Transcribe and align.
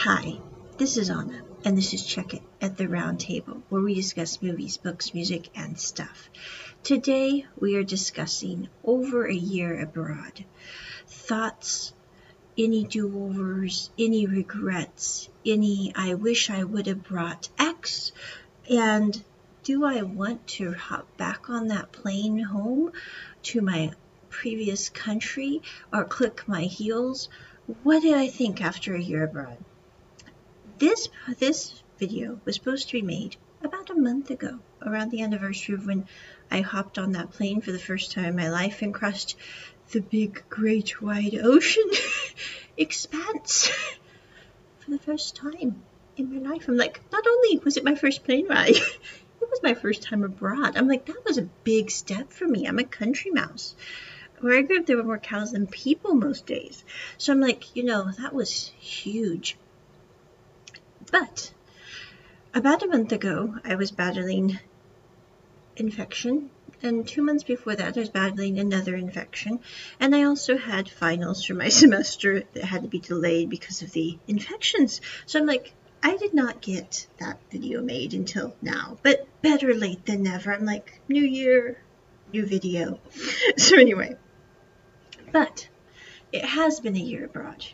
Hi, 0.00 0.38
this 0.76 0.98
is 0.98 1.10
Onna, 1.10 1.42
and 1.64 1.76
this 1.76 1.94
is 1.94 2.04
Check 2.04 2.34
It 2.34 2.42
at 2.60 2.76
the 2.76 2.86
Round 2.86 3.18
Table, 3.18 3.62
where 3.70 3.80
we 3.80 3.94
discuss 3.94 4.42
movies, 4.42 4.76
books, 4.76 5.14
music, 5.14 5.48
and 5.56 5.80
stuff. 5.80 6.28
Today, 6.84 7.46
we 7.58 7.76
are 7.76 7.82
discussing 7.82 8.68
Over 8.84 9.26
a 9.26 9.34
Year 9.34 9.80
Abroad. 9.80 10.44
Thoughts, 11.08 11.94
any 12.58 12.84
do 12.84 13.06
overs, 13.06 13.90
any 13.98 14.26
regrets, 14.26 15.28
any 15.44 15.92
I 15.96 16.14
wish 16.14 16.50
I 16.50 16.62
would 16.62 16.86
have 16.86 17.02
brought 17.02 17.48
X, 17.58 18.12
and 18.70 19.24
do 19.64 19.84
I 19.84 20.02
want 20.02 20.46
to 20.48 20.72
hop 20.74 21.16
back 21.16 21.48
on 21.48 21.68
that 21.68 21.90
plane 21.90 22.38
home 22.38 22.92
to 23.44 23.60
my 23.62 23.90
previous 24.28 24.90
country 24.90 25.62
or 25.90 26.04
click 26.04 26.46
my 26.46 26.62
heels? 26.62 27.28
What 27.82 28.02
did 28.02 28.14
I 28.14 28.28
think 28.28 28.62
after 28.62 28.94
a 28.94 29.02
year 29.02 29.24
abroad? 29.24 29.56
This 30.78 31.08
this 31.38 31.82
video 31.96 32.38
was 32.44 32.56
supposed 32.56 32.88
to 32.88 33.00
be 33.00 33.00
made 33.00 33.36
about 33.62 33.88
a 33.88 33.94
month 33.94 34.30
ago, 34.30 34.58
around 34.82 35.10
the 35.10 35.22
anniversary 35.22 35.74
of 35.74 35.86
when 35.86 36.06
I 36.50 36.60
hopped 36.60 36.98
on 36.98 37.12
that 37.12 37.30
plane 37.30 37.62
for 37.62 37.72
the 37.72 37.78
first 37.78 38.12
time 38.12 38.26
in 38.26 38.36
my 38.36 38.50
life 38.50 38.82
and 38.82 38.92
crossed 38.92 39.36
the 39.92 40.00
big, 40.00 40.44
great, 40.50 41.00
wide 41.00 41.34
ocean 41.42 41.90
expanse 42.76 43.68
for 44.80 44.90
the 44.90 44.98
first 44.98 45.34
time 45.34 45.82
in 46.18 46.42
my 46.42 46.50
life. 46.50 46.68
I'm 46.68 46.76
like, 46.76 47.00
not 47.10 47.26
only 47.26 47.56
was 47.56 47.78
it 47.78 47.84
my 47.84 47.94
first 47.94 48.24
plane 48.24 48.46
ride, 48.46 48.76
it 48.76 49.50
was 49.50 49.62
my 49.62 49.72
first 49.72 50.02
time 50.02 50.24
abroad. 50.24 50.76
I'm 50.76 50.88
like, 50.88 51.06
that 51.06 51.24
was 51.24 51.38
a 51.38 51.48
big 51.64 51.90
step 51.90 52.30
for 52.32 52.46
me. 52.46 52.66
I'm 52.66 52.78
a 52.78 52.84
country 52.84 53.30
mouse. 53.30 53.74
Where 54.40 54.58
I 54.58 54.60
grew 54.60 54.80
up, 54.80 54.84
there 54.84 54.98
were 54.98 55.04
more 55.04 55.16
cows 55.16 55.52
than 55.52 55.68
people 55.68 56.14
most 56.14 56.44
days. 56.44 56.84
So 57.16 57.32
I'm 57.32 57.40
like, 57.40 57.74
you 57.74 57.82
know, 57.82 58.10
that 58.18 58.34
was 58.34 58.72
huge. 58.78 59.56
But 61.12 61.52
about 62.52 62.82
a 62.82 62.88
month 62.88 63.12
ago, 63.12 63.56
I 63.64 63.76
was 63.76 63.90
battling 63.90 64.58
infection, 65.76 66.50
and 66.82 67.06
two 67.06 67.22
months 67.22 67.44
before 67.44 67.76
that, 67.76 67.96
I 67.96 68.00
was 68.00 68.08
battling 68.08 68.58
another 68.58 68.96
infection, 68.96 69.60
and 70.00 70.14
I 70.14 70.24
also 70.24 70.56
had 70.56 70.90
finals 70.90 71.44
for 71.44 71.54
my 71.54 71.68
semester 71.82 72.42
that 72.54 72.64
had 72.64 72.82
to 72.82 72.88
be 72.88 72.98
delayed 72.98 73.50
because 73.50 73.82
of 73.82 73.92
the 73.92 74.18
infections. 74.26 75.00
So 75.26 75.38
I'm 75.38 75.46
like, 75.46 75.74
I 76.02 76.16
did 76.16 76.34
not 76.34 76.60
get 76.60 77.06
that 77.18 77.40
video 77.50 77.82
made 77.82 78.14
until 78.14 78.54
now, 78.62 78.98
but 79.02 79.26
better 79.42 79.74
late 79.74 80.06
than 80.06 80.22
never. 80.22 80.52
I'm 80.52 80.64
like, 80.64 81.00
new 81.08 81.24
year, 81.24 81.78
new 82.32 82.46
video. 82.46 83.00
So 83.56 83.78
anyway, 83.78 84.16
but 85.32 85.68
it 86.32 86.44
has 86.44 86.80
been 86.80 86.96
a 86.96 87.00
year 87.00 87.24
abroad. 87.26 87.66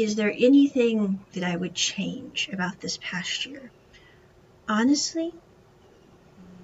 Is 0.00 0.14
there 0.14 0.32
anything 0.34 1.20
that 1.34 1.44
I 1.44 1.54
would 1.54 1.74
change 1.74 2.48
about 2.50 2.80
this 2.80 2.98
past 3.02 3.44
year? 3.44 3.70
Honestly, 4.66 5.34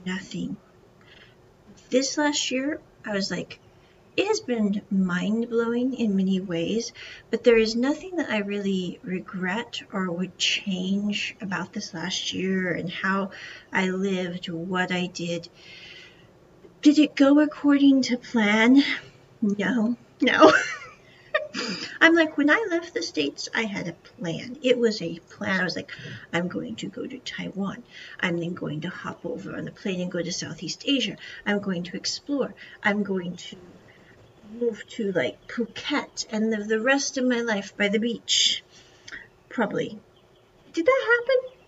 nothing. 0.06 0.56
This 1.90 2.16
last 2.16 2.50
year, 2.50 2.80
I 3.04 3.12
was 3.12 3.30
like, 3.30 3.58
it 4.16 4.26
has 4.26 4.40
been 4.40 4.80
mind 4.90 5.50
blowing 5.50 5.92
in 5.92 6.16
many 6.16 6.40
ways, 6.40 6.94
but 7.30 7.44
there 7.44 7.58
is 7.58 7.76
nothing 7.76 8.16
that 8.16 8.30
I 8.30 8.38
really 8.38 9.00
regret 9.02 9.82
or 9.92 10.10
would 10.10 10.38
change 10.38 11.36
about 11.38 11.74
this 11.74 11.92
last 11.92 12.32
year 12.32 12.72
and 12.72 12.90
how 12.90 13.32
I 13.70 13.90
lived, 13.90 14.48
what 14.48 14.90
I 14.90 15.08
did. 15.08 15.50
Did 16.80 16.98
it 16.98 17.14
go 17.14 17.40
according 17.40 18.00
to 18.04 18.16
plan? 18.16 18.82
No, 19.42 19.98
no. 20.22 20.54
I'm 22.00 22.14
like, 22.14 22.36
when 22.36 22.50
I 22.50 22.66
left 22.70 22.94
the 22.94 23.02
States, 23.02 23.48
I 23.54 23.62
had 23.62 23.88
a 23.88 23.92
plan. 23.92 24.58
It 24.62 24.78
was 24.78 25.00
a 25.00 25.18
plan. 25.18 25.60
I 25.60 25.64
was 25.64 25.76
like, 25.76 25.90
I'm 26.32 26.48
going 26.48 26.76
to 26.76 26.88
go 26.88 27.06
to 27.06 27.18
Taiwan. 27.18 27.82
I'm 28.20 28.38
then 28.38 28.54
going 28.54 28.82
to 28.82 28.88
hop 28.88 29.24
over 29.24 29.56
on 29.56 29.68
a 29.68 29.70
plane 29.70 30.00
and 30.00 30.10
go 30.10 30.22
to 30.22 30.32
Southeast 30.32 30.84
Asia. 30.86 31.16
I'm 31.44 31.60
going 31.60 31.84
to 31.84 31.96
explore. 31.96 32.54
I'm 32.82 33.02
going 33.02 33.36
to 33.36 33.56
move 34.52 34.86
to 34.88 35.12
like 35.12 35.48
Phuket 35.48 36.26
and 36.30 36.50
live 36.50 36.68
the 36.68 36.80
rest 36.80 37.18
of 37.18 37.24
my 37.24 37.40
life 37.40 37.76
by 37.76 37.88
the 37.88 37.98
beach. 37.98 38.62
Probably. 39.48 39.98
Did 40.72 40.86
that 40.86 41.06
happen? 41.06 41.58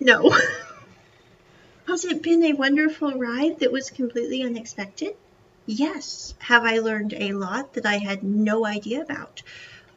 No. 0.00 0.30
Has 1.86 2.04
it 2.04 2.22
been 2.22 2.44
a 2.44 2.52
wonderful 2.52 3.12
ride 3.12 3.60
that 3.60 3.72
was 3.72 3.90
completely 3.90 4.42
unexpected? 4.42 5.16
Yes. 5.66 6.34
Have 6.38 6.64
I 6.64 6.78
learned 6.78 7.12
a 7.12 7.32
lot 7.32 7.74
that 7.74 7.84
I 7.84 7.98
had 7.98 8.22
no 8.22 8.64
idea 8.64 9.02
about? 9.02 9.42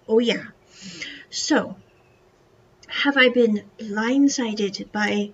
Oh, 0.07 0.17
yeah. 0.17 0.45
So, 1.29 1.75
have 2.87 3.17
I 3.17 3.29
been 3.29 3.63
blindsided 3.77 4.91
by 4.91 5.31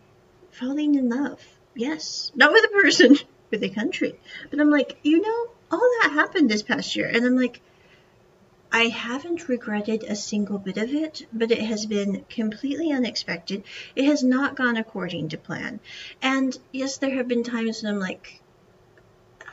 falling 0.51 0.95
in 0.95 1.09
love? 1.09 1.41
Yes. 1.73 2.31
Not 2.35 2.51
with 2.51 2.65
a 2.65 2.81
person, 2.81 3.17
with 3.49 3.63
a 3.63 3.69
country. 3.69 4.19
But 4.49 4.59
I'm 4.59 4.69
like, 4.69 4.97
you 5.03 5.21
know, 5.21 5.47
all 5.71 5.89
that 6.01 6.11
happened 6.11 6.49
this 6.49 6.63
past 6.63 6.95
year. 6.97 7.07
And 7.07 7.25
I'm 7.25 7.37
like, 7.37 7.61
I 8.73 8.89
haven't 8.89 9.47
regretted 9.47 10.03
a 10.03 10.17
single 10.17 10.57
bit 10.57 10.77
of 10.77 10.93
it, 10.93 11.25
but 11.31 11.49
it 11.49 11.61
has 11.61 11.85
been 11.85 12.25
completely 12.29 12.91
unexpected. 12.91 13.63
It 13.95 14.03
has 14.03 14.21
not 14.21 14.57
gone 14.57 14.75
according 14.75 15.29
to 15.29 15.37
plan. 15.37 15.79
And 16.21 16.57
yes, 16.73 16.97
there 16.97 17.15
have 17.15 17.29
been 17.29 17.43
times 17.43 17.81
when 17.81 17.93
I'm 17.93 18.01
like, 18.01 18.41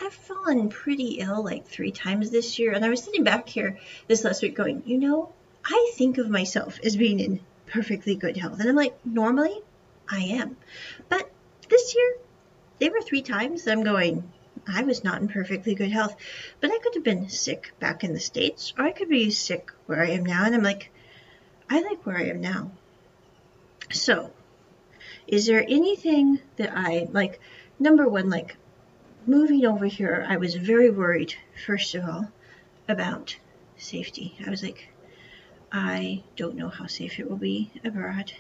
I've 0.02 0.12
fallen 0.12 0.68
pretty 0.68 1.20
ill 1.20 1.44
like 1.44 1.64
three 1.64 1.92
times 1.92 2.30
this 2.30 2.58
year. 2.58 2.72
And 2.72 2.84
I 2.84 2.88
was 2.88 3.04
sitting 3.04 3.22
back 3.22 3.48
here 3.48 3.78
this 4.08 4.24
last 4.24 4.42
week 4.42 4.56
going, 4.56 4.82
you 4.84 4.98
know, 4.98 5.32
I 5.64 5.92
think 5.94 6.18
of 6.18 6.28
myself 6.28 6.80
as 6.82 6.96
being 6.96 7.20
in 7.20 7.38
perfectly 7.66 8.16
good 8.16 8.36
health. 8.36 8.58
And 8.58 8.68
I'm 8.68 8.74
like, 8.74 8.98
normally 9.06 9.60
I 10.10 10.18
am. 10.18 10.56
But 11.08 11.30
this 11.68 11.94
year, 11.94 12.16
there 12.80 12.90
were 12.90 13.00
three 13.00 13.22
times 13.22 13.68
I'm 13.68 13.84
going, 13.84 14.28
I 14.66 14.82
was 14.82 15.04
not 15.04 15.20
in 15.20 15.28
perfectly 15.28 15.76
good 15.76 15.92
health. 15.92 16.16
But 16.60 16.72
I 16.72 16.78
could 16.78 16.96
have 16.96 17.04
been 17.04 17.28
sick 17.28 17.72
back 17.78 18.02
in 18.02 18.12
the 18.12 18.20
States, 18.20 18.74
or 18.76 18.84
I 18.84 18.90
could 18.90 19.08
be 19.08 19.30
sick 19.30 19.70
where 19.86 20.02
I 20.02 20.10
am 20.10 20.26
now. 20.26 20.44
And 20.44 20.54
I'm 20.54 20.64
like, 20.64 20.90
I 21.70 21.80
like 21.80 22.04
where 22.04 22.18
I 22.18 22.24
am 22.24 22.40
now. 22.40 22.72
So, 23.92 24.32
is 25.28 25.46
there 25.46 25.64
anything 25.68 26.40
that 26.56 26.72
I 26.76 27.06
like? 27.12 27.38
Number 27.78 28.08
one, 28.08 28.30
like 28.30 28.56
moving 29.26 29.64
over 29.64 29.86
here, 29.86 30.24
I 30.28 30.36
was 30.36 30.54
very 30.54 30.90
worried, 30.90 31.34
first 31.66 31.94
of 31.94 32.04
all, 32.04 32.30
about 32.88 33.36
safety. 33.76 34.36
I 34.46 34.50
was 34.50 34.62
like, 34.62 34.88
I 35.70 36.22
don't 36.36 36.56
know 36.56 36.68
how 36.68 36.86
safe 36.86 37.18
it 37.18 37.28
will 37.28 37.36
be 37.36 37.70
abroad. 37.84 38.32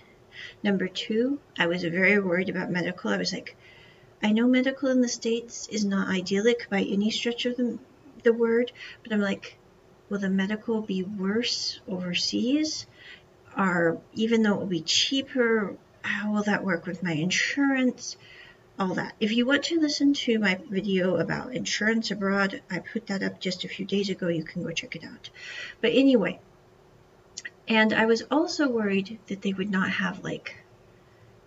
Number 0.62 0.88
two, 0.88 1.40
I 1.58 1.66
was 1.66 1.82
very 1.82 2.18
worried 2.18 2.48
about 2.48 2.70
medical. 2.70 3.10
I 3.10 3.16
was 3.16 3.32
like, 3.32 3.56
I 4.22 4.32
know 4.32 4.46
medical 4.46 4.88
in 4.88 5.00
the 5.00 5.08
States 5.08 5.66
is 5.68 5.84
not 5.84 6.08
idyllic 6.08 6.68
by 6.70 6.82
any 6.82 7.10
stretch 7.10 7.44
of 7.46 7.56
the, 7.56 7.78
the 8.22 8.32
word, 8.32 8.72
but 9.02 9.12
I'm 9.12 9.20
like, 9.20 9.58
will 10.08 10.18
the 10.18 10.30
medical 10.30 10.80
be 10.80 11.02
worse 11.02 11.80
overseas? 11.88 12.86
Or 13.56 14.00
even 14.14 14.42
though 14.42 14.54
it 14.54 14.60
will 14.60 14.66
be 14.66 14.80
cheaper, 14.80 15.76
how 16.02 16.32
will 16.32 16.42
that 16.44 16.64
work 16.64 16.86
with 16.86 17.02
my 17.02 17.12
insurance? 17.12 18.16
All 18.82 18.94
that. 18.94 19.14
If 19.20 19.30
you 19.32 19.46
want 19.46 19.62
to 19.64 19.80
listen 19.80 20.12
to 20.12 20.40
my 20.40 20.58
video 20.68 21.16
about 21.16 21.54
insurance 21.54 22.10
abroad, 22.10 22.60
I 22.68 22.80
put 22.80 23.06
that 23.06 23.22
up 23.22 23.38
just 23.38 23.64
a 23.64 23.68
few 23.68 23.86
days 23.86 24.10
ago. 24.10 24.26
You 24.26 24.42
can 24.42 24.64
go 24.64 24.72
check 24.72 24.96
it 24.96 25.04
out. 25.04 25.30
But 25.80 25.92
anyway, 25.92 26.40
and 27.68 27.92
I 27.92 28.06
was 28.06 28.24
also 28.28 28.68
worried 28.68 29.20
that 29.28 29.42
they 29.42 29.52
would 29.52 29.70
not 29.70 29.88
have 29.88 30.24
like 30.24 30.56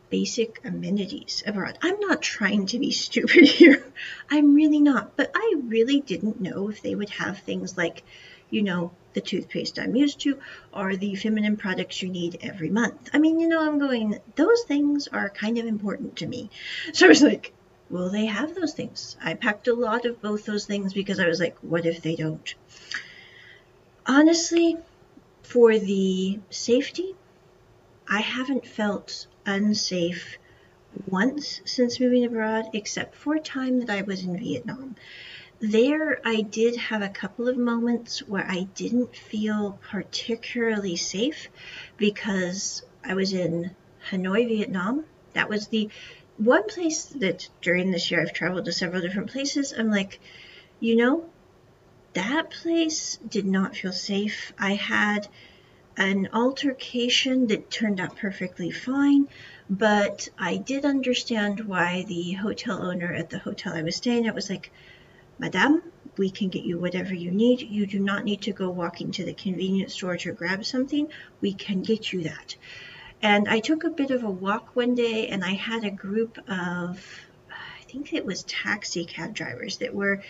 basic 0.10 0.62
amenities 0.64 1.44
abroad. 1.46 1.78
I'm 1.82 2.00
not 2.00 2.22
trying 2.22 2.68
to 2.68 2.80
be 2.80 2.92
stupid 3.06 3.44
here. 3.44 3.86
I'm 4.30 4.56
really 4.56 4.80
not. 4.80 5.18
But 5.18 5.32
I 5.36 5.56
really 5.66 6.00
didn't 6.00 6.40
know 6.40 6.70
if 6.70 6.82
they 6.82 6.96
would 6.96 7.10
have 7.10 7.40
things 7.40 7.76
like, 7.78 8.04
you 8.50 8.62
know, 8.62 8.92
the 9.14 9.22
toothpaste 9.22 9.80
I'm 9.80 9.96
used 9.96 10.20
to 10.22 10.40
or 10.74 10.96
the 10.96 11.16
feminine 11.16 11.58
products 11.58 12.02
you 12.02 12.10
need 12.10 12.40
every 12.42 12.70
month. 12.70 13.10
I 13.14 13.18
mean, 13.18 13.40
you 13.40 13.48
know, 13.48 13.66
I'm 13.66 13.80
going, 13.80 14.20
those 14.36 14.64
things 14.64 15.08
are 15.08 15.30
kind 15.30 15.58
of 15.58 15.66
important 15.66 16.18
to 16.18 16.28
me. 16.28 16.50
So 16.94 17.06
I 17.06 17.10
was 17.10 17.22
like, 17.22 17.54
will 17.90 18.10
they 18.10 18.26
have 18.26 18.56
those 18.56 18.74
things? 18.74 19.18
I 19.24 19.34
packed 19.34 19.68
a 19.68 19.74
lot 19.74 20.06
of 20.06 20.22
both 20.22 20.46
those 20.46 20.66
things 20.66 20.94
because 20.94 21.20
I 21.20 21.28
was 21.28 21.40
like, 21.40 21.58
what 21.62 21.86
if 21.86 22.02
they 22.02 22.16
don't? 22.16 22.54
Honestly, 24.06 24.78
for 25.44 25.78
the 25.78 26.40
safety, 26.50 27.16
I 28.08 28.22
haven't 28.22 28.68
felt 28.68 29.28
unsafe 29.46 30.38
once 31.08 31.62
since 31.66 32.00
moving 32.00 32.26
abroad, 32.26 32.66
except 32.74 33.16
for 33.16 33.36
a 33.36 33.40
time 33.40 33.80
that 33.80 33.90
I 33.90 34.02
was 34.02 34.24
in 34.24 34.38
Vietnam 34.38 34.96
there 35.60 36.20
I 36.26 36.42
did 36.42 36.76
have 36.76 37.02
a 37.02 37.10
couple 37.10 37.48
of 37.48 37.58
moments 37.58 38.20
where 38.28 38.46
I 38.46 38.68
didn't 38.76 39.16
feel 39.16 39.80
particularly 39.90 40.96
safe 40.96 41.48
because 41.98 42.84
I 43.04 43.14
was 43.14 43.34
in 43.34 43.72
Hanoi, 44.10 44.48
Vietnam. 44.48 45.06
That 45.34 45.50
was 45.50 45.68
the 45.68 45.90
one 46.38 46.68
place 46.68 47.06
that 47.06 47.48
during 47.62 47.92
this 47.92 48.12
year 48.12 48.22
I've 48.22 48.34
traveled 48.34 48.66
to 48.66 48.72
several 48.72 49.02
different 49.02 49.32
places. 49.32 49.74
I'm 49.78 49.90
like, 49.90 50.20
you 50.80 50.96
know, 50.96 51.30
that 52.14 52.50
place 52.50 53.18
did 53.28 53.46
not 53.46 53.76
feel 53.76 53.94
safe. 53.94 54.54
I 54.60 54.74
had 54.74 55.28
an 55.98 56.30
altercation 56.34 57.48
that 57.48 57.72
turned 57.72 58.00
out 58.00 58.18
perfectly 58.18 58.72
fine, 58.72 59.28
but 59.70 60.28
I 60.38 60.58
did 60.58 60.84
understand 60.84 61.62
why 61.62 62.04
the 62.08 62.34
hotel 62.34 62.84
owner 62.84 63.14
at 63.14 63.30
the 63.30 63.40
hotel 63.40 63.74
I 63.74 63.84
was 63.84 63.96
staying 63.96 64.28
at 64.28 64.36
was 64.36 64.50
like, 64.50 64.72
Madame, 65.38 65.82
we 66.18 66.30
can 66.30 66.50
get 66.50 66.64
you 66.64 66.78
whatever 66.80 67.14
you 67.14 67.32
need. 67.32 67.62
You 67.62 67.86
do 67.86 68.00
not 68.00 68.24
need 68.24 68.44
to 68.44 68.54
go 68.54 68.70
walking 68.70 69.12
to 69.12 69.26
the 69.26 69.34
convenience 69.34 69.94
store 69.94 70.18
to 70.18 70.32
grab 70.32 70.64
something. 70.64 71.08
We 71.42 71.54
can 71.54 71.82
get 71.82 72.14
you 72.14 72.24
that. 72.24 72.56
And 73.22 73.48
I 73.48 73.60
took 73.60 73.84
a 73.84 73.90
bit 73.90 74.12
of 74.12 74.24
a 74.24 74.30
walk 74.30 74.76
one 74.76 74.96
day 74.96 75.28
and 75.28 75.44
I 75.44 75.54
had 75.54 75.84
a 75.84 75.92
group 75.92 76.38
of, 76.50 77.06
I 77.50 77.84
think 77.90 78.14
it 78.14 78.26
was 78.26 78.44
taxi 78.44 79.06
cab 79.06 79.34
drivers 79.34 79.78
that 79.78 79.94
were 79.94 80.24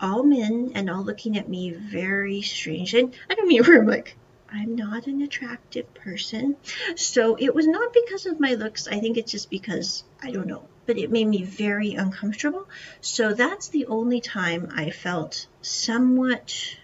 all 0.00 0.22
men 0.22 0.72
and 0.74 0.90
all 0.90 1.04
looking 1.04 1.36
at 1.38 1.48
me 1.48 1.70
very 1.70 2.42
strange. 2.42 2.94
And 2.94 3.14
I 3.30 3.34
don't 3.34 3.48
mean 3.48 3.62
we're 3.68 3.84
like, 3.84 4.16
I'm 4.50 4.76
not 4.76 5.06
an 5.06 5.22
attractive 5.22 5.92
person. 5.94 6.56
So 6.94 7.36
it 7.36 7.54
was 7.54 7.66
not 7.66 7.92
because 7.92 8.26
of 8.26 8.40
my 8.40 8.54
looks. 8.54 8.88
I 8.88 9.00
think 9.00 9.16
it's 9.16 9.32
just 9.32 9.50
because 9.50 10.04
I 10.22 10.30
don't 10.30 10.46
know. 10.46 10.66
But 10.86 10.98
it 10.98 11.10
made 11.10 11.26
me 11.26 11.42
very 11.42 11.94
uncomfortable. 11.94 12.68
So 13.00 13.34
that's 13.34 13.68
the 13.68 13.86
only 13.86 14.20
time 14.20 14.72
I 14.74 14.90
felt 14.90 15.46
somewhat 15.60 16.76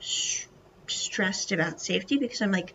stressed 0.00 1.52
about 1.52 1.80
safety 1.80 2.18
because 2.18 2.42
I'm 2.42 2.52
like, 2.52 2.74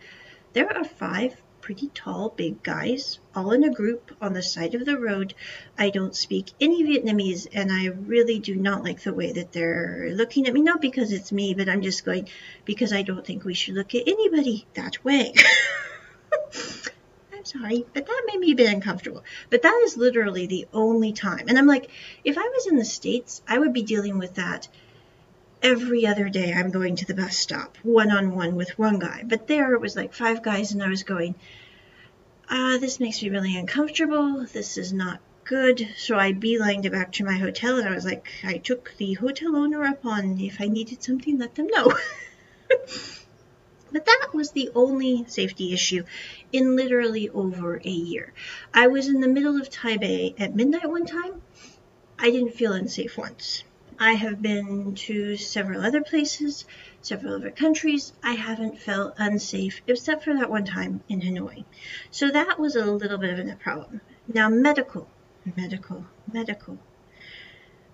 there 0.54 0.76
are 0.76 0.84
five 0.84 1.36
pretty 1.64 1.90
tall, 1.94 2.28
big 2.36 2.62
guys, 2.62 3.20
all 3.34 3.52
in 3.52 3.64
a 3.64 3.74
group 3.74 4.12
on 4.22 4.34
the 4.34 4.44
side 4.44 4.76
of 4.76 4.86
the 4.86 5.00
road. 5.00 5.34
I 5.78 5.92
don't 5.92 6.14
speak 6.14 6.52
any 6.60 6.84
Vietnamese, 6.84 7.48
and 7.54 7.72
I 7.72 7.86
really 7.86 8.40
do 8.40 8.54
not 8.56 8.84
like 8.84 9.02
the 9.02 9.14
way 9.14 9.32
that 9.32 9.54
they're 9.54 10.10
looking 10.12 10.46
at 10.46 10.54
me. 10.54 10.62
Not 10.62 10.82
because 10.82 11.14
it's 11.14 11.32
me, 11.32 11.54
but 11.54 11.70
I'm 11.70 11.82
just 11.82 12.04
going 12.04 12.28
because 12.66 12.92
I 12.92 13.02
don't 13.02 13.26
think 13.26 13.46
we 13.46 13.54
should 13.54 13.76
look 13.76 13.96
at 13.96 14.08
anybody 14.08 14.68
that 14.74 15.06
way. 15.06 15.34
I'm 17.44 17.62
sorry, 17.62 17.86
but 17.94 18.06
that 18.06 18.24
made 18.28 18.40
me 18.40 18.54
a 18.54 18.56
bit 18.56 18.72
uncomfortable. 18.72 19.22
But 19.50 19.64
that 19.64 19.82
is 19.84 19.98
literally 19.98 20.48
the 20.48 20.66
only 20.72 21.12
time. 21.12 21.50
And 21.50 21.58
I'm 21.58 21.68
like, 21.68 21.90
if 22.24 22.38
I 22.38 22.42
was 22.42 22.68
in 22.68 22.78
the 22.78 22.86
States, 22.86 23.42
I 23.46 23.60
would 23.60 23.74
be 23.74 23.82
dealing 23.82 24.18
with 24.18 24.36
that 24.36 24.70
every 25.62 26.08
other 26.08 26.30
day 26.30 26.54
I'm 26.54 26.72
going 26.72 26.96
to 26.98 27.06
the 27.06 27.14
bus 27.14 27.38
stop 27.38 27.78
one 27.84 28.12
on 28.12 28.34
one 28.34 28.56
with 28.56 28.80
one 28.80 28.98
guy. 28.98 29.24
But 29.26 29.48
there 29.48 29.74
it 29.74 29.82
was 29.82 29.98
like 29.98 30.14
five 30.14 30.42
guys, 30.42 30.72
and 30.72 30.82
I 30.82 30.88
was 30.88 31.04
going, 31.04 31.36
ah, 32.50 32.78
this 32.80 33.02
makes 33.02 33.22
me 33.22 33.30
really 33.30 33.58
uncomfortable. 33.58 34.46
This 34.46 34.78
is 34.78 34.94
not 34.94 35.20
good. 35.44 35.86
So 35.98 36.18
I 36.18 36.32
beelined 36.32 36.86
it 36.86 36.94
back 36.94 37.12
to 37.14 37.26
my 37.26 37.38
hotel, 37.38 37.78
and 37.78 37.90
I 37.90 37.94
was 37.94 38.06
like, 38.06 38.26
I 38.46 38.58
took 38.58 38.94
the 38.98 39.16
hotel 39.16 39.58
owner 39.58 39.84
up 39.84 40.06
on 40.06 40.40
if 40.40 40.62
I 40.62 40.68
needed 40.68 41.04
something, 41.04 41.38
let 41.40 41.56
them 41.56 41.68
know. 41.68 41.94
But 43.94 44.06
that 44.06 44.30
was 44.34 44.52
the 44.52 44.72
only 44.74 45.24
safety 45.28 45.72
issue 45.72 46.04
in 46.52 46.76
literally 46.76 47.30
over 47.30 47.78
a 47.78 47.90
year. 47.90 48.34
I 48.74 48.88
was 48.88 49.08
in 49.08 49.22
the 49.22 49.28
middle 49.28 49.56
of 49.62 49.70
Taipei 49.70 50.34
at 50.40 50.56
midnight 50.56 50.90
one 50.90 51.06
time. 51.06 51.44
I 52.18 52.32
didn't 52.32 52.56
feel 52.56 52.74
unsafe 52.74 53.20
once. 53.20 53.64
I 54.00 54.14
have 54.14 54.42
been 54.42 54.96
to 54.96 55.38
several 55.38 55.86
other 55.86 56.02
places, 56.02 56.66
several 57.04 57.36
other 57.36 57.52
countries. 57.52 58.14
I 58.24 58.34
haven't 58.34 58.80
felt 58.80 59.14
unsafe 59.18 59.84
except 59.86 60.24
for 60.24 60.34
that 60.34 60.50
one 60.50 60.66
time 60.66 61.02
in 61.08 61.22
Hanoi. 61.22 61.64
So 62.10 62.32
that 62.32 62.60
was 62.60 62.76
a 62.76 62.86
little 62.86 63.20
bit 63.20 63.38
of 63.38 63.48
a 63.48 63.56
problem. 63.56 64.02
Now, 64.28 64.50
medical, 64.50 65.08
medical, 65.56 66.08
medical. 66.32 66.80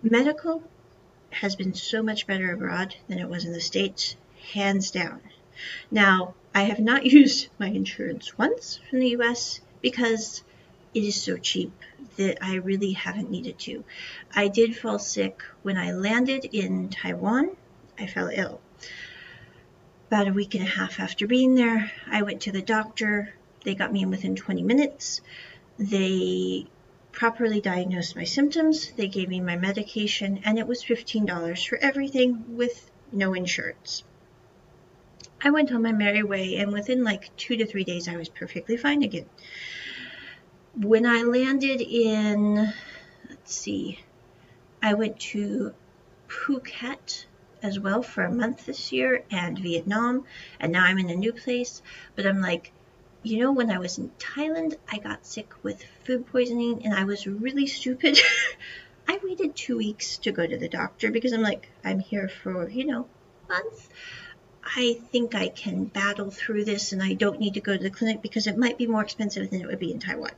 Medical 0.01 0.63
has 1.31 1.57
been 1.57 1.73
so 1.73 2.01
much 2.01 2.25
better 2.25 2.53
abroad 2.53 2.95
than 3.09 3.19
it 3.19 3.27
was 3.27 3.43
in 3.43 3.51
the 3.51 3.59
States, 3.59 4.15
hands 4.53 4.91
down. 4.91 5.21
Now, 5.91 6.35
I 6.53 6.63
have 6.63 6.79
not 6.79 7.05
used 7.19 7.49
my 7.59 7.67
insurance 7.67 8.37
once 8.37 8.79
from 8.89 8.99
the 8.99 9.09
US 9.17 9.61
because 9.81 10.43
it 10.93 11.03
is 11.03 11.21
so 11.21 11.37
cheap 11.37 11.71
that 12.17 12.37
I 12.41 12.55
really 12.55 12.93
haven't 12.93 13.29
needed 13.29 13.59
to. 13.59 13.83
I 14.33 14.47
did 14.47 14.75
fall 14.75 14.99
sick 14.99 15.43
when 15.61 15.77
I 15.77 15.91
landed 15.91 16.45
in 16.45 16.89
Taiwan. 16.89 17.55
I 17.97 18.07
fell 18.07 18.29
ill. 18.33 18.61
About 20.07 20.27
a 20.27 20.33
week 20.33 20.55
and 20.55 20.63
a 20.63 20.67
half 20.69 20.99
after 20.99 21.27
being 21.27 21.55
there, 21.55 21.91
I 22.07 22.23
went 22.23 22.41
to 22.41 22.51
the 22.51 22.61
doctor. 22.61 23.33
They 23.63 23.75
got 23.75 23.93
me 23.93 24.01
in 24.01 24.09
within 24.09 24.35
20 24.35 24.63
minutes. 24.63 25.21
They 25.77 26.65
properly 27.11 27.61
diagnosed 27.61 28.15
my 28.15 28.23
symptoms. 28.23 28.91
They 28.93 29.07
gave 29.07 29.29
me 29.29 29.39
my 29.39 29.55
medication, 29.55 30.41
and 30.43 30.57
it 30.57 30.67
was 30.67 30.83
$15 30.83 31.67
for 31.67 31.77
everything 31.77 32.57
with 32.57 32.89
no 33.11 33.33
insurance. 33.33 34.03
I 35.41 35.49
went 35.51 35.71
on 35.71 35.81
my 35.81 35.91
merry 35.91 36.23
way, 36.23 36.57
and 36.57 36.71
within 36.73 37.03
like 37.03 37.35
two 37.37 37.55
to 37.57 37.65
three 37.65 37.83
days, 37.83 38.07
I 38.07 38.17
was 38.17 38.29
perfectly 38.29 38.77
fine 38.77 39.03
again 39.03 39.25
when 40.75 41.05
I 41.05 41.23
landed 41.23 41.81
in, 41.81 42.73
let's 43.29 43.53
see, 43.53 43.99
I 44.81 44.93
went 44.93 45.19
to 45.19 45.73
Phuket 46.27 47.25
as 47.61 47.79
well 47.79 48.01
for 48.01 48.23
a 48.23 48.31
month 48.31 48.65
this 48.65 48.91
year 48.91 49.23
and 49.29 49.59
Vietnam, 49.59 50.25
and 50.59 50.71
now 50.71 50.85
I'm 50.85 50.97
in 50.97 51.09
a 51.09 51.15
new 51.15 51.33
place. 51.33 51.81
But 52.15 52.25
I'm 52.25 52.39
like, 52.39 52.71
you 53.23 53.39
know, 53.39 53.51
when 53.51 53.69
I 53.69 53.79
was 53.79 53.97
in 53.97 54.11
Thailand, 54.19 54.75
I 54.89 54.99
got 54.99 55.25
sick 55.25 55.51
with 55.63 55.83
food 56.05 56.27
poisoning 56.27 56.85
and 56.85 56.93
I 56.93 57.03
was 57.03 57.27
really 57.27 57.67
stupid. 57.67 58.17
I 59.07 59.19
waited 59.23 59.55
two 59.55 59.77
weeks 59.77 60.19
to 60.19 60.31
go 60.31 60.45
to 60.45 60.57
the 60.57 60.69
doctor 60.69 61.11
because 61.11 61.33
I'm 61.33 61.41
like, 61.41 61.69
I'm 61.83 61.99
here 61.99 62.29
for, 62.29 62.69
you 62.69 62.85
know, 62.85 63.07
months. 63.49 63.89
I 64.75 64.99
think 65.11 65.33
I 65.33 65.47
can 65.47 65.85
battle 65.85 66.29
through 66.29 66.65
this 66.65 66.91
and 66.91 67.01
I 67.01 67.13
don't 67.13 67.39
need 67.39 67.55
to 67.55 67.61
go 67.61 67.75
to 67.75 67.83
the 67.83 67.89
clinic 67.89 68.21
because 68.21 68.45
it 68.45 68.57
might 68.57 68.77
be 68.77 68.87
more 68.87 69.01
expensive 69.01 69.49
than 69.49 69.61
it 69.61 69.67
would 69.67 69.79
be 69.79 69.91
in 69.91 69.99
Taiwan. 69.99 70.31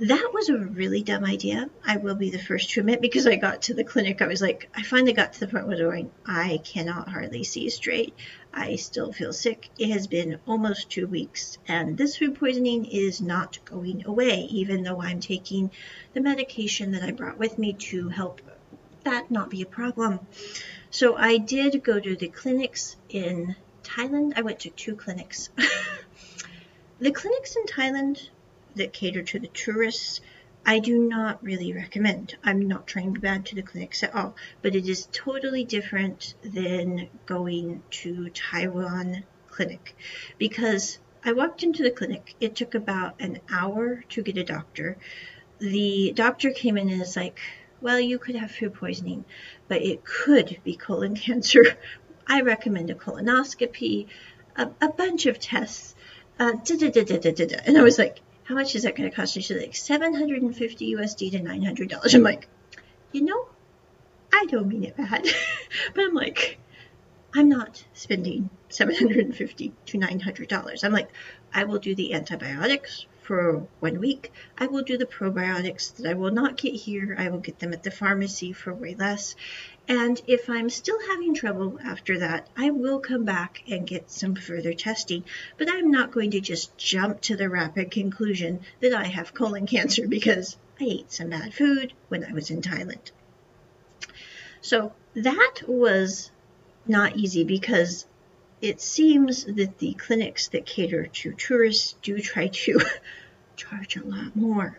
That 0.00 0.30
was 0.32 0.48
a 0.48 0.56
really 0.56 1.02
dumb 1.02 1.24
idea. 1.24 1.70
I 1.84 1.96
will 1.96 2.14
be 2.14 2.30
the 2.30 2.38
first 2.38 2.70
to 2.70 2.80
admit 2.80 3.00
because 3.00 3.26
I 3.26 3.36
got 3.36 3.62
to 3.62 3.74
the 3.74 3.84
clinic. 3.84 4.22
I 4.22 4.28
was 4.28 4.40
like, 4.40 4.68
I 4.74 4.82
finally 4.82 5.12
got 5.12 5.32
to 5.32 5.40
the 5.40 5.48
point 5.48 5.66
where 5.66 5.76
going, 5.76 6.10
I 6.24 6.60
cannot 6.64 7.08
hardly 7.08 7.42
see 7.42 7.68
straight. 7.70 8.14
I 8.52 8.76
still 8.76 9.12
feel 9.12 9.32
sick. 9.32 9.70
It 9.78 9.90
has 9.90 10.06
been 10.06 10.38
almost 10.46 10.90
two 10.90 11.06
weeks, 11.08 11.58
and 11.66 11.96
this 11.96 12.16
food 12.16 12.36
poisoning 12.36 12.84
is 12.86 13.20
not 13.20 13.58
going 13.64 14.06
away, 14.06 14.46
even 14.50 14.84
though 14.84 15.02
I'm 15.02 15.20
taking 15.20 15.70
the 16.12 16.20
medication 16.20 16.92
that 16.92 17.02
I 17.02 17.10
brought 17.10 17.38
with 17.38 17.58
me 17.58 17.72
to 17.72 18.08
help 18.08 18.40
that 19.04 19.30
not 19.30 19.50
be 19.50 19.62
a 19.62 19.66
problem. 19.66 20.20
So 20.90 21.16
I 21.16 21.36
did 21.36 21.82
go 21.84 22.00
to 22.00 22.16
the 22.16 22.28
clinics 22.28 22.96
in 23.10 23.56
Thailand. 23.82 24.32
I 24.36 24.42
went 24.42 24.60
to 24.60 24.70
two 24.70 24.96
clinics. 24.96 25.50
the 26.98 27.10
clinics 27.10 27.56
in 27.56 27.64
Thailand 27.64 28.30
that 28.74 28.92
cater 28.92 29.22
to 29.22 29.38
the 29.38 29.48
tourists, 29.48 30.20
I 30.64 30.78
do 30.78 30.98
not 30.98 31.42
really 31.42 31.72
recommend. 31.72 32.36
I'm 32.42 32.68
not 32.68 32.86
trying 32.86 33.14
to 33.14 33.20
bad 33.20 33.46
to 33.46 33.54
the 33.54 33.62
clinics 33.62 34.02
at 34.02 34.14
all, 34.14 34.34
but 34.62 34.74
it 34.74 34.88
is 34.88 35.08
totally 35.12 35.64
different 35.64 36.34
than 36.42 37.08
going 37.26 37.82
to 37.90 38.30
Taiwan 38.30 39.24
clinic 39.48 39.96
because 40.38 40.98
I 41.24 41.32
walked 41.32 41.62
into 41.62 41.82
the 41.82 41.90
clinic. 41.90 42.34
It 42.40 42.56
took 42.56 42.74
about 42.74 43.20
an 43.20 43.40
hour 43.50 44.04
to 44.10 44.22
get 44.22 44.38
a 44.38 44.44
doctor. 44.44 44.96
The 45.58 46.12
doctor 46.12 46.50
came 46.50 46.78
in 46.78 46.88
and 46.88 47.02
is 47.02 47.16
like, 47.16 47.40
well, 47.80 48.00
you 48.00 48.18
could 48.18 48.34
have 48.34 48.50
food 48.50 48.74
poisoning, 48.74 49.24
but 49.68 49.82
it 49.82 50.04
could 50.04 50.58
be 50.64 50.76
colon 50.76 51.14
cancer. 51.26 51.62
I 52.26 52.42
recommend 52.42 52.90
a 52.90 52.94
colonoscopy, 52.94 54.06
a, 54.56 54.70
a 54.80 54.88
bunch 54.88 55.26
of 55.26 55.38
tests. 55.38 55.94
Uh, 56.38 56.52
and 56.52 57.78
I 57.78 57.82
was 57.82 57.98
like, 57.98 58.20
how 58.44 58.54
much 58.54 58.74
is 58.74 58.84
that 58.84 58.96
going 58.96 59.10
to 59.10 59.14
cost? 59.14 59.36
And 59.36 59.44
she's 59.44 59.56
like, 59.56 59.74
750 59.74 60.94
USD 60.94 61.32
to 61.32 61.40
$900. 61.40 62.14
I'm 62.14 62.22
like, 62.22 62.48
you 63.12 63.22
know, 63.22 63.48
I 64.32 64.46
don't 64.46 64.68
mean 64.68 64.84
it 64.84 64.96
bad, 64.96 65.26
but 65.94 66.04
I'm 66.04 66.14
like, 66.14 66.58
I'm 67.34 67.48
not 67.48 67.84
spending 67.92 68.50
750 68.68 69.72
to 69.86 69.98
$900. 69.98 70.84
I'm 70.84 70.92
like, 70.92 71.08
I 71.52 71.64
will 71.64 71.78
do 71.78 71.94
the 71.94 72.14
antibiotics 72.14 73.06
for 73.28 73.68
one 73.80 74.00
week. 74.00 74.32
I 74.56 74.68
will 74.68 74.82
do 74.82 74.96
the 74.96 75.04
probiotics 75.04 75.94
that 75.96 76.06
I 76.06 76.14
will 76.14 76.30
not 76.30 76.56
get 76.56 76.72
here. 76.72 77.14
I 77.18 77.28
will 77.28 77.40
get 77.40 77.58
them 77.58 77.74
at 77.74 77.82
the 77.82 77.90
pharmacy 77.90 78.54
for 78.54 78.72
way 78.72 78.94
less. 78.94 79.36
And 79.86 80.18
if 80.26 80.48
I'm 80.48 80.70
still 80.70 80.98
having 81.10 81.34
trouble 81.34 81.78
after 81.84 82.20
that, 82.20 82.48
I 82.56 82.70
will 82.70 83.00
come 83.00 83.26
back 83.26 83.62
and 83.68 83.86
get 83.86 84.10
some 84.10 84.34
further 84.34 84.72
testing. 84.72 85.24
But 85.58 85.68
I'm 85.70 85.90
not 85.90 86.10
going 86.10 86.30
to 86.30 86.40
just 86.40 86.74
jump 86.78 87.20
to 87.22 87.36
the 87.36 87.50
rapid 87.50 87.90
conclusion 87.90 88.60
that 88.80 88.94
I 88.94 89.04
have 89.04 89.34
colon 89.34 89.66
cancer 89.66 90.08
because 90.08 90.56
I 90.80 90.84
ate 90.84 91.12
some 91.12 91.28
bad 91.28 91.52
food 91.52 91.92
when 92.08 92.24
I 92.24 92.32
was 92.32 92.50
in 92.50 92.62
Thailand. 92.62 93.10
So 94.62 94.94
that 95.12 95.56
was 95.66 96.30
not 96.86 97.16
easy 97.16 97.44
because 97.44 98.06
it 98.60 98.80
seems 98.80 99.44
that 99.44 99.78
the 99.78 99.94
clinics 99.94 100.48
that 100.48 100.66
cater 100.66 101.06
to 101.06 101.32
tourists 101.32 101.94
do 102.02 102.18
try 102.18 102.48
to 102.48 102.80
charge 103.56 103.96
a 103.96 104.04
lot 104.04 104.34
more. 104.34 104.78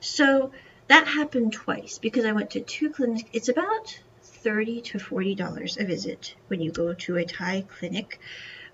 So 0.00 0.52
that 0.88 1.06
happened 1.06 1.52
twice 1.52 1.98
because 1.98 2.24
I 2.24 2.32
went 2.32 2.50
to 2.50 2.60
two 2.60 2.90
clinics. 2.90 3.28
It's 3.32 3.48
about 3.48 4.00
30 4.22 4.80
to 4.82 4.98
$40 4.98 5.80
a 5.80 5.84
visit 5.84 6.34
when 6.48 6.60
you 6.60 6.72
go 6.72 6.94
to 6.94 7.16
a 7.16 7.24
Thai 7.24 7.64
clinic 7.68 8.20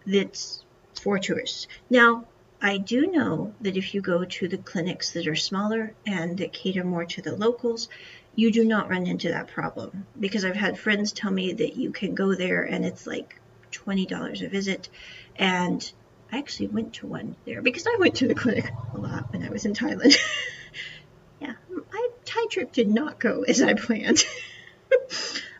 that's 0.06 0.64
for 0.94 1.18
tourists. 1.18 1.66
Now, 1.90 2.26
I 2.60 2.78
do 2.78 3.06
know 3.08 3.52
that 3.60 3.76
if 3.76 3.94
you 3.94 4.00
go 4.00 4.24
to 4.24 4.48
the 4.48 4.58
clinics 4.58 5.12
that 5.12 5.26
are 5.26 5.36
smaller 5.36 5.92
and 6.06 6.38
that 6.38 6.52
cater 6.52 6.84
more 6.84 7.04
to 7.04 7.20
the 7.20 7.36
locals, 7.36 7.88
you 8.34 8.50
do 8.50 8.64
not 8.64 8.88
run 8.88 9.06
into 9.06 9.28
that 9.28 9.48
problem 9.48 10.06
because 10.18 10.44
I've 10.44 10.56
had 10.56 10.78
friends 10.78 11.12
tell 11.12 11.30
me 11.30 11.52
that 11.52 11.76
you 11.76 11.90
can 11.90 12.14
go 12.14 12.34
there 12.34 12.62
and 12.62 12.84
it's 12.84 13.06
like 13.06 13.38
$20 13.84 14.42
a 14.44 14.48
visit. 14.48 14.88
And 15.36 15.92
I 16.32 16.38
actually 16.38 16.68
went 16.68 16.94
to 16.94 17.06
one 17.06 17.36
there 17.44 17.62
because 17.62 17.86
I 17.86 17.96
went 17.98 18.16
to 18.16 18.28
the 18.28 18.34
clinic 18.34 18.70
a 18.94 18.98
lot 18.98 19.32
when 19.32 19.42
I 19.42 19.50
was 19.50 19.64
in 19.64 19.74
Thailand. 19.74 20.16
yeah, 21.40 21.54
my 21.68 22.08
Thai 22.24 22.46
trip 22.50 22.72
did 22.72 22.88
not 22.88 23.20
go 23.20 23.42
as 23.42 23.62
I 23.62 23.74
planned. 23.74 24.24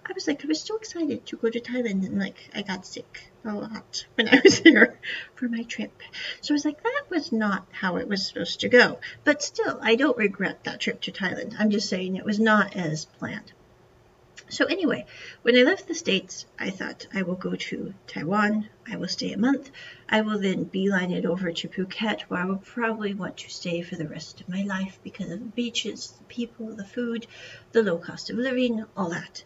I 0.09 0.13
was 0.15 0.29
like, 0.29 0.45
I 0.45 0.49
was 0.49 0.61
so 0.61 0.77
excited 0.77 1.27
to 1.27 1.37
go 1.37 1.51
to 1.51 1.61
Thailand 1.61 2.07
and 2.07 2.19
like 2.19 2.51
I 2.55 2.63
got 2.63 2.87
sick 2.87 3.33
a 3.45 3.55
lot 3.55 4.07
when 4.15 4.29
I 4.29 4.41
was 4.45 4.61
there 4.61 4.99
for 5.35 5.49
my 5.49 5.63
trip. 5.63 6.01
So 6.41 6.53
I 6.53 6.57
was 6.57 6.65
like, 6.65 6.83
that 6.83 7.05
was 7.11 7.33
not 7.33 7.67
how 7.73 7.97
it 7.97 8.09
was 8.09 8.27
supposed 8.27 8.61
to 8.61 8.69
go. 8.69 9.01
But 9.25 9.43
still, 9.43 9.79
I 9.83 9.97
don't 9.97 10.17
regret 10.17 10.65
that 10.65 10.81
trip 10.81 11.01
to 11.03 11.13
Thailand. 11.13 11.57
I'm 11.59 11.71
just 11.71 11.89
saying 11.89 12.17
it 12.17 12.25
was 12.25 12.39
not 12.39 12.77
as 12.77 13.05
planned. 13.05 13.53
So 14.49 14.65
anyway, 14.67 15.07
when 15.43 15.57
I 15.57 15.63
left 15.63 15.89
the 15.89 15.95
States, 15.95 16.47
I 16.57 16.71
thought 16.71 17.09
I 17.13 17.23
will 17.23 17.35
go 17.35 17.57
to 17.57 17.95
Taiwan. 18.07 18.69
I 18.87 18.97
will 18.97 19.09
stay 19.09 19.33
a 19.33 19.39
month. 19.39 19.73
I 20.09 20.21
will 20.21 20.39
then 20.39 20.65
beeline 20.65 21.11
it 21.11 21.27
over 21.27 21.51
to 21.51 21.69
Phuket, 21.69 22.23
where 22.23 22.43
I 22.43 22.45
will 22.45 22.59
probably 22.59 23.13
want 23.13 23.39
to 23.39 23.51
stay 23.51 23.83
for 23.83 23.97
the 23.97 24.07
rest 24.07 24.41
of 24.41 24.49
my 24.49 24.63
life 24.63 25.01
because 25.03 25.33
of 25.33 25.41
the 25.41 25.47
beaches, 25.47 26.15
the 26.19 26.25
people, 26.25 26.73
the 26.75 26.85
food, 26.85 27.27
the 27.73 27.83
low 27.83 27.99
cost 27.99 28.31
of 28.31 28.37
living, 28.37 28.85
all 28.97 29.11
that. 29.11 29.43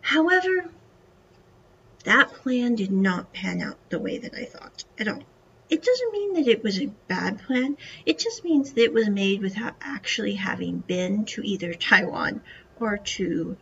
However, 0.00 0.70
that 2.04 2.32
plan 2.32 2.74
did 2.74 2.90
not 2.90 3.34
pan 3.34 3.60
out 3.60 3.76
the 3.90 3.98
way 3.98 4.16
that 4.16 4.34
I 4.34 4.46
thought 4.46 4.84
at 4.98 5.08
all. 5.08 5.24
It 5.68 5.82
doesn't 5.82 6.12
mean 6.12 6.32
that 6.32 6.48
it 6.48 6.62
was 6.62 6.80
a 6.80 6.90
bad 7.08 7.40
plan. 7.42 7.76
It 8.06 8.18
just 8.18 8.42
means 8.42 8.72
that 8.72 8.84
it 8.84 8.92
was 8.94 9.10
made 9.10 9.42
without 9.42 9.74
actually 9.82 10.36
having 10.36 10.78
been 10.78 11.26
to 11.26 11.42
either 11.44 11.74
Taiwan 11.74 12.40
or 12.80 12.98
to 12.98 13.56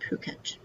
Phuket. 0.00 0.56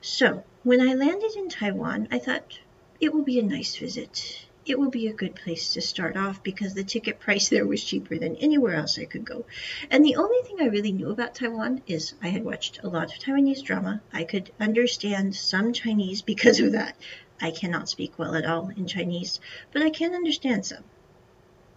So, 0.00 0.44
when 0.62 0.80
I 0.80 0.94
landed 0.94 1.32
in 1.36 1.48
Taiwan, 1.48 2.08
I 2.10 2.18
thought 2.18 2.58
it 3.00 3.12
will 3.12 3.22
be 3.22 3.38
a 3.38 3.42
nice 3.42 3.76
visit 3.76 4.46
it 4.66 4.78
will 4.78 4.90
be 4.90 5.08
a 5.08 5.12
good 5.12 5.34
place 5.34 5.74
to 5.74 5.80
start 5.80 6.16
off 6.16 6.42
because 6.42 6.72
the 6.72 6.84
ticket 6.84 7.20
price 7.20 7.48
there 7.50 7.66
was 7.66 7.84
cheaper 7.84 8.16
than 8.16 8.36
anywhere 8.36 8.74
else 8.74 8.98
I 8.98 9.04
could 9.04 9.24
go. 9.24 9.44
And 9.90 10.04
the 10.04 10.16
only 10.16 10.42
thing 10.42 10.56
I 10.60 10.68
really 10.68 10.92
knew 10.92 11.10
about 11.10 11.34
Taiwan 11.34 11.82
is 11.86 12.14
I 12.22 12.28
had 12.28 12.44
watched 12.44 12.80
a 12.82 12.88
lot 12.88 13.12
of 13.14 13.20
Taiwanese 13.20 13.62
drama. 13.62 14.00
I 14.12 14.24
could 14.24 14.52
understand 14.58 15.34
some 15.34 15.72
Chinese 15.72 16.22
because 16.22 16.60
of 16.60 16.72
that. 16.72 16.96
I 17.40 17.50
cannot 17.50 17.88
speak 17.88 18.18
well 18.18 18.34
at 18.34 18.46
all 18.46 18.70
in 18.74 18.86
Chinese, 18.86 19.40
but 19.72 19.82
I 19.82 19.90
can 19.90 20.14
understand 20.14 20.64
some. 20.64 20.84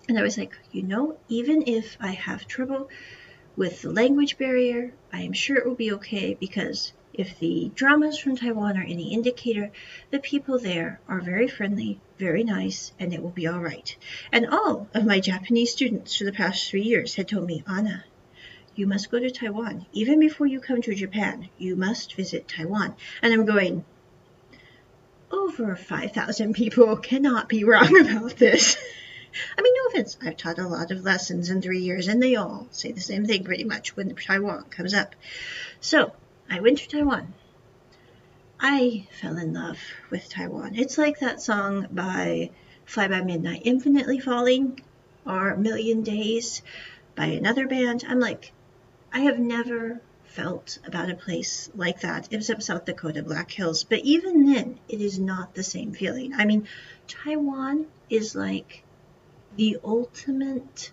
And 0.08 0.18
I 0.18 0.22
was 0.22 0.38
like, 0.38 0.54
you 0.72 0.84
know, 0.84 1.18
even 1.28 1.64
if 1.68 1.98
I 2.00 2.12
have 2.12 2.48
trouble 2.48 2.90
with 3.58 3.82
the 3.82 3.92
language 3.92 4.38
barrier, 4.38 4.94
I 5.12 5.24
am 5.24 5.34
sure 5.34 5.58
it 5.58 5.66
will 5.66 5.76
be 5.76 5.92
okay 5.94 6.36
because 6.40 6.94
if 7.12 7.40
the 7.40 7.72
dramas 7.74 8.20
from 8.20 8.38
Taiwan 8.38 8.78
are 8.78 8.84
any 8.84 9.12
indicator, 9.12 9.72
the 10.12 10.20
people 10.20 10.60
there 10.60 11.02
are 11.08 11.20
very 11.20 11.48
friendly, 11.48 12.00
very 12.20 12.44
nice, 12.44 12.94
and 13.00 13.12
it 13.12 13.24
will 13.24 13.32
be 13.32 13.48
all 13.48 13.60
right. 13.60 13.98
And 14.32 14.46
all 14.46 14.88
of 14.94 15.06
my 15.06 15.20
Japanese 15.20 15.72
students 15.72 16.16
for 16.16 16.26
the 16.26 16.32
past 16.32 16.70
three 16.70 16.84
years 16.84 17.16
had 17.16 17.28
told 17.28 17.48
me, 17.48 17.64
Onna, 17.68 18.06
you 18.76 18.86
must 18.86 19.10
go 19.10 19.18
to 19.18 19.32
Taiwan. 19.32 19.88
Even 19.92 20.20
before 20.20 20.46
you 20.46 20.60
come 20.60 20.84
to 20.84 20.94
Japan, 20.94 21.50
you 21.58 21.76
must 21.76 22.14
visit 22.14 22.48
Taiwan. 22.48 22.96
And 23.24 23.34
I'm 23.34 23.46
going, 23.46 23.84
over 25.32 25.76
5,000 25.76 26.54
people 26.54 26.96
cannot 26.98 27.50
be 27.50 27.64
wrong 27.64 28.00
about 28.08 28.38
this. 28.38 28.78
I 29.58 29.62
mean, 29.62 29.74
no 29.76 29.88
offense, 29.90 30.18
I've 30.22 30.38
taught 30.38 30.60
a 30.60 30.68
lot 30.68 30.92
of 30.92 31.04
lessons 31.04 31.50
in 31.50 31.62
three 31.62 31.80
years, 31.80 32.08
and 32.08 32.22
they 32.22 32.36
all 32.36 32.68
say 32.72 32.92
the 32.92 33.02
same 33.02 33.26
thing 33.26 33.44
pretty 33.44 33.64
much 33.64 33.96
when 33.96 34.16
Taiwan 34.16 34.66
comes 34.70 34.94
up. 34.94 35.16
So, 35.80 36.14
I 36.50 36.60
went 36.60 36.80
to 36.80 36.88
Taiwan. 36.88 37.34
I 38.60 39.08
fell 39.22 39.38
in 39.38 39.54
love 39.54 39.80
with 40.10 40.30
Taiwan. 40.30 40.76
It's 40.76 40.98
like 40.98 41.20
that 41.20 41.42
song 41.42 41.88
by 41.92 42.50
Fly 42.86 43.08
By 43.08 43.22
Midnight, 43.22 43.62
Infinitely 43.66 44.20
Falling, 44.20 44.80
or 45.26 45.56
Million 45.58 46.02
Days 46.02 46.62
by 47.16 47.26
another 47.26 47.68
band. 47.68 48.04
I'm 48.08 48.20
like, 48.20 48.52
I 49.14 49.20
have 49.22 49.40
never 49.40 50.02
felt 50.24 50.80
about 50.86 51.10
a 51.10 51.16
place 51.16 51.70
like 51.76 52.02
that, 52.02 52.30
except 52.32 52.64
South 52.64 52.86
Dakota, 52.86 53.24
Black 53.24 53.52
Hills. 53.52 53.84
But 53.84 54.00
even 54.00 54.46
then, 54.46 54.80
it 54.88 55.02
is 55.02 55.20
not 55.20 55.54
the 55.54 55.64
same 55.64 55.94
feeling. 55.94 56.34
I 56.34 56.46
mean, 56.46 56.68
Taiwan 57.08 57.88
is 58.10 58.36
like 58.36 58.84
the 59.58 59.78
ultimate 59.84 60.92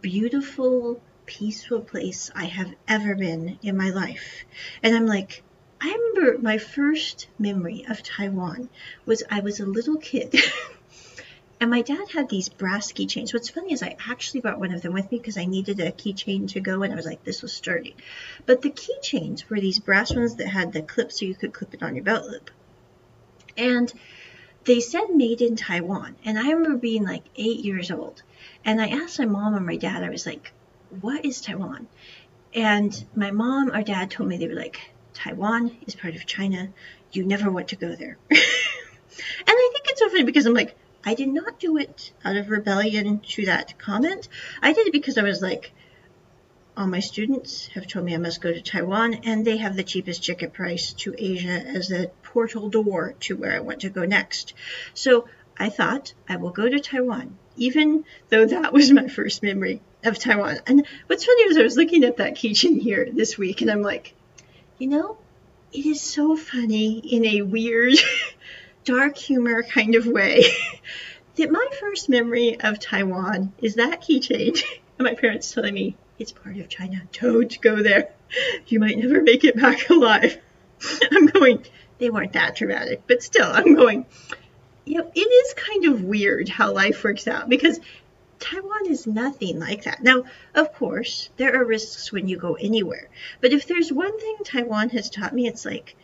beautiful 0.00 1.00
peaceful 1.26 1.80
place 1.80 2.30
I 2.34 2.44
have 2.44 2.72
ever 2.86 3.16
been 3.16 3.58
in 3.62 3.76
my 3.76 3.90
life. 3.90 4.44
And 4.82 4.94
I'm 4.94 5.06
like, 5.06 5.42
I 5.80 5.92
remember 5.92 6.40
my 6.40 6.58
first 6.58 7.26
memory 7.38 7.84
of 7.88 8.02
Taiwan 8.02 8.68
was 9.06 9.24
I 9.28 9.40
was 9.40 9.58
a 9.58 9.66
little 9.66 9.96
kid. 9.96 10.36
and 11.60 11.68
my 11.68 11.82
dad 11.82 12.08
had 12.12 12.28
these 12.28 12.48
brass 12.48 12.92
keychains. 12.92 13.34
What's 13.34 13.50
funny 13.50 13.72
is 13.72 13.82
I 13.82 13.96
actually 14.08 14.40
brought 14.40 14.60
one 14.60 14.72
of 14.72 14.82
them 14.82 14.92
with 14.92 15.10
me 15.10 15.18
because 15.18 15.36
I 15.36 15.46
needed 15.46 15.80
a 15.80 15.90
keychain 15.90 16.48
to 16.52 16.60
go 16.60 16.82
and 16.82 16.92
I 16.92 16.96
was 16.96 17.06
like, 17.06 17.24
this 17.24 17.42
was 17.42 17.52
sturdy. 17.52 17.96
But 18.46 18.62
the 18.62 18.70
keychains 18.70 19.48
were 19.48 19.60
these 19.60 19.80
brass 19.80 20.14
ones 20.14 20.36
that 20.36 20.48
had 20.48 20.72
the 20.72 20.82
clip 20.82 21.10
so 21.10 21.24
you 21.24 21.34
could 21.34 21.52
clip 21.52 21.74
it 21.74 21.82
on 21.82 21.96
your 21.96 22.04
belt 22.04 22.26
loop. 22.26 22.52
And 23.56 23.92
they 24.64 24.80
said 24.80 25.10
made 25.10 25.40
in 25.40 25.56
Taiwan. 25.56 26.16
And 26.24 26.38
I 26.38 26.50
remember 26.50 26.78
being 26.78 27.04
like 27.04 27.24
eight 27.36 27.64
years 27.64 27.90
old. 27.90 28.22
And 28.64 28.80
I 28.80 28.88
asked 28.88 29.18
my 29.18 29.26
mom 29.26 29.54
and 29.54 29.66
my 29.66 29.76
dad, 29.76 30.02
I 30.02 30.10
was 30.10 30.26
like, 30.26 30.52
what 31.00 31.24
is 31.24 31.40
Taiwan? 31.40 31.86
And 32.54 33.04
my 33.14 33.30
mom 33.30 33.70
or 33.72 33.82
dad 33.82 34.10
told 34.10 34.28
me 34.28 34.36
they 34.36 34.48
were 34.48 34.54
like, 34.54 34.80
Taiwan 35.12 35.76
is 35.86 35.94
part 35.94 36.14
of 36.14 36.26
China. 36.26 36.68
You 37.12 37.24
never 37.24 37.50
want 37.50 37.68
to 37.68 37.76
go 37.76 37.94
there. 37.94 38.16
and 38.30 38.38
I 39.48 39.70
think 39.72 39.86
it's 39.88 40.00
so 40.00 40.08
funny 40.08 40.24
because 40.24 40.46
I'm 40.46 40.54
like, 40.54 40.76
I 41.04 41.14
did 41.14 41.28
not 41.28 41.60
do 41.60 41.76
it 41.76 42.12
out 42.24 42.36
of 42.36 42.48
rebellion 42.48 43.20
to 43.20 43.46
that 43.46 43.78
comment. 43.78 44.28
I 44.62 44.72
did 44.72 44.86
it 44.86 44.92
because 44.92 45.18
I 45.18 45.22
was 45.22 45.42
like, 45.42 45.72
all 46.76 46.86
my 46.86 47.00
students 47.00 47.66
have 47.68 47.86
told 47.86 48.04
me 48.04 48.14
I 48.14 48.18
must 48.18 48.40
go 48.40 48.52
to 48.52 48.60
Taiwan, 48.60 49.14
and 49.24 49.44
they 49.44 49.58
have 49.58 49.76
the 49.76 49.84
cheapest 49.84 50.24
ticket 50.24 50.52
price 50.52 50.92
to 50.94 51.14
Asia 51.16 51.62
as 51.64 51.92
a 51.92 52.08
portal 52.34 52.68
door 52.68 53.14
to 53.20 53.36
where 53.36 53.52
I 53.52 53.60
want 53.60 53.80
to 53.82 53.88
go 53.88 54.04
next. 54.04 54.54
So 54.92 55.26
I 55.56 55.70
thought 55.70 56.12
I 56.28 56.36
will 56.36 56.50
go 56.50 56.68
to 56.68 56.80
Taiwan, 56.80 57.38
even 57.56 58.04
though 58.28 58.44
that 58.44 58.72
was 58.72 58.90
my 58.90 59.06
first 59.06 59.42
memory 59.42 59.80
of 60.02 60.18
Taiwan. 60.18 60.58
And 60.66 60.84
what's 61.06 61.24
funny 61.24 61.42
is 61.44 61.56
I 61.56 61.62
was 61.62 61.76
looking 61.76 62.02
at 62.02 62.16
that 62.16 62.34
keychain 62.34 62.80
here 62.80 63.08
this 63.10 63.38
week, 63.38 63.62
and 63.62 63.70
I'm 63.70 63.82
like, 63.82 64.14
you 64.78 64.88
know, 64.88 65.16
it 65.72 65.86
is 65.86 66.00
so 66.00 66.36
funny 66.36 66.98
in 66.98 67.24
a 67.24 67.42
weird, 67.42 67.94
dark 68.84 69.16
humor 69.16 69.62
kind 69.62 69.94
of 69.94 70.06
way 70.06 70.44
that 71.36 71.52
my 71.52 71.66
first 71.80 72.08
memory 72.08 72.60
of 72.60 72.80
Taiwan 72.80 73.52
is 73.58 73.76
that 73.76 74.02
keychain, 74.02 74.60
and 74.98 75.06
my 75.06 75.14
parents 75.14 75.52
telling 75.52 75.72
me 75.72 75.96
it's 76.18 76.32
part 76.32 76.56
of 76.56 76.68
China. 76.68 77.02
Don't 77.12 77.60
go 77.60 77.80
there. 77.80 78.10
You 78.66 78.80
might 78.80 78.98
never 78.98 79.22
make 79.22 79.44
it 79.44 79.56
back 79.56 79.88
alive. 79.88 80.38
I'm 81.12 81.26
going, 81.26 81.64
they 82.04 82.10
weren't 82.10 82.34
that 82.34 82.54
dramatic, 82.54 83.02
but 83.06 83.22
still, 83.22 83.50
I'm 83.50 83.74
going, 83.74 84.04
you 84.84 84.98
know, 84.98 85.10
it 85.14 85.20
is 85.20 85.54
kind 85.54 85.86
of 85.86 86.04
weird 86.04 86.50
how 86.50 86.70
life 86.70 87.02
works 87.02 87.26
out 87.26 87.48
because 87.48 87.80
Taiwan 88.38 88.90
is 88.90 89.06
nothing 89.06 89.58
like 89.58 89.84
that. 89.84 90.02
Now, 90.02 90.24
of 90.54 90.74
course, 90.74 91.30
there 91.38 91.58
are 91.58 91.64
risks 91.64 92.12
when 92.12 92.28
you 92.28 92.36
go 92.36 92.54
anywhere. 92.54 93.08
But 93.40 93.54
if 93.54 93.66
there's 93.66 93.90
one 93.90 94.20
thing 94.20 94.36
Taiwan 94.44 94.90
has 94.90 95.08
taught 95.08 95.34
me, 95.34 95.46
it's 95.46 95.64
like 95.64 95.96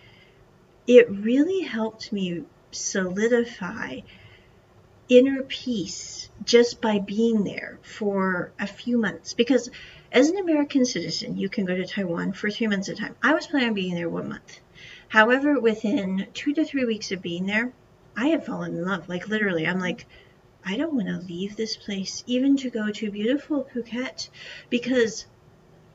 it 0.87 1.11
really 1.11 1.61
helped 1.61 2.13
me 2.13 2.45
solidify 2.71 4.01
inner 5.11 5.43
peace 5.43 6.31
just 6.45 6.81
by 6.81 6.99
being 6.99 7.45
there 7.45 7.79
for 7.83 8.53
a 8.59 8.67
few 8.67 8.97
months. 8.97 9.35
Because 9.35 9.69
as 10.11 10.31
an 10.31 10.39
American 10.39 10.87
citizen, 10.87 11.37
you 11.37 11.51
can 11.51 11.67
go 11.67 11.77
to 11.77 11.85
Taiwan 11.85 12.33
for 12.33 12.49
three 12.49 12.69
months 12.69 12.89
at 12.89 12.97
a 12.97 13.01
time. 13.03 13.17
I 13.23 13.35
was 13.35 13.47
planning 13.47 13.69
on 13.69 13.75
being 13.75 13.95
there 13.95 14.09
one 14.09 14.31
month. 14.31 14.61
However, 15.11 15.59
within 15.59 16.29
two 16.35 16.55
to 16.55 16.65
three 16.65 16.85
weeks 16.85 17.11
of 17.11 17.21
being 17.21 17.47
there, 17.47 17.73
I 18.17 18.29
had 18.29 18.47
fallen 18.47 18.77
in 18.77 18.85
love. 18.85 19.09
Like 19.09 19.29
literally, 19.29 19.67
I'm 19.67 19.81
like, 19.81 20.07
I 20.65 20.77
don't 20.77 20.95
want 20.95 21.09
to 21.09 21.27
leave 21.27 21.57
this 21.57 21.77
place, 21.77 22.23
even 22.29 22.57
to 22.59 22.71
go 22.71 22.91
to 22.93 23.11
beautiful 23.11 23.69
Phuket, 23.75 24.29
because 24.69 25.27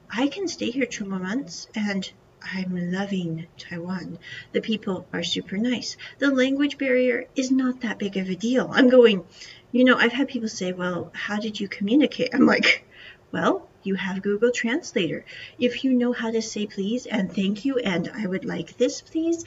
I 0.10 0.28
can 0.28 0.50
stay 0.50 0.70
here 0.70 0.86
two 0.86 1.06
more 1.06 1.20
months 1.20 1.68
and 1.74 2.12
I'm 2.42 2.92
loving 2.92 3.48
Taiwan. 3.58 4.20
The 4.52 4.60
people 4.60 5.08
are 5.14 5.24
super 5.24 5.58
nice. 5.58 5.96
The 6.20 6.30
language 6.30 6.78
barrier 6.78 7.26
is 7.38 7.52
not 7.52 7.82
that 7.82 8.00
big 8.00 8.18
of 8.18 8.30
a 8.30 8.36
deal. 8.36 8.70
I'm 8.70 8.90
going, 8.90 9.26
you 9.72 9.86
know, 9.86 9.96
I've 9.96 10.12
had 10.12 10.28
people 10.28 10.50
say, 10.50 10.74
well, 10.74 11.12
how 11.14 11.40
did 11.40 11.58
you 11.60 11.70
communicate? 11.70 12.36
I'm 12.36 12.46
like, 12.46 12.86
well, 13.32 13.70
you 13.86 13.96
have 13.96 14.22
Google 14.22 14.52
Translator. 14.52 15.26
If 15.60 15.84
you 15.84 15.94
know 15.94 16.12
how 16.12 16.32
to 16.32 16.42
say 16.42 16.66
please 16.66 17.06
and 17.06 17.34
thank 17.34 17.66
you 17.66 17.78
and 17.78 18.10
I 18.14 18.26
would 18.26 18.46
like 18.46 18.78
this, 18.78 19.02
please, 19.02 19.46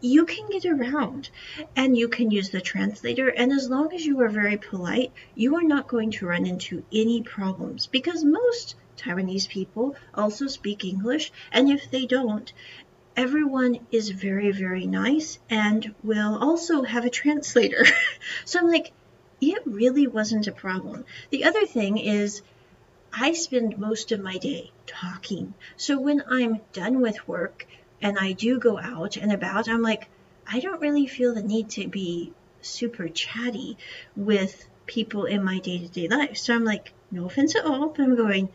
you 0.00 0.26
can 0.26 0.48
get 0.48 0.64
around 0.64 1.30
and 1.74 1.96
you 1.96 2.08
can 2.08 2.30
use 2.30 2.50
the 2.50 2.60
translator. 2.60 3.28
And 3.28 3.52
as 3.52 3.68
long 3.68 3.92
as 3.92 4.06
you 4.06 4.20
are 4.20 4.28
very 4.28 4.56
polite, 4.56 5.12
you 5.34 5.56
are 5.56 5.62
not 5.62 5.88
going 5.88 6.12
to 6.12 6.26
run 6.26 6.46
into 6.46 6.84
any 6.92 7.22
problems 7.22 7.86
because 7.86 8.24
most 8.24 8.76
Taiwanese 8.96 9.48
people 9.48 9.96
also 10.14 10.46
speak 10.46 10.84
English. 10.84 11.32
And 11.52 11.70
if 11.70 11.90
they 11.90 12.06
don't, 12.06 12.52
everyone 13.16 13.80
is 13.90 14.10
very, 14.10 14.52
very 14.52 14.86
nice 14.86 15.38
and 15.50 15.94
will 16.04 16.38
also 16.40 16.82
have 16.82 17.04
a 17.04 17.10
translator. 17.10 17.84
so 18.44 18.60
I'm 18.60 18.68
like, 18.68 18.92
it 19.40 19.62
really 19.66 20.06
wasn't 20.06 20.46
a 20.46 20.52
problem. 20.52 21.04
The 21.30 21.44
other 21.44 21.66
thing 21.66 21.98
is, 21.98 22.42
I 23.20 23.32
spend 23.32 23.78
most 23.78 24.12
of 24.12 24.20
my 24.20 24.38
day 24.38 24.70
talking. 24.86 25.54
So 25.76 25.98
when 25.98 26.22
I'm 26.30 26.60
done 26.72 27.00
with 27.00 27.26
work 27.26 27.66
and 28.00 28.16
I 28.16 28.32
do 28.32 28.60
go 28.60 28.78
out 28.78 29.16
and 29.16 29.32
about, 29.32 29.68
I'm 29.68 29.82
like, 29.82 30.08
I 30.46 30.60
don't 30.60 30.80
really 30.80 31.08
feel 31.08 31.34
the 31.34 31.42
need 31.42 31.70
to 31.70 31.88
be 31.88 32.32
super 32.62 33.08
chatty 33.08 33.76
with 34.14 34.68
people 34.86 35.24
in 35.24 35.42
my 35.42 35.58
day 35.58 35.78
to 35.78 35.88
day 35.88 36.06
life. 36.06 36.36
So 36.36 36.54
I'm 36.54 36.64
like, 36.64 36.92
no 37.10 37.26
offense 37.26 37.56
at 37.56 37.64
all, 37.64 37.88
but 37.88 38.02
I'm 38.02 38.14
going, 38.14 38.50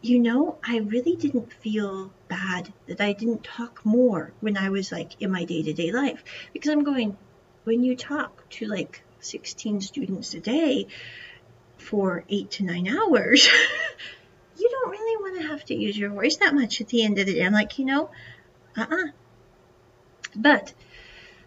you 0.00 0.18
know, 0.18 0.56
I 0.66 0.78
really 0.78 1.14
didn't 1.14 1.52
feel 1.52 2.12
bad 2.28 2.72
that 2.86 3.00
I 3.00 3.12
didn't 3.12 3.44
talk 3.44 3.84
more 3.84 4.32
when 4.40 4.56
I 4.56 4.70
was 4.70 4.90
like 4.90 5.20
in 5.20 5.30
my 5.30 5.44
day 5.44 5.62
to 5.62 5.72
day 5.74 5.92
life. 5.92 6.24
Because 6.54 6.70
I'm 6.70 6.84
going, 6.84 7.16
when 7.64 7.84
you 7.84 7.94
talk 7.94 8.48
to 8.50 8.66
like 8.66 9.02
16 9.20 9.82
students 9.82 10.32
a 10.32 10.40
day 10.40 10.86
for 11.82 12.24
eight 12.28 12.50
to 12.52 12.64
nine 12.64 12.88
hours, 12.88 13.46
you 14.58 14.68
don't 14.70 14.90
really 14.90 15.22
want 15.22 15.40
to 15.40 15.48
have 15.48 15.64
to 15.66 15.74
use 15.74 15.98
your 15.98 16.10
voice 16.10 16.36
that 16.36 16.54
much 16.54 16.80
at 16.80 16.88
the 16.88 17.02
end 17.02 17.18
of 17.18 17.26
the 17.26 17.34
day. 17.34 17.44
I'm 17.44 17.52
like, 17.52 17.78
you 17.78 17.84
know, 17.84 18.10
uh-uh. 18.76 19.08
But 20.34 20.72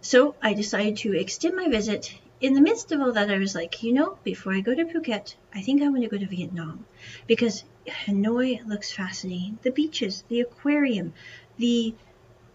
so 0.01 0.35
I 0.41 0.53
decided 0.53 0.97
to 0.97 1.17
extend 1.17 1.55
my 1.55 1.67
visit. 1.67 2.13
In 2.39 2.53
the 2.53 2.61
midst 2.61 2.91
of 2.91 3.01
all 3.01 3.13
that, 3.13 3.31
I 3.31 3.39
was 3.39 3.55
like, 3.55 3.81
you 3.81 3.93
know, 3.93 4.19
before 4.23 4.53
I 4.53 4.59
go 4.59 4.75
to 4.75 4.85
Phuket, 4.85 5.35
I 5.53 5.61
think 5.61 5.81
I 5.81 5.89
want 5.89 6.03
to 6.03 6.09
go 6.09 6.17
to 6.17 6.27
Vietnam 6.27 6.85
because 7.25 7.63
Hanoi 7.87 8.63
looks 8.67 8.91
fascinating. 8.91 9.57
The 9.63 9.71
beaches, 9.71 10.23
the 10.27 10.41
aquarium, 10.41 11.13
the 11.57 11.95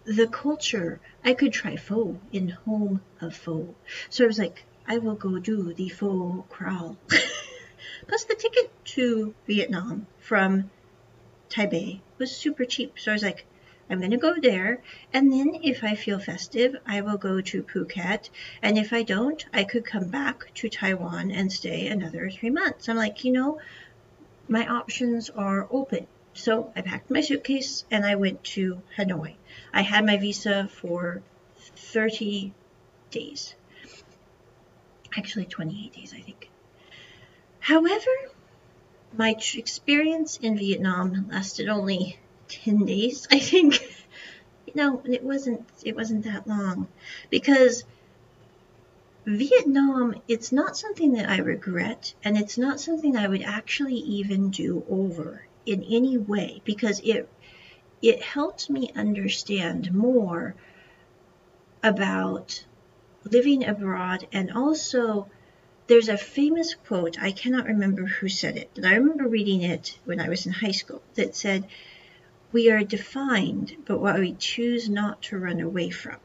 the 0.04 0.26
culture. 0.28 1.00
I 1.24 1.34
could 1.34 1.52
try 1.52 1.76
pho 1.76 2.18
in 2.32 2.50
home 2.50 3.00
of 3.20 3.34
pho. 3.34 3.74
So 4.08 4.24
I 4.24 4.26
was 4.26 4.38
like, 4.38 4.64
I 4.86 4.98
will 4.98 5.14
go 5.14 5.38
do 5.38 5.72
the 5.72 5.88
pho 5.88 6.44
crawl. 6.48 6.96
Plus 8.10 8.24
the 8.24 8.34
ticket 8.34 8.72
to 8.84 9.32
Vietnam 9.46 10.04
from 10.18 10.68
Taipei 11.48 12.00
was 12.18 12.36
super 12.36 12.64
cheap. 12.64 12.98
So 12.98 13.12
I 13.12 13.14
was 13.14 13.22
like, 13.22 13.46
I'm 13.88 14.00
going 14.00 14.10
to 14.10 14.16
go 14.16 14.34
there. 14.34 14.82
And 15.12 15.32
then 15.32 15.60
if 15.62 15.84
I 15.84 15.94
feel 15.94 16.18
festive, 16.18 16.74
I 16.84 17.02
will 17.02 17.18
go 17.18 17.40
to 17.40 17.62
Phuket. 17.62 18.28
And 18.62 18.76
if 18.76 18.92
I 18.92 19.04
don't, 19.04 19.46
I 19.52 19.62
could 19.62 19.84
come 19.84 20.08
back 20.08 20.52
to 20.54 20.68
Taiwan 20.68 21.30
and 21.30 21.52
stay 21.52 21.86
another 21.86 22.28
three 22.28 22.50
months. 22.50 22.88
I'm 22.88 22.96
like, 22.96 23.22
you 23.22 23.30
know, 23.30 23.60
my 24.48 24.66
options 24.66 25.30
are 25.30 25.68
open. 25.70 26.08
So 26.34 26.72
I 26.74 26.80
packed 26.80 27.12
my 27.12 27.20
suitcase 27.20 27.84
and 27.92 28.04
I 28.04 28.16
went 28.16 28.42
to 28.56 28.82
Hanoi. 28.98 29.36
I 29.72 29.82
had 29.82 30.04
my 30.04 30.16
visa 30.16 30.66
for 30.66 31.22
30 31.76 32.54
days. 33.12 33.54
Actually, 35.16 35.44
28 35.44 35.92
days, 35.92 36.12
I 36.12 36.22
think. 36.22 36.49
However, 37.60 38.10
my 39.16 39.36
experience 39.54 40.38
in 40.38 40.58
Vietnam 40.58 41.28
lasted 41.30 41.68
only 41.68 42.18
10 42.48 42.84
days, 42.86 43.28
I 43.30 43.38
think. 43.38 43.80
you 44.66 44.72
know, 44.74 45.02
it 45.04 45.22
wasn't 45.22 45.68
it 45.84 45.94
wasn't 45.96 46.24
that 46.24 46.46
long 46.46 46.88
because 47.28 47.84
Vietnam, 49.26 50.14
it's 50.26 50.50
not 50.50 50.76
something 50.76 51.12
that 51.12 51.28
I 51.28 51.38
regret, 51.38 52.14
and 52.24 52.38
it's 52.38 52.56
not 52.56 52.80
something 52.80 53.16
I 53.16 53.28
would 53.28 53.42
actually 53.42 53.96
even 53.96 54.50
do 54.50 54.82
over 54.88 55.46
in 55.66 55.84
any 55.84 56.16
way 56.16 56.62
because 56.64 57.00
it 57.00 57.28
it 58.00 58.22
helped 58.22 58.70
me 58.70 58.90
understand 58.96 59.92
more 59.92 60.54
about 61.82 62.64
living 63.24 63.66
abroad 63.66 64.26
and 64.32 64.50
also 64.52 65.28
there's 65.90 66.08
a 66.08 66.16
famous 66.16 66.74
quote 66.74 67.20
i 67.20 67.32
cannot 67.32 67.66
remember 67.66 68.06
who 68.06 68.28
said 68.28 68.56
it 68.56 68.70
but 68.74 68.84
i 68.84 68.94
remember 68.94 69.26
reading 69.26 69.62
it 69.62 69.98
when 70.04 70.20
i 70.20 70.28
was 70.28 70.46
in 70.46 70.52
high 70.52 70.70
school 70.70 71.02
that 71.14 71.34
said 71.34 71.66
we 72.52 72.68
are 72.68 72.82
defined 72.82 73.76
by 73.86 73.94
what 73.94 74.18
we 74.18 74.32
choose 74.32 74.88
not 74.88 75.22
to 75.22 75.38
run 75.38 75.60
away 75.60 75.88
from. 75.88 76.16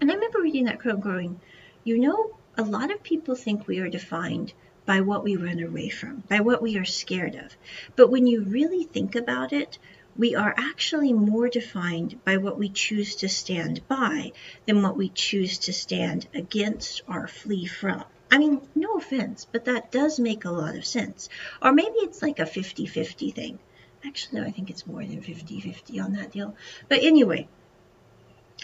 And 0.00 0.10
I 0.10 0.14
remember 0.14 0.40
reading 0.40 0.64
that 0.64 0.80
quote 0.80 1.00
going, 1.00 1.40
you 1.84 1.98
know, 1.98 2.36
a 2.58 2.62
lot 2.62 2.90
of 2.90 3.02
people 3.04 3.36
think 3.36 3.66
we 3.66 3.78
are 3.78 3.88
defined 3.88 4.52
by 4.84 5.00
what 5.00 5.22
we 5.22 5.36
run 5.36 5.62
away 5.62 5.90
from, 5.90 6.24
by 6.28 6.40
what 6.40 6.60
we 6.60 6.76
are 6.76 6.84
scared 6.84 7.36
of. 7.36 7.56
But 7.94 8.10
when 8.10 8.26
you 8.26 8.42
really 8.42 8.82
think 8.82 9.14
about 9.14 9.52
it, 9.52 9.78
we 10.16 10.34
are 10.34 10.54
actually 10.56 11.12
more 11.12 11.48
defined 11.48 12.24
by 12.24 12.38
what 12.38 12.58
we 12.58 12.68
choose 12.68 13.14
to 13.16 13.28
stand 13.28 13.86
by 13.86 14.32
than 14.66 14.82
what 14.82 14.96
we 14.96 15.10
choose 15.10 15.58
to 15.58 15.72
stand 15.72 16.26
against 16.34 17.02
or 17.06 17.28
flee 17.28 17.66
from. 17.66 18.02
I 18.30 18.38
mean, 18.38 18.60
no 18.74 18.96
offense, 18.96 19.46
but 19.50 19.66
that 19.66 19.92
does 19.92 20.18
make 20.18 20.44
a 20.44 20.50
lot 20.50 20.76
of 20.76 20.84
sense. 20.84 21.28
Or 21.62 21.72
maybe 21.72 21.96
it's 21.98 22.22
like 22.22 22.38
a 22.38 22.46
50 22.46 22.86
50 22.86 23.30
thing. 23.30 23.58
Actually, 24.04 24.42
I 24.42 24.50
think 24.50 24.70
it's 24.70 24.86
more 24.86 25.04
than 25.04 25.20
50-50 25.20 26.04
on 26.04 26.12
that 26.12 26.30
deal. 26.30 26.54
But 26.88 27.02
anyway, 27.02 27.48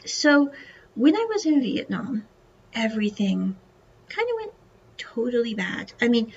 so 0.05 0.53
when 0.95 1.17
I 1.17 1.27
was 1.29 1.47
in 1.47 1.61
Vietnam, 1.61 2.27
everything 2.73 3.57
kind 4.09 4.29
of 4.31 4.37
went 4.37 4.53
totally 4.99 5.55
bad. 5.55 5.93
I 6.01 6.09
mean, 6.09 6.33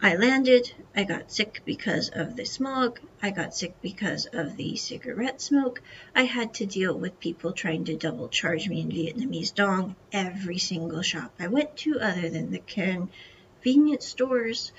I 0.00 0.14
landed, 0.14 0.72
I 0.94 1.02
got 1.02 1.32
sick 1.32 1.60
because 1.64 2.08
of 2.10 2.36
the 2.36 2.44
smog, 2.44 3.00
I 3.20 3.30
got 3.30 3.52
sick 3.52 3.74
because 3.82 4.26
of 4.26 4.56
the 4.56 4.76
cigarette 4.76 5.40
smoke. 5.40 5.82
I 6.14 6.22
had 6.22 6.54
to 6.54 6.66
deal 6.66 6.96
with 6.96 7.18
people 7.18 7.52
trying 7.52 7.84
to 7.86 7.96
double 7.96 8.28
charge 8.28 8.68
me 8.68 8.80
in 8.80 8.92
Vietnamese 8.92 9.52
dong 9.52 9.96
every 10.12 10.58
single 10.58 11.02
shop 11.02 11.34
I 11.40 11.48
went 11.48 11.76
to, 11.78 11.98
other 11.98 12.28
than 12.28 12.52
the 12.52 12.60
convenience 12.60 14.06
stores. 14.06 14.70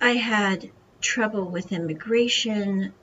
I 0.00 0.14
had 0.14 0.68
trouble 1.00 1.48
with 1.48 1.70
immigration. 1.70 2.94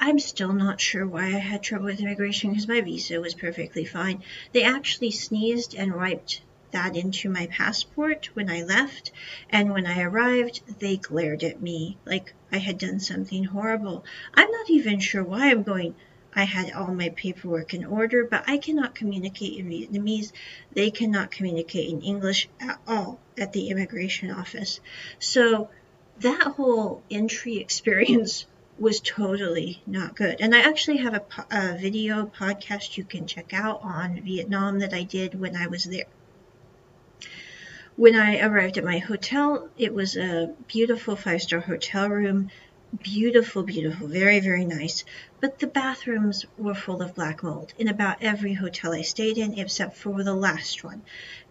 I'm 0.00 0.18
still 0.18 0.52
not 0.52 0.80
sure 0.80 1.06
why 1.06 1.26
I 1.26 1.38
had 1.38 1.62
trouble 1.62 1.84
with 1.86 2.00
immigration 2.00 2.50
because 2.50 2.66
my 2.66 2.80
visa 2.80 3.20
was 3.20 3.34
perfectly 3.34 3.84
fine. 3.84 4.24
They 4.50 4.64
actually 4.64 5.12
sneezed 5.12 5.76
and 5.76 5.94
wiped 5.94 6.40
that 6.72 6.96
into 6.96 7.28
my 7.28 7.46
passport 7.46 8.30
when 8.34 8.50
I 8.50 8.62
left, 8.62 9.10
and 9.48 9.72
when 9.72 9.86
I 9.86 10.02
arrived, 10.02 10.60
they 10.78 10.96
glared 10.96 11.42
at 11.42 11.60
me 11.60 11.98
like 12.04 12.32
I 12.52 12.58
had 12.58 12.78
done 12.78 13.00
something 13.00 13.44
horrible. 13.44 14.04
I'm 14.34 14.50
not 14.50 14.70
even 14.70 15.00
sure 15.00 15.24
why 15.24 15.50
I'm 15.50 15.62
going. 15.62 15.94
I 16.34 16.44
had 16.44 16.72
all 16.72 16.94
my 16.94 17.08
paperwork 17.08 17.74
in 17.74 17.84
order, 17.84 18.24
but 18.24 18.44
I 18.46 18.58
cannot 18.58 18.94
communicate 18.94 19.58
in 19.58 19.68
Vietnamese. 19.68 20.30
They 20.72 20.90
cannot 20.90 21.32
communicate 21.32 21.90
in 21.90 22.02
English 22.02 22.48
at 22.60 22.80
all 22.86 23.18
at 23.36 23.52
the 23.52 23.68
immigration 23.68 24.30
office. 24.30 24.80
So 25.18 25.70
that 26.20 26.42
whole 26.42 27.02
entry 27.10 27.56
experience 27.56 28.46
was 28.78 29.00
totally 29.00 29.82
not 29.86 30.16
good. 30.16 30.40
And 30.40 30.54
I 30.54 30.60
actually 30.60 30.98
have 30.98 31.14
a, 31.14 31.22
a, 31.50 31.78
video 31.78 32.26
podcast 32.26 32.96
you 32.96 33.04
can 33.04 33.26
check 33.26 33.52
out 33.52 33.80
on 33.82 34.22
Vietnam 34.22 34.78
that 34.78 34.94
I 34.94 35.02
did 35.02 35.38
when 35.38 35.54
I 35.54 35.66
was 35.66 35.84
there. 35.84 36.06
When 38.00 38.16
I 38.16 38.40
arrived 38.40 38.78
at 38.78 38.84
my 38.84 38.96
hotel, 38.96 39.68
it 39.76 39.92
was 39.92 40.16
a 40.16 40.54
beautiful 40.68 41.16
five 41.16 41.42
star 41.42 41.60
hotel 41.60 42.08
room 42.08 42.50
beautiful, 43.02 43.62
beautiful, 43.62 44.08
very, 44.08 44.40
very 44.40 44.64
nice. 44.64 45.04
But 45.38 45.58
the 45.58 45.66
bathrooms 45.66 46.46
were 46.56 46.74
full 46.74 47.02
of 47.02 47.14
black 47.14 47.42
mold 47.42 47.74
in 47.76 47.88
about 47.88 48.22
every 48.22 48.54
hotel 48.54 48.94
I 48.94 49.02
stayed 49.02 49.36
in, 49.36 49.58
except 49.58 49.98
for 49.98 50.24
the 50.24 50.34
last 50.34 50.82
one. 50.82 51.02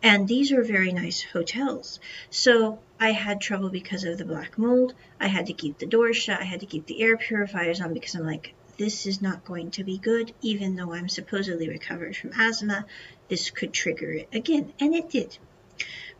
And 0.01 0.27
these 0.27 0.51
are 0.51 0.63
very 0.63 0.91
nice 0.91 1.21
hotels. 1.21 1.99
So 2.31 2.79
I 2.99 3.12
had 3.12 3.41
trouble 3.41 3.69
because 3.69 4.03
of 4.03 4.17
the 4.17 4.25
black 4.25 4.57
mold. 4.57 4.95
I 5.19 5.27
had 5.27 5.45
to 5.45 5.53
keep 5.53 5.77
the 5.77 5.85
doors 5.85 6.17
shut. 6.17 6.41
I 6.41 6.45
had 6.45 6.62
to 6.62 6.65
keep 6.65 6.88
the 6.88 7.03
air 7.03 7.15
purifiers 7.15 7.79
on 7.79 7.93
because 7.93 8.15
I'm 8.15 8.25
like, 8.25 8.55
this 8.75 9.05
is 9.05 9.21
not 9.21 9.45
going 9.45 9.69
to 9.69 9.83
be 9.83 9.99
good. 9.99 10.33
Even 10.41 10.75
though 10.75 10.93
I'm 10.93 11.09
supposedly 11.09 11.69
recovered 11.69 12.17
from 12.17 12.33
asthma, 12.35 12.88
this 13.27 13.51
could 13.51 13.71
trigger 13.71 14.13
it 14.13 14.29
again. 14.33 14.73
And 14.79 14.95
it 14.95 15.12
did. 15.12 15.38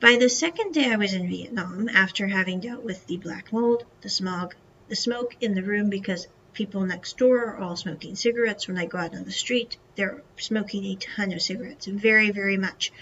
By 0.01 0.15
the 0.15 0.29
second 0.29 0.73
day 0.73 0.89
I 0.89 0.95
was 0.95 1.13
in 1.13 1.27
Vietnam, 1.27 1.89
after 1.89 2.27
having 2.27 2.62
dealt 2.62 2.85
with 2.85 3.05
the 3.07 3.17
black 3.17 3.51
mold, 3.51 3.83
the 3.99 4.07
smog, 4.07 4.55
the 4.88 4.95
smoke 4.95 5.35
in 5.41 5.55
the 5.55 5.63
room 5.63 5.89
because 5.89 6.27
people 6.53 6.85
next 6.85 7.17
door 7.17 7.39
are 7.47 7.57
all 7.57 7.75
smoking 7.75 8.15
cigarettes. 8.15 8.65
When 8.65 8.77
I 8.77 8.85
go 8.85 8.97
out 8.97 9.13
on 9.13 9.25
the 9.25 9.31
street, 9.31 9.75
they're 9.95 10.23
smoking 10.38 10.85
a 10.85 10.95
ton 10.95 11.33
of 11.33 11.41
cigarettes, 11.41 11.85
very, 11.85 12.31
very 12.31 12.55
much. 12.55 12.93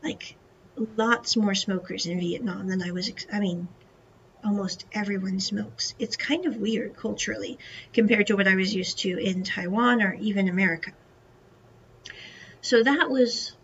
Like 0.00 0.36
lots 0.96 1.36
more 1.36 1.56
smokers 1.56 2.06
in 2.06 2.20
Vietnam 2.20 2.68
than 2.68 2.82
I 2.82 2.92
was. 2.92 3.10
I 3.32 3.40
mean, 3.40 3.66
almost 4.44 4.84
everyone 4.92 5.40
smokes. 5.40 5.94
It's 5.98 6.16
kind 6.16 6.46
of 6.46 6.58
weird 6.58 6.94
culturally 6.96 7.58
compared 7.92 8.28
to 8.28 8.36
what 8.36 8.46
I 8.46 8.54
was 8.54 8.72
used 8.72 9.00
to 9.00 9.18
in 9.18 9.42
Taiwan 9.42 10.02
or 10.02 10.14
even 10.14 10.48
America. 10.48 10.92
So 12.60 12.84
that 12.84 13.10
was 13.10 13.56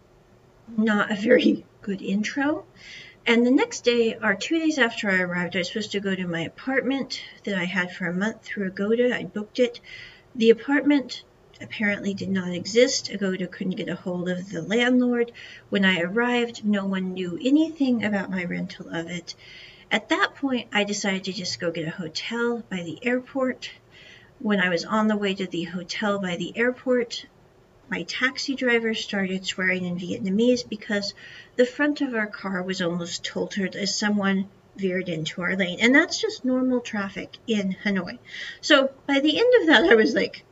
not 0.77 1.13
a 1.13 1.15
very 1.15 1.65
good 1.85 2.03
intro. 2.03 2.65
And 3.27 3.47
the 3.47 3.51
next 3.51 3.85
day, 3.85 4.17
or 4.21 4.35
two 4.35 4.59
days 4.59 4.79
after 4.79 5.11
I 5.11 5.21
arrived, 5.21 5.55
I 5.55 5.61
was 5.61 5.69
supposed 5.69 5.93
to 5.93 6.01
go 6.01 6.15
to 6.15 6.27
my 6.27 6.41
apartment 6.41 7.23
that 7.45 7.57
I 7.57 7.65
had 7.65 7.93
for 7.93 8.07
a 8.07 8.13
month 8.13 8.43
through 8.43 8.67
Agoda. 8.67 9.15
I 9.15 9.25
booked 9.25 9.59
it. 9.59 9.81
The 10.35 10.51
apartment 10.51 11.23
apparently 11.61 12.15
did 12.15 12.31
not 12.31 12.53
exist. 12.53 13.11
Agoda 13.11 13.47
couldn't 13.47 13.77
get 13.77 13.89
a 13.89 13.95
hold 13.95 14.29
of 14.29 14.51
the 14.51 14.63
landlord. 14.63 15.31
When 15.69 15.85
I 15.85 16.01
arrived, 16.01 16.65
no 16.65 16.87
one 16.87 17.15
knew 17.15 17.39
anything 17.43 18.03
about 18.03 18.31
my 18.31 18.45
rental 18.45 18.89
of 18.89 19.09
it. 19.09 19.35
At 19.91 20.09
that 20.09 20.35
point, 20.37 20.69
I 20.73 20.85
decided 20.85 21.25
to 21.25 21.33
just 21.33 21.61
go 21.61 21.71
get 21.71 21.87
a 21.87 21.91
hotel 21.91 22.65
by 22.71 22.83
the 22.83 22.99
airport. 23.07 23.71
When 24.39 24.61
I 24.61 24.71
was 24.71 24.85
on 24.85 25.09
the 25.09 25.17
way 25.17 25.35
to 25.35 25.47
the 25.47 25.65
hotel 25.65 26.19
by 26.19 26.37
the 26.37 26.57
airport, 26.57 27.27
my 27.91 28.03
taxi 28.05 28.55
driver 28.55 28.95
started 28.95 29.47
swearing 29.47 29.85
in 29.85 29.99
Vietnamese 29.99 30.69
because 30.69 31.15
the 31.57 31.67
front 31.67 32.01
of 32.01 32.15
our 32.15 32.27
car 32.27 32.63
was 32.63 32.81
almost 32.81 33.25
totaled 33.25 33.77
as 33.77 33.97
someone 33.97 34.49
veered 34.77 35.09
into 35.09 35.43
our 35.43 35.57
lane. 35.57 35.79
And 35.81 35.95
that's 35.95 36.21
just 36.21 36.45
normal 36.45 36.81
traffic 36.81 37.37
in 37.47 37.77
Hanoi. 37.85 38.19
So 38.61 38.91
by 39.07 39.21
the 39.21 39.39
end 39.39 39.55
of 39.61 39.67
that, 39.69 39.91
I 39.91 39.95
was 39.95 40.15
like, 40.15 40.45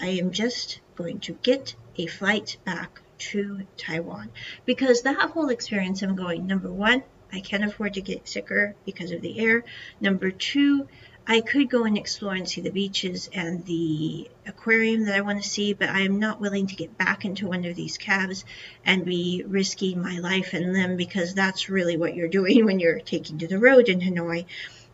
I 0.00 0.08
am 0.08 0.30
just 0.30 0.80
going 0.94 1.20
to 1.20 1.32
get 1.42 1.74
a 1.96 2.06
flight 2.06 2.56
back 2.64 3.00
to 3.18 3.66
Taiwan 3.76 4.30
because 4.64 5.02
that 5.02 5.30
whole 5.30 5.48
experience, 5.48 6.02
I'm 6.02 6.14
going, 6.14 6.46
number 6.46 6.70
one, 6.70 7.02
I 7.32 7.40
can't 7.40 7.64
afford 7.64 7.94
to 7.94 8.00
get 8.00 8.28
sicker 8.28 8.74
because 8.86 9.10
of 9.10 9.20
the 9.20 9.38
air. 9.38 9.64
Number 10.00 10.30
two, 10.30 10.88
I 11.30 11.42
could 11.42 11.68
go 11.68 11.84
and 11.84 11.98
explore 11.98 12.32
and 12.32 12.48
see 12.48 12.62
the 12.62 12.70
beaches 12.70 13.28
and 13.34 13.62
the 13.66 14.30
aquarium 14.46 15.04
that 15.04 15.14
I 15.14 15.20
want 15.20 15.42
to 15.42 15.48
see, 15.48 15.74
but 15.74 15.90
I 15.90 16.00
am 16.00 16.18
not 16.18 16.40
willing 16.40 16.68
to 16.68 16.74
get 16.74 16.96
back 16.96 17.26
into 17.26 17.46
one 17.46 17.66
of 17.66 17.76
these 17.76 17.98
cabs 17.98 18.46
and 18.82 19.04
be 19.04 19.44
risking 19.46 20.00
my 20.00 20.20
life 20.20 20.54
and 20.54 20.72
limb 20.72 20.96
because 20.96 21.34
that's 21.34 21.68
really 21.68 21.98
what 21.98 22.14
you're 22.14 22.28
doing 22.28 22.64
when 22.64 22.80
you're 22.80 23.00
taking 23.00 23.36
to 23.38 23.46
the 23.46 23.58
road 23.58 23.90
in 23.90 24.00
Hanoi. 24.00 24.46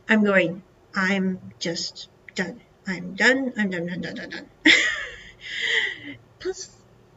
I'm 0.08 0.24
going, 0.24 0.64
I'm 0.92 1.38
just 1.60 2.08
done. 2.34 2.60
I'm 2.84 3.14
done. 3.14 3.52
I'm 3.56 3.70
done, 3.70 3.86
done, 3.86 4.00
done, 4.00 4.14
done, 4.16 4.30
done. 4.30 4.48
Plus, 6.40 6.68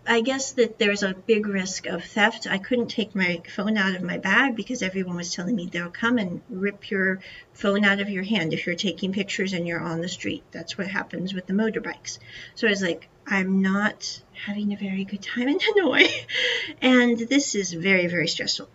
I 0.09 0.21
guess 0.21 0.53
that 0.53 0.79
there's 0.79 1.03
a 1.03 1.13
big 1.13 1.47
risk 1.47 1.85
of 1.85 2.01
theft. 2.01 2.47
I 2.49 2.59
couldn't 2.59 2.87
take 2.87 3.13
my 3.13 3.41
phone 3.53 3.75
out 3.75 3.93
of 3.93 4.01
my 4.01 4.17
bag 4.17 4.55
because 4.55 4.81
everyone 4.81 5.17
was 5.17 5.33
telling 5.33 5.55
me 5.55 5.67
they'll 5.67 5.89
come 5.89 6.17
and 6.17 6.41
rip 6.49 6.89
your 6.89 7.19
phone 7.53 7.83
out 7.83 7.99
of 7.99 8.09
your 8.09 8.23
hand 8.23 8.53
if 8.53 8.65
you're 8.65 8.75
taking 8.75 9.11
pictures 9.11 9.51
and 9.51 9.67
you're 9.67 9.81
on 9.81 9.99
the 9.99 10.07
street. 10.07 10.43
That's 10.51 10.77
what 10.77 10.87
happens 10.87 11.33
with 11.33 11.45
the 11.45 11.53
motorbikes. 11.53 12.19
So 12.55 12.67
I 12.67 12.69
was 12.69 12.81
like, 12.81 13.09
I'm 13.27 13.61
not 13.61 14.21
having 14.45 14.71
a 14.71 14.77
very 14.77 15.03
good 15.03 15.21
time 15.21 15.49
in 15.49 15.59
Hanoi. 15.59 16.09
and 16.81 17.19
this 17.19 17.53
is 17.53 17.73
very, 17.73 18.07
very 18.07 18.29
stressful. 18.29 18.69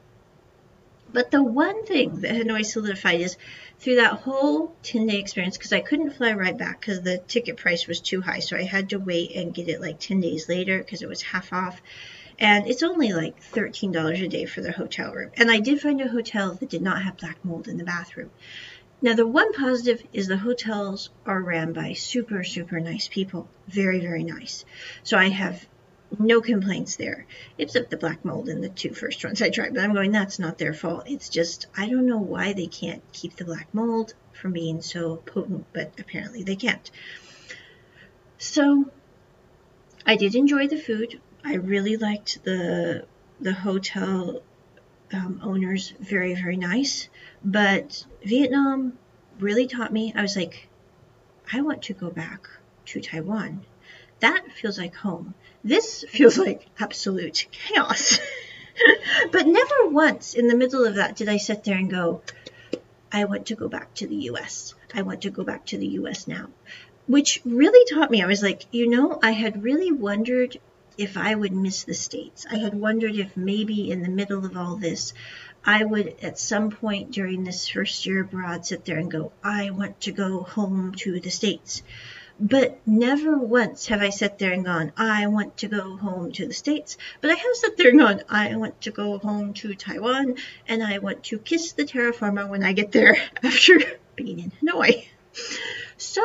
But 1.12 1.30
the 1.30 1.42
one 1.42 1.84
thing 1.84 2.20
that 2.22 2.32
Hanoi 2.32 2.64
solidified 2.64 3.20
is 3.20 3.36
through 3.78 3.96
that 3.96 4.20
whole 4.20 4.74
10 4.82 5.06
day 5.06 5.18
experience, 5.18 5.58
because 5.58 5.72
I 5.72 5.80
couldn't 5.80 6.12
fly 6.12 6.32
right 6.32 6.56
back 6.56 6.80
because 6.80 7.02
the 7.02 7.18
ticket 7.18 7.56
price 7.56 7.86
was 7.86 8.00
too 8.00 8.20
high. 8.20 8.38
So 8.38 8.56
I 8.56 8.62
had 8.62 8.90
to 8.90 8.98
wait 8.98 9.34
and 9.34 9.54
get 9.54 9.68
it 9.68 9.80
like 9.80 9.98
10 9.98 10.20
days 10.20 10.48
later 10.48 10.78
because 10.78 11.02
it 11.02 11.08
was 11.08 11.22
half 11.22 11.52
off. 11.52 11.82
And 12.38 12.66
it's 12.66 12.82
only 12.82 13.12
like 13.12 13.42
$13 13.52 14.24
a 14.24 14.28
day 14.28 14.46
for 14.46 14.62
the 14.62 14.72
hotel 14.72 15.12
room. 15.12 15.30
And 15.36 15.50
I 15.50 15.60
did 15.60 15.80
find 15.80 16.00
a 16.00 16.08
hotel 16.08 16.54
that 16.54 16.70
did 16.70 16.82
not 16.82 17.02
have 17.02 17.18
black 17.18 17.44
mold 17.44 17.68
in 17.68 17.76
the 17.76 17.84
bathroom. 17.84 18.30
Now, 19.02 19.14
the 19.14 19.26
one 19.26 19.52
positive 19.52 20.02
is 20.12 20.28
the 20.28 20.36
hotels 20.36 21.10
are 21.26 21.40
ran 21.40 21.72
by 21.72 21.92
super, 21.92 22.44
super 22.44 22.78
nice 22.78 23.08
people. 23.08 23.48
Very, 23.66 23.98
very 23.98 24.22
nice. 24.22 24.64
So 25.02 25.18
I 25.18 25.28
have 25.28 25.66
no 26.18 26.40
complaints 26.40 26.96
there, 26.96 27.26
except 27.58 27.90
the 27.90 27.96
black 27.96 28.24
mold 28.24 28.48
in 28.48 28.60
the 28.60 28.68
two 28.68 28.92
first 28.92 29.24
ones 29.24 29.42
I 29.42 29.50
tried. 29.50 29.74
But 29.74 29.82
I'm 29.82 29.94
going, 29.94 30.12
that's 30.12 30.38
not 30.38 30.58
their 30.58 30.74
fault. 30.74 31.04
It's 31.06 31.28
just, 31.28 31.66
I 31.76 31.88
don't 31.88 32.06
know 32.06 32.18
why 32.18 32.52
they 32.52 32.66
can't 32.66 33.02
keep 33.12 33.36
the 33.36 33.44
black 33.44 33.72
mold 33.72 34.14
from 34.32 34.52
being 34.52 34.82
so 34.82 35.16
potent, 35.16 35.66
but 35.72 35.92
apparently 35.98 36.42
they 36.42 36.56
can't. 36.56 36.90
So 38.38 38.90
I 40.04 40.16
did 40.16 40.34
enjoy 40.34 40.68
the 40.68 40.78
food. 40.78 41.20
I 41.44 41.54
really 41.54 41.96
liked 41.96 42.42
the 42.44 43.06
the 43.40 43.52
hotel 43.52 44.42
um, 45.12 45.40
owners, 45.42 45.94
very 46.00 46.34
very 46.34 46.56
nice. 46.56 47.08
But 47.44 48.04
Vietnam 48.24 48.98
really 49.38 49.66
taught 49.66 49.92
me. 49.92 50.12
I 50.16 50.22
was 50.22 50.36
like, 50.36 50.68
I 51.52 51.60
want 51.62 51.82
to 51.82 51.94
go 51.94 52.10
back 52.10 52.48
to 52.86 53.00
Taiwan. 53.00 53.64
That 54.20 54.52
feels 54.52 54.78
like 54.78 54.94
home. 54.94 55.34
This 55.64 56.04
feels 56.08 56.38
like 56.38 56.66
absolute 56.78 57.46
chaos. 57.52 58.18
but 59.32 59.46
never 59.46 59.88
once 59.88 60.34
in 60.34 60.48
the 60.48 60.56
middle 60.56 60.84
of 60.84 60.96
that 60.96 61.16
did 61.16 61.28
I 61.28 61.36
sit 61.36 61.64
there 61.64 61.76
and 61.76 61.90
go, 61.90 62.22
I 63.12 63.24
want 63.24 63.46
to 63.46 63.54
go 63.54 63.68
back 63.68 63.94
to 63.94 64.06
the 64.06 64.16
US. 64.30 64.74
I 64.94 65.02
want 65.02 65.22
to 65.22 65.30
go 65.30 65.44
back 65.44 65.66
to 65.66 65.78
the 65.78 65.86
US 65.98 66.26
now. 66.26 66.48
Which 67.06 67.40
really 67.44 67.84
taught 67.92 68.10
me, 68.10 68.22
I 68.22 68.26
was 68.26 68.42
like, 68.42 68.64
you 68.72 68.88
know, 68.88 69.18
I 69.22 69.32
had 69.32 69.62
really 69.62 69.92
wondered 69.92 70.58
if 70.98 71.16
I 71.16 71.34
would 71.34 71.52
miss 71.52 71.84
the 71.84 71.94
States. 71.94 72.46
I 72.50 72.56
had 72.56 72.74
wondered 72.74 73.16
if 73.16 73.36
maybe 73.36 73.90
in 73.90 74.02
the 74.02 74.08
middle 74.08 74.44
of 74.44 74.56
all 74.56 74.76
this, 74.76 75.12
I 75.64 75.84
would 75.84 76.16
at 76.22 76.38
some 76.38 76.70
point 76.70 77.12
during 77.12 77.44
this 77.44 77.68
first 77.68 78.04
year 78.04 78.22
abroad 78.22 78.66
sit 78.66 78.84
there 78.84 78.98
and 78.98 79.10
go, 79.10 79.32
I 79.44 79.70
want 79.70 80.00
to 80.02 80.12
go 80.12 80.40
home 80.40 80.92
to 80.98 81.20
the 81.20 81.30
States. 81.30 81.82
But 82.42 82.80
never 82.84 83.38
once 83.38 83.86
have 83.86 84.02
I 84.02 84.10
sat 84.10 84.40
there 84.40 84.50
and 84.50 84.64
gone, 84.64 84.92
I 84.96 85.28
want 85.28 85.58
to 85.58 85.68
go 85.68 85.96
home 85.96 86.32
to 86.32 86.46
the 86.48 86.52
States. 86.52 86.98
But 87.20 87.30
I 87.30 87.34
have 87.34 87.54
sat 87.54 87.76
there 87.76 87.90
and 87.90 88.00
gone, 88.00 88.22
I 88.28 88.56
want 88.56 88.80
to 88.80 88.90
go 88.90 89.18
home 89.18 89.54
to 89.54 89.72
Taiwan 89.76 90.34
and 90.66 90.82
I 90.82 90.98
want 90.98 91.22
to 91.24 91.38
kiss 91.38 91.70
the 91.70 91.84
terra 91.84 92.12
firma 92.12 92.48
when 92.48 92.64
I 92.64 92.72
get 92.72 92.90
there 92.90 93.16
after 93.44 93.78
being 94.16 94.40
in 94.40 94.50
Hanoi. 94.60 95.06
So 95.96 96.20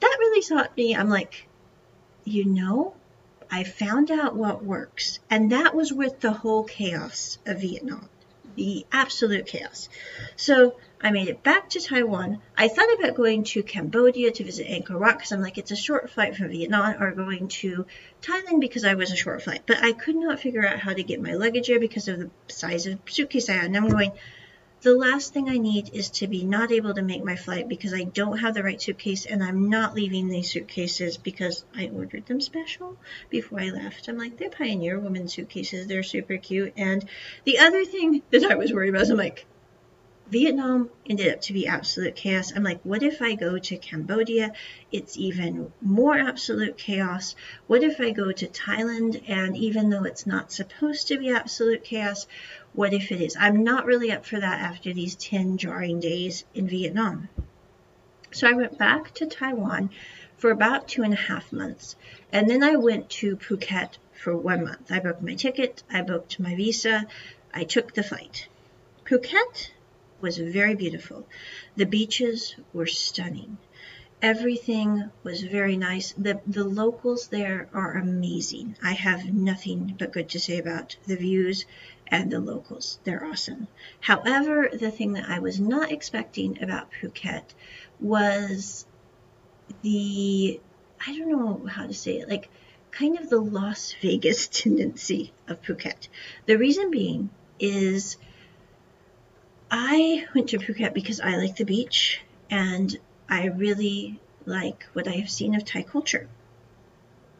that 0.00 0.16
really 0.18 0.42
taught 0.42 0.76
me, 0.76 0.96
I'm 0.96 1.08
like, 1.08 1.46
you 2.24 2.46
know, 2.46 2.94
I 3.48 3.62
found 3.62 4.10
out 4.10 4.34
what 4.34 4.64
works. 4.64 5.20
And 5.30 5.52
that 5.52 5.72
was 5.72 5.92
with 5.92 6.18
the 6.18 6.32
whole 6.32 6.64
chaos 6.64 7.38
of 7.46 7.60
Vietnam, 7.60 8.08
the 8.56 8.86
absolute 8.90 9.46
chaos. 9.46 9.88
So 10.34 10.78
I 11.04 11.10
made 11.10 11.28
it 11.28 11.42
back 11.42 11.68
to 11.68 11.80
Taiwan. 11.80 12.40
I 12.56 12.68
thought 12.68 12.88
about 12.98 13.14
going 13.14 13.44
to 13.44 13.62
Cambodia 13.62 14.30
to 14.30 14.42
visit 14.42 14.66
Angkor 14.66 14.98
Wat 14.98 15.18
because 15.18 15.32
I'm 15.32 15.42
like, 15.42 15.58
it's 15.58 15.70
a 15.70 15.76
short 15.76 16.08
flight 16.08 16.34
from 16.34 16.48
Vietnam, 16.48 16.94
or 16.98 17.10
going 17.10 17.48
to 17.48 17.84
Thailand 18.22 18.62
because 18.62 18.86
I 18.86 18.94
was 18.94 19.12
a 19.12 19.16
short 19.16 19.42
flight. 19.42 19.64
But 19.66 19.84
I 19.84 19.92
could 19.92 20.16
not 20.16 20.40
figure 20.40 20.66
out 20.66 20.78
how 20.78 20.94
to 20.94 21.02
get 21.02 21.20
my 21.20 21.34
luggage 21.34 21.66
there 21.66 21.78
because 21.78 22.08
of 22.08 22.20
the 22.20 22.30
size 22.48 22.86
of 22.86 23.00
suitcase 23.06 23.50
I 23.50 23.52
had. 23.52 23.66
And 23.66 23.76
I'm 23.76 23.90
going, 23.90 24.12
the 24.80 24.94
last 24.94 25.34
thing 25.34 25.50
I 25.50 25.58
need 25.58 25.90
is 25.92 26.08
to 26.10 26.26
be 26.26 26.42
not 26.42 26.72
able 26.72 26.94
to 26.94 27.02
make 27.02 27.22
my 27.22 27.36
flight 27.36 27.68
because 27.68 27.92
I 27.92 28.04
don't 28.04 28.38
have 28.38 28.54
the 28.54 28.62
right 28.62 28.80
suitcase 28.80 29.26
and 29.26 29.44
I'm 29.44 29.68
not 29.68 29.94
leaving 29.94 30.28
these 30.28 30.50
suitcases 30.50 31.18
because 31.18 31.66
I 31.76 31.88
ordered 31.88 32.24
them 32.24 32.40
special 32.40 32.96
before 33.28 33.60
I 33.60 33.68
left. 33.68 34.08
I'm 34.08 34.16
like, 34.16 34.38
they're 34.38 34.48
Pioneer 34.48 34.98
Woman 34.98 35.28
suitcases. 35.28 35.86
They're 35.86 36.02
super 36.02 36.38
cute. 36.38 36.72
And 36.78 37.04
the 37.44 37.58
other 37.58 37.84
thing 37.84 38.22
that 38.30 38.44
I 38.44 38.54
was 38.54 38.72
worried 38.72 38.88
about 38.88 39.02
is 39.02 39.10
I'm 39.10 39.18
like, 39.18 39.44
Vietnam 40.28 40.88
ended 41.04 41.32
up 41.32 41.42
to 41.42 41.52
be 41.52 41.66
absolute 41.66 42.16
chaos. 42.16 42.50
I'm 42.56 42.62
like, 42.62 42.80
what 42.82 43.02
if 43.02 43.20
I 43.20 43.34
go 43.34 43.58
to 43.58 43.76
Cambodia? 43.76 44.54
It's 44.90 45.18
even 45.18 45.70
more 45.82 46.16
absolute 46.16 46.78
chaos. 46.78 47.36
What 47.66 47.82
if 47.82 48.00
I 48.00 48.10
go 48.10 48.32
to 48.32 48.46
Thailand 48.46 49.22
and 49.28 49.54
even 49.54 49.90
though 49.90 50.04
it's 50.04 50.26
not 50.26 50.50
supposed 50.50 51.08
to 51.08 51.18
be 51.18 51.28
absolute 51.28 51.84
chaos, 51.84 52.26
what 52.72 52.94
if 52.94 53.12
it 53.12 53.20
is? 53.20 53.36
I'm 53.38 53.64
not 53.64 53.84
really 53.84 54.10
up 54.10 54.24
for 54.24 54.40
that 54.40 54.60
after 54.60 54.94
these 54.94 55.14
10 55.14 55.58
jarring 55.58 56.00
days 56.00 56.44
in 56.54 56.68
Vietnam. 56.68 57.28
So 58.30 58.48
I 58.48 58.52
went 58.52 58.78
back 58.78 59.12
to 59.14 59.26
Taiwan 59.26 59.90
for 60.38 60.50
about 60.50 60.88
two 60.88 61.02
and 61.02 61.12
a 61.12 61.16
half 61.16 61.52
months. 61.52 61.96
And 62.32 62.48
then 62.48 62.64
I 62.64 62.76
went 62.76 63.10
to 63.20 63.36
Phuket 63.36 63.98
for 64.12 64.34
one 64.34 64.64
month. 64.64 64.90
I 64.90 65.00
booked 65.00 65.22
my 65.22 65.34
ticket, 65.34 65.82
I 65.90 66.00
booked 66.00 66.40
my 66.40 66.54
visa, 66.54 67.06
I 67.52 67.64
took 67.64 67.92
the 67.92 68.02
flight. 68.02 68.48
Phuket 69.04 69.70
was 70.24 70.38
very 70.38 70.74
beautiful. 70.74 71.26
The 71.76 71.84
beaches 71.84 72.56
were 72.72 72.86
stunning. 72.86 73.58
Everything 74.22 75.10
was 75.22 75.42
very 75.42 75.76
nice. 75.76 76.14
The, 76.16 76.40
the 76.46 76.64
locals 76.64 77.28
there 77.28 77.68
are 77.74 77.98
amazing. 77.98 78.74
I 78.82 78.94
have 78.94 79.34
nothing 79.34 79.96
but 79.98 80.14
good 80.14 80.30
to 80.30 80.40
say 80.40 80.56
about 80.56 80.96
the 81.06 81.16
views 81.16 81.66
and 82.06 82.32
the 82.32 82.40
locals. 82.40 82.98
They're 83.04 83.26
awesome. 83.26 83.68
However, 84.00 84.70
the 84.72 84.90
thing 84.90 85.12
that 85.12 85.28
I 85.28 85.40
was 85.40 85.60
not 85.60 85.92
expecting 85.92 86.62
about 86.62 86.88
Phuket 87.02 87.44
was 88.00 88.86
the, 89.82 90.58
I 91.06 91.18
don't 91.18 91.30
know 91.30 91.66
how 91.66 91.86
to 91.86 91.92
say 91.92 92.16
it, 92.20 92.30
like 92.30 92.48
kind 92.92 93.18
of 93.18 93.28
the 93.28 93.42
Las 93.42 93.94
Vegas 94.00 94.48
tendency 94.62 95.34
of 95.46 95.60
Phuket. 95.60 96.08
The 96.46 96.56
reason 96.56 96.90
being 96.90 97.28
is 97.60 98.16
I 99.76 100.24
went 100.32 100.50
to 100.50 100.58
Phuket 100.58 100.94
because 100.94 101.18
I 101.18 101.36
like 101.36 101.56
the 101.56 101.64
beach 101.64 102.20
and 102.48 102.96
I 103.28 103.46
really 103.46 104.20
like 104.46 104.84
what 104.92 105.08
I 105.08 105.16
have 105.16 105.28
seen 105.28 105.56
of 105.56 105.64
Thai 105.64 105.82
culture. 105.82 106.28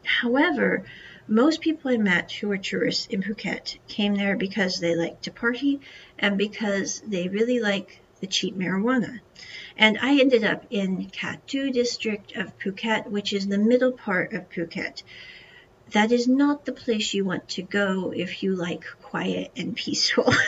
However, 0.02 0.84
Most 1.28 1.60
people 1.60 1.92
I 1.92 1.96
met 1.96 2.32
who 2.32 2.48
were 2.48 2.58
tourists 2.58 3.06
in 3.06 3.22
Phuket 3.22 3.78
came 3.86 4.16
there 4.16 4.36
because 4.36 4.80
they 4.80 4.96
like 4.96 5.20
to 5.22 5.30
party 5.30 5.78
and 6.18 6.36
because 6.36 7.02
they 7.06 7.28
really 7.28 7.60
like 7.60 8.00
the 8.20 8.26
cheap 8.26 8.56
marijuana. 8.56 9.20
And 9.78 9.96
I 10.02 10.18
ended 10.18 10.42
up 10.42 10.66
in 10.70 11.10
Kat 11.10 11.46
district 11.46 12.36
of 12.36 12.58
Phuket, 12.58 13.06
which 13.06 13.32
is 13.32 13.46
the 13.46 13.58
middle 13.58 13.92
part 13.92 14.32
of 14.32 14.50
Phuket. 14.50 15.04
That 15.92 16.10
is 16.10 16.26
not 16.26 16.64
the 16.64 16.72
place 16.72 17.14
you 17.14 17.24
want 17.24 17.48
to 17.50 17.62
go 17.62 18.12
if 18.12 18.42
you 18.42 18.56
like 18.56 18.84
quiet 19.02 19.52
and 19.56 19.76
peaceful. 19.76 20.34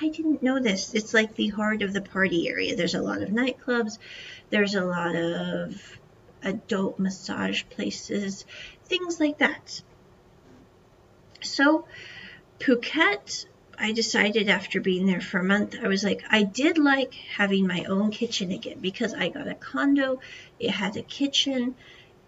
I 0.00 0.08
didn't 0.08 0.42
know 0.42 0.58
this. 0.58 0.94
It's 0.94 1.14
like 1.14 1.34
the 1.34 1.48
heart 1.48 1.82
of 1.82 1.92
the 1.92 2.00
party 2.00 2.48
area. 2.48 2.76
There's 2.76 2.94
a 2.94 3.02
lot 3.02 3.22
of 3.22 3.28
nightclubs. 3.28 3.98
There's 4.50 4.74
a 4.74 4.84
lot 4.84 5.14
of 5.14 5.98
adult 6.42 6.98
massage 6.98 7.62
places, 7.70 8.44
things 8.84 9.20
like 9.20 9.38
that. 9.38 9.82
So, 11.40 11.86
Phuket 12.58 13.46
I 13.78 13.92
decided 13.92 14.48
after 14.48 14.80
being 14.80 15.06
there 15.06 15.20
for 15.20 15.38
a 15.38 15.44
month, 15.44 15.76
I 15.82 15.88
was 15.88 16.04
like, 16.04 16.22
I 16.30 16.42
did 16.42 16.78
like 16.78 17.14
having 17.14 17.66
my 17.66 17.84
own 17.84 18.10
kitchen 18.10 18.52
again 18.52 18.78
because 18.80 19.14
I 19.14 19.28
got 19.28 19.48
a 19.48 19.54
condo. 19.54 20.20
It 20.60 20.70
had 20.70 20.96
a 20.96 21.02
kitchen. 21.02 21.74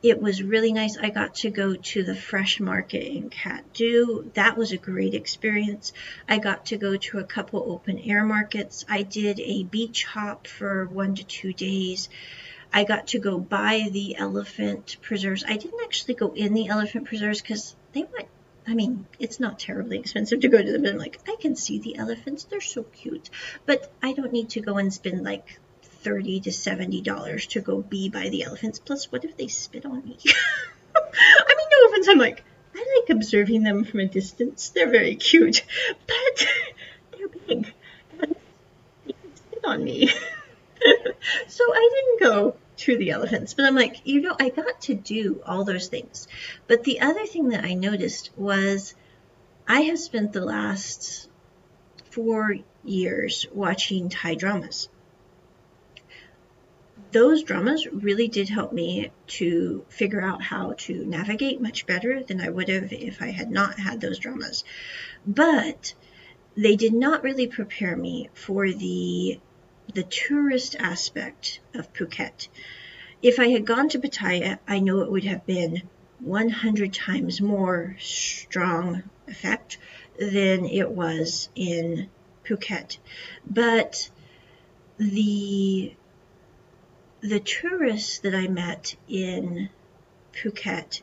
It 0.09 0.23
was 0.23 0.41
really 0.41 0.73
nice. 0.73 0.97
I 0.97 1.11
got 1.11 1.35
to 1.37 1.51
go 1.51 1.75
to 1.75 2.05
the 2.05 2.15
fresh 2.15 2.61
market 2.61 3.03
in 3.03 3.29
Kat 3.29 3.65
Dhu. 3.75 4.33
That 4.35 4.57
was 4.57 4.71
a 4.71 4.77
great 4.77 5.15
experience. 5.15 5.93
I 6.29 6.39
got 6.39 6.67
to 6.67 6.77
go 6.77 6.97
to 6.97 7.19
a 7.19 7.25
couple 7.25 7.65
open 7.67 7.99
air 7.99 8.25
markets. 8.25 8.85
I 8.89 9.03
did 9.03 9.41
a 9.41 9.65
beach 9.65 10.05
hop 10.05 10.47
for 10.47 10.87
one 10.87 11.17
to 11.17 11.25
two 11.25 11.53
days. 11.53 12.09
I 12.73 12.85
got 12.85 13.09
to 13.09 13.19
go 13.19 13.37
by 13.41 13.89
the 13.91 14.17
elephant 14.17 14.97
preserves. 15.03 15.43
I 15.45 15.57
didn't 15.57 15.83
actually 15.83 16.15
go 16.15 16.33
in 16.33 16.55
the 16.55 16.69
elephant 16.69 17.07
preserves 17.07 17.41
because 17.41 17.75
they 17.93 18.05
went 18.05 18.29
I 18.69 18.75
mean, 18.75 19.07
it's 19.19 19.41
not 19.41 19.59
terribly 19.59 19.99
expensive 19.99 20.41
to 20.41 20.49
go 20.49 20.63
to 20.63 20.73
them. 20.73 20.87
I'm 20.87 20.99
like, 20.99 21.19
I 21.29 21.37
can 21.41 21.57
see 21.57 21.79
the 21.79 21.97
elephants. 21.97 22.45
They're 22.45 22.61
so 22.61 22.83
cute. 22.83 23.31
But 23.65 23.91
I 24.03 24.13
don't 24.13 24.33
need 24.33 24.51
to 24.51 24.61
go 24.61 24.79
and 24.79 24.93
spend 24.93 25.25
like 25.25 25.59
30 26.07 26.39
to 26.39 26.51
$70 26.51 27.49
to 27.49 27.61
go 27.61 27.83
be 27.83 28.09
by 28.09 28.29
the 28.29 28.45
elephants. 28.45 28.79
Plus, 28.79 29.11
what 29.11 29.25
if 29.25 29.37
they 29.37 29.49
spit 29.49 29.85
on 29.85 30.05
me? 30.05 30.17
I 30.97 31.55
mean, 31.57 31.67
no 31.73 31.89
offense. 31.89 32.07
I'm 32.07 32.19
like, 32.19 32.45
I 32.77 33.01
like 33.01 33.11
observing 33.11 33.65
them 33.65 33.83
from 33.83 33.99
a 33.99 34.07
distance. 34.07 34.69
They're 34.69 34.89
very 34.89 35.17
cute. 35.17 35.65
But 36.07 36.47
they're 37.19 37.27
big. 37.27 37.73
And 38.21 38.37
they 39.05 39.13
can 39.15 39.37
spit 39.37 39.65
on 39.65 39.83
me. 39.83 40.09
so 41.49 41.65
I 41.75 41.91
didn't 41.93 42.31
go 42.31 42.57
to 42.77 42.97
the 42.97 43.11
elephants. 43.11 43.55
But 43.55 43.65
I'm 43.65 43.75
like, 43.75 44.07
you 44.07 44.21
know, 44.21 44.37
I 44.39 44.51
got 44.51 44.83
to 44.83 44.95
do 44.95 45.43
all 45.45 45.65
those 45.65 45.89
things. 45.89 46.29
But 46.69 46.85
the 46.85 47.01
other 47.01 47.27
thing 47.27 47.49
that 47.49 47.65
I 47.65 47.75
noticed 47.75 48.31
was 48.37 48.95
I 49.67 49.81
have 49.81 49.99
spent 49.99 50.33
the 50.33 50.45
last 50.45 51.29
four 52.13 52.55
years 52.85 53.49
watching 53.53 54.09
Thai 54.09 54.37
dramas. 54.37 54.89
Those 57.13 57.43
dramas 57.43 57.87
really 57.93 58.29
did 58.29 58.49
help 58.49 58.73
me 58.73 59.11
to 59.29 59.85
figure 59.89 60.21
out 60.21 60.43
how 60.43 60.75
to 60.79 61.05
navigate 61.05 61.61
much 61.61 61.87
better 61.87 62.23
than 62.23 62.41
I 62.41 62.51
would 62.51 62.69
have 62.69 62.93
if 62.93 63.23
I 63.23 63.31
had 63.31 63.51
not 63.51 63.79
had 63.79 64.01
those 64.01 64.19
dramas. 64.19 64.65
But 65.27 65.95
they 66.57 66.77
did 66.77 66.93
not 66.93 67.23
really 67.23 67.47
prepare 67.47 67.97
me 67.97 68.31
for 68.35 68.71
the 68.71 69.39
the 69.95 70.03
tourist 70.03 70.75
aspect 70.79 71.61
of 71.75 71.93
Phuket. 71.93 72.49
If 73.23 73.39
I 73.39 73.49
had 73.49 73.65
gone 73.65 73.89
to 73.91 73.99
Pattaya, 73.99 74.59
I 74.67 74.81
know 74.81 75.01
it 75.01 75.11
would 75.11 75.25
have 75.25 75.47
been 75.47 75.83
100 76.21 76.93
times 76.93 77.41
more 77.41 77.97
strong 78.01 79.05
effect 79.29 79.79
than 80.19 80.65
it 80.65 80.91
was 80.91 81.49
in 81.55 82.09
Phuket. 82.45 82.99
But 83.49 84.11
the 84.99 85.95
the 87.27 87.41
tourists 87.41 88.21
that 88.21 88.37
I 88.37 88.47
met 88.47 88.95
in 89.09 89.69
Phuket 90.33 91.03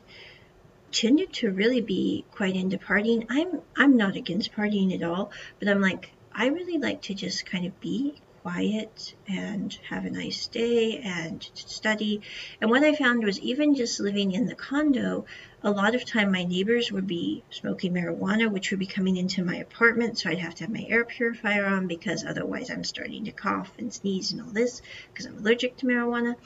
tended 0.90 1.34
to 1.34 1.50
really 1.50 1.82
be 1.82 2.24
quite 2.30 2.56
into 2.56 2.78
partying. 2.78 3.26
I'm 3.28 3.60
I'm 3.76 3.98
not 3.98 4.16
against 4.16 4.54
partying 4.54 4.94
at 4.94 5.02
all, 5.02 5.30
but 5.58 5.68
I'm 5.68 5.82
like 5.82 6.12
I 6.32 6.46
really 6.46 6.78
like 6.78 7.02
to 7.02 7.14
just 7.14 7.44
kind 7.44 7.66
of 7.66 7.78
be 7.78 8.14
quiet 8.44 9.14
and 9.26 9.78
have 9.88 10.04
a 10.04 10.10
nice 10.10 10.48
day 10.48 10.98
and 11.02 11.48
study. 11.54 12.20
And 12.60 12.70
what 12.70 12.84
I 12.84 12.94
found 12.94 13.24
was 13.24 13.40
even 13.40 13.74
just 13.74 14.00
living 14.00 14.32
in 14.32 14.44
the 14.44 14.54
condo, 14.54 15.24
a 15.62 15.70
lot 15.70 15.94
of 15.94 16.04
time 16.04 16.30
my 16.30 16.44
neighbors 16.44 16.92
would 16.92 17.06
be 17.06 17.42
smoking 17.48 17.94
marijuana, 17.94 18.52
which 18.52 18.70
would 18.70 18.80
be 18.80 18.86
coming 18.86 19.16
into 19.16 19.42
my 19.42 19.56
apartment. 19.56 20.18
So 20.18 20.28
I'd 20.28 20.40
have 20.40 20.54
to 20.56 20.64
have 20.64 20.72
my 20.72 20.84
air 20.86 21.06
purifier 21.06 21.64
on 21.64 21.86
because 21.86 22.22
otherwise 22.22 22.68
I'm 22.68 22.84
starting 22.84 23.24
to 23.24 23.32
cough 23.32 23.72
and 23.78 23.90
sneeze 23.90 24.32
and 24.32 24.42
all 24.42 24.50
this 24.50 24.82
because 25.08 25.24
I'm 25.24 25.38
allergic 25.38 25.78
to 25.78 25.86
marijuana. 25.86 26.36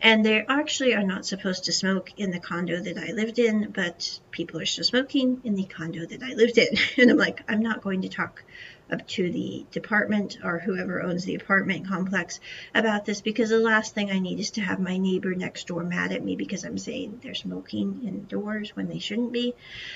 And 0.00 0.26
they 0.26 0.44
actually 0.46 0.94
are 0.94 1.06
not 1.06 1.26
supposed 1.26 1.64
to 1.66 1.72
smoke 1.72 2.10
in 2.16 2.32
the 2.32 2.40
condo 2.40 2.80
that 2.80 2.98
I 2.98 3.12
lived 3.12 3.38
in, 3.38 3.70
but 3.70 4.20
people 4.32 4.60
are 4.60 4.66
still 4.66 4.84
smoking 4.84 5.42
in 5.44 5.54
the 5.54 5.64
condo 5.64 6.04
that 6.06 6.22
I 6.24 6.34
lived 6.34 6.58
in. 6.58 6.76
And 6.98 7.10
I'm 7.10 7.16
like, 7.16 7.40
I'm 7.48 7.60
not 7.60 7.82
going 7.82 8.02
to 8.02 8.08
talk 8.08 8.42
up 8.90 9.06
to 9.08 9.30
the 9.30 9.66
department 9.70 10.38
or 10.44 10.58
whoever 10.58 11.02
owns 11.02 11.24
the 11.24 11.34
apartment 11.34 11.88
complex 11.88 12.40
about 12.74 13.04
this 13.04 13.20
because 13.20 13.50
the 13.50 13.58
last 13.58 13.94
thing 13.94 14.10
I 14.10 14.18
need 14.18 14.38
is 14.38 14.50
to 14.52 14.60
have 14.60 14.78
my 14.78 14.96
neighbor 14.96 15.34
next 15.34 15.66
door 15.66 15.82
mad 15.82 16.12
at 16.12 16.24
me 16.24 16.36
because 16.36 16.64
I'm 16.64 16.78
saying 16.78 17.20
they're 17.22 17.34
smoking 17.34 18.02
indoors 18.04 18.74
when 18.76 18.88
they 18.88 18.98
shouldn't 18.98 19.32
be. 19.32 19.54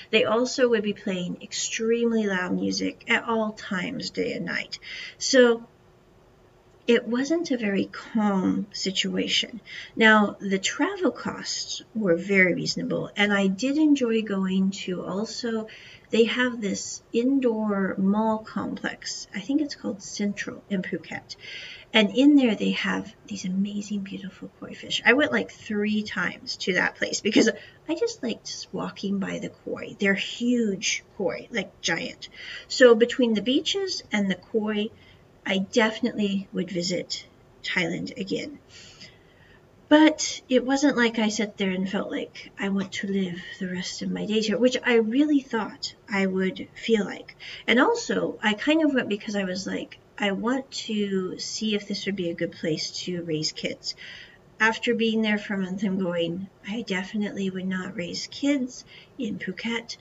They 0.09 0.25
also 0.25 0.67
would 0.69 0.83
be 0.83 0.93
playing 0.93 1.41
extremely 1.41 2.27
loud 2.27 2.53
music 2.53 3.05
at 3.07 3.23
all 3.23 3.53
times, 3.53 4.09
day 4.09 4.33
and 4.33 4.45
night. 4.45 4.79
So 5.17 5.67
it 6.91 7.07
wasn't 7.07 7.51
a 7.51 7.57
very 7.57 7.85
calm 7.85 8.67
situation. 8.73 9.61
Now, 9.95 10.35
the 10.41 10.59
travel 10.59 11.11
costs 11.11 11.81
were 11.95 12.17
very 12.17 12.53
reasonable, 12.53 13.09
and 13.15 13.31
I 13.31 13.47
did 13.47 13.77
enjoy 13.77 14.23
going 14.23 14.71
to 14.85 15.01
also 15.05 15.67
they 16.09 16.25
have 16.25 16.59
this 16.59 17.01
indoor 17.13 17.95
mall 17.97 18.39
complex. 18.39 19.27
I 19.33 19.39
think 19.39 19.61
it's 19.61 19.75
called 19.75 20.03
Central 20.03 20.61
in 20.69 20.81
Phuket. 20.81 21.37
And 21.93 22.15
in 22.15 22.35
there, 22.35 22.55
they 22.55 22.71
have 22.71 23.13
these 23.27 23.45
amazing, 23.45 24.01
beautiful 24.01 24.51
koi 24.59 24.73
fish. 24.73 25.01
I 25.05 25.13
went 25.13 25.31
like 25.31 25.51
three 25.51 26.03
times 26.03 26.57
to 26.57 26.73
that 26.73 26.95
place 26.95 27.21
because 27.21 27.49
I 27.87 27.95
just 27.95 28.21
liked 28.21 28.67
walking 28.73 29.19
by 29.19 29.39
the 29.39 29.49
koi. 29.49 29.95
They're 29.99 30.13
huge 30.13 31.05
koi, 31.17 31.47
like 31.51 31.79
giant. 31.79 32.27
So 32.67 32.95
between 32.95 33.33
the 33.33 33.41
beaches 33.41 34.03
and 34.11 34.29
the 34.29 34.35
koi, 34.35 34.89
I 35.45 35.59
definitely 35.59 36.47
would 36.53 36.69
visit 36.69 37.25
Thailand 37.63 38.17
again. 38.17 38.59
But 39.89 40.41
it 40.47 40.65
wasn't 40.65 40.95
like 40.95 41.19
I 41.19 41.27
sat 41.27 41.57
there 41.57 41.71
and 41.71 41.89
felt 41.89 42.09
like 42.09 42.51
I 42.57 42.69
want 42.69 42.93
to 42.93 43.07
live 43.07 43.41
the 43.59 43.67
rest 43.67 44.01
of 44.01 44.09
my 44.09 44.25
days 44.25 44.47
here, 44.47 44.57
which 44.57 44.77
I 44.85 44.95
really 44.95 45.41
thought 45.41 45.93
I 46.07 46.25
would 46.27 46.69
feel 46.73 47.03
like. 47.03 47.35
And 47.67 47.79
also, 47.79 48.39
I 48.41 48.53
kind 48.53 48.85
of 48.85 48.93
went 48.93 49.09
because 49.09 49.35
I 49.35 49.43
was 49.43 49.67
like, 49.67 49.97
I 50.17 50.31
want 50.31 50.71
to 50.87 51.37
see 51.39 51.75
if 51.75 51.87
this 51.87 52.05
would 52.05 52.15
be 52.15 52.29
a 52.29 52.35
good 52.35 52.53
place 52.53 52.91
to 53.03 53.23
raise 53.23 53.51
kids. 53.51 53.95
After 54.61 54.95
being 54.95 55.23
there 55.23 55.37
for 55.37 55.55
a 55.55 55.57
month, 55.57 55.83
I'm 55.83 55.99
going, 55.99 56.47
I 56.67 56.83
definitely 56.83 57.49
would 57.49 57.67
not 57.67 57.97
raise 57.97 58.27
kids 58.27 58.85
in 59.17 59.39
Phuket 59.39 59.97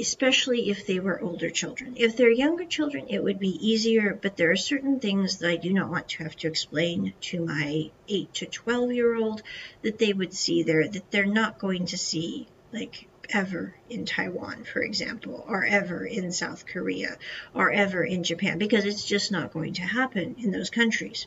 especially 0.00 0.70
if 0.70 0.86
they 0.86 1.00
were 1.00 1.20
older 1.20 1.50
children. 1.50 1.94
If 1.96 2.16
they're 2.16 2.30
younger 2.30 2.64
children, 2.64 3.06
it 3.08 3.22
would 3.22 3.38
be 3.38 3.58
easier, 3.68 4.18
but 4.20 4.36
there 4.36 4.50
are 4.50 4.56
certain 4.56 5.00
things 5.00 5.38
that 5.38 5.50
I 5.50 5.56
do 5.56 5.72
not 5.72 5.90
want 5.90 6.08
to 6.08 6.22
have 6.22 6.36
to 6.36 6.48
explain 6.48 7.14
to 7.22 7.44
my 7.44 7.90
8 8.08 8.34
to 8.34 8.46
12 8.46 8.92
year 8.92 9.14
old 9.14 9.42
that 9.82 9.98
they 9.98 10.12
would 10.12 10.32
see 10.32 10.62
there 10.62 10.86
that 10.86 11.10
they're 11.10 11.26
not 11.26 11.58
going 11.58 11.86
to 11.86 11.98
see, 11.98 12.48
like 12.72 13.08
ever 13.30 13.74
in 13.90 14.04
Taiwan, 14.04 14.64
for 14.64 14.82
example, 14.82 15.44
or 15.46 15.64
ever 15.64 16.04
in 16.04 16.32
South 16.32 16.66
Korea, 16.66 17.18
or 17.54 17.70
ever 17.70 18.02
in 18.02 18.24
Japan, 18.24 18.58
because 18.58 18.84
it's 18.84 19.04
just 19.04 19.30
not 19.32 19.52
going 19.52 19.74
to 19.74 19.82
happen 19.82 20.36
in 20.38 20.50
those 20.50 20.70
countries. 20.70 21.26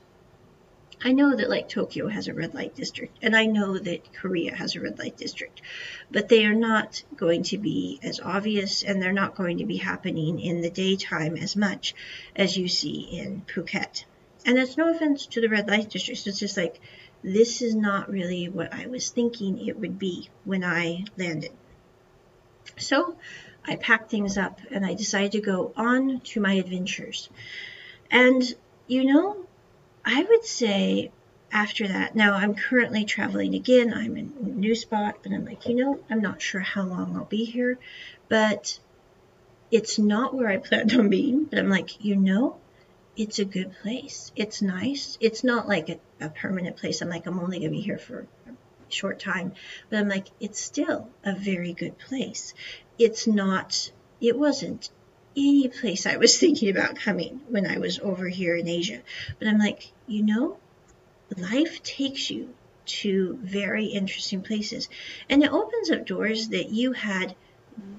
I 1.04 1.14
know 1.14 1.36
that 1.36 1.50
like 1.50 1.68
Tokyo 1.68 2.08
has 2.08 2.28
a 2.28 2.34
red 2.34 2.54
light 2.54 2.76
district, 2.76 3.18
and 3.22 3.36
I 3.36 3.46
know 3.46 3.78
that 3.78 4.14
Korea 4.14 4.56
has 4.56 4.76
a 4.76 4.82
red 4.82 5.00
light 5.00 5.18
district, 5.18 5.62
but 6.12 6.30
they 6.30 6.46
are 6.46 6.54
not 6.54 7.04
going 7.16 7.44
to 7.44 7.58
be 7.58 8.00
as 8.04 8.20
obvious 8.20 8.84
and 8.84 9.02
they're 9.02 9.12
not 9.12 9.36
going 9.36 9.58
to 9.58 9.66
be 9.66 9.78
happening 9.78 10.40
in 10.40 10.62
the 10.62 10.70
daytime 10.70 11.38
as 11.38 11.56
much 11.56 11.96
as 12.36 12.56
you 12.56 12.68
see 12.68 13.02
in 13.20 13.42
Phuket. 13.48 14.06
And 14.46 14.58
that's 14.58 14.78
no 14.78 14.92
offense 14.92 15.26
to 15.28 15.42
the 15.42 15.50
red 15.50 15.68
light 15.68 15.90
districts, 15.90 16.28
it's 16.28 16.40
just 16.40 16.58
like 16.58 16.80
this 17.24 17.62
is 17.62 17.76
not 17.76 18.10
really 18.10 18.50
what 18.50 18.74
I 18.74 18.88
was 18.88 19.10
thinking 19.10 19.68
it 19.68 19.80
would 19.80 20.00
be 20.00 20.30
when 20.46 20.64
I 20.64 21.06
landed. 21.18 21.52
So 22.78 23.16
I 23.66 23.76
packed 23.76 24.10
things 24.10 24.38
up 24.38 24.60
and 24.72 24.86
I 24.86 24.94
decided 24.94 25.34
to 25.34 25.42
go 25.42 25.74
on 25.76 26.22
to 26.22 26.40
my 26.40 26.54
adventures. 26.54 27.30
And 28.10 28.44
you 28.88 29.06
know, 29.06 29.46
I 30.04 30.24
would 30.24 30.46
say 30.46 31.12
after 31.52 31.88
that, 31.88 32.16
now 32.16 32.34
I'm 32.34 32.56
currently 32.56 33.06
traveling 33.06 33.56
again. 33.56 33.94
I'm 33.94 34.18
in 34.18 34.34
a 34.42 34.48
new 34.48 34.74
spot, 34.74 35.18
but 35.22 35.32
I'm 35.32 35.46
like, 35.46 35.68
you 35.68 35.76
know, 35.76 36.00
I'm 36.10 36.22
not 36.22 36.42
sure 36.42 36.62
how 36.62 36.84
long 36.84 37.16
I'll 37.16 37.26
be 37.26 37.44
here, 37.46 37.78
but 38.30 38.80
it's 39.70 40.00
not 40.00 40.34
where 40.34 40.48
I 40.48 40.58
planned 40.70 40.94
on 40.94 41.10
being. 41.10 41.46
But 41.46 41.60
I'm 41.60 41.70
like, 41.70 42.04
you 42.04 42.16
know, 42.16 42.58
it's 43.18 43.40
a 43.40 43.46
good 43.46 43.74
place. 43.82 44.32
It's 44.36 44.62
nice. 44.62 45.18
It's 45.20 45.44
not 45.44 45.68
like 45.68 45.90
a, 45.90 46.00
a 46.20 46.30
permanent 46.30 46.78
place. 46.78 47.02
I'm 47.02 47.10
like, 47.10 47.26
I'm 47.26 47.40
only 47.40 47.60
going 47.60 47.72
to 47.72 47.78
be 47.78 47.82
here 47.82 47.98
for 47.98 48.28
a 48.48 48.52
short 48.90 49.20
time. 49.20 49.54
But 49.90 50.00
I'm 50.00 50.10
like, 50.10 50.28
it's 50.40 50.62
still 50.62 51.10
a 51.24 51.36
very 51.36 51.74
good 51.74 51.98
place. 51.98 52.54
It's 52.98 53.28
not, 53.28 53.92
it 54.22 54.38
wasn't 54.38 54.90
any 55.36 55.68
place 55.68 56.06
I 56.06 56.18
was 56.18 56.38
thinking 56.38 56.70
about 56.70 56.96
coming 56.96 57.42
when 57.48 57.66
I 57.66 57.78
was 57.78 58.00
over 58.00 58.28
here 58.28 58.56
in 58.56 58.68
Asia. 58.68 59.02
But 59.40 59.48
I'm 59.48 59.60
like, 59.60 59.92
you 60.08 60.24
know, 60.24 60.58
life 61.38 61.82
takes 61.84 62.30
you 62.30 62.54
to 62.84 63.38
very 63.42 63.86
interesting 63.86 64.42
places 64.42 64.90
and 65.30 65.44
it 65.44 65.52
opens 65.52 65.92
up 65.92 66.06
doors 66.06 66.50
that 66.50 66.70
you 66.70 66.92
had 66.92 67.36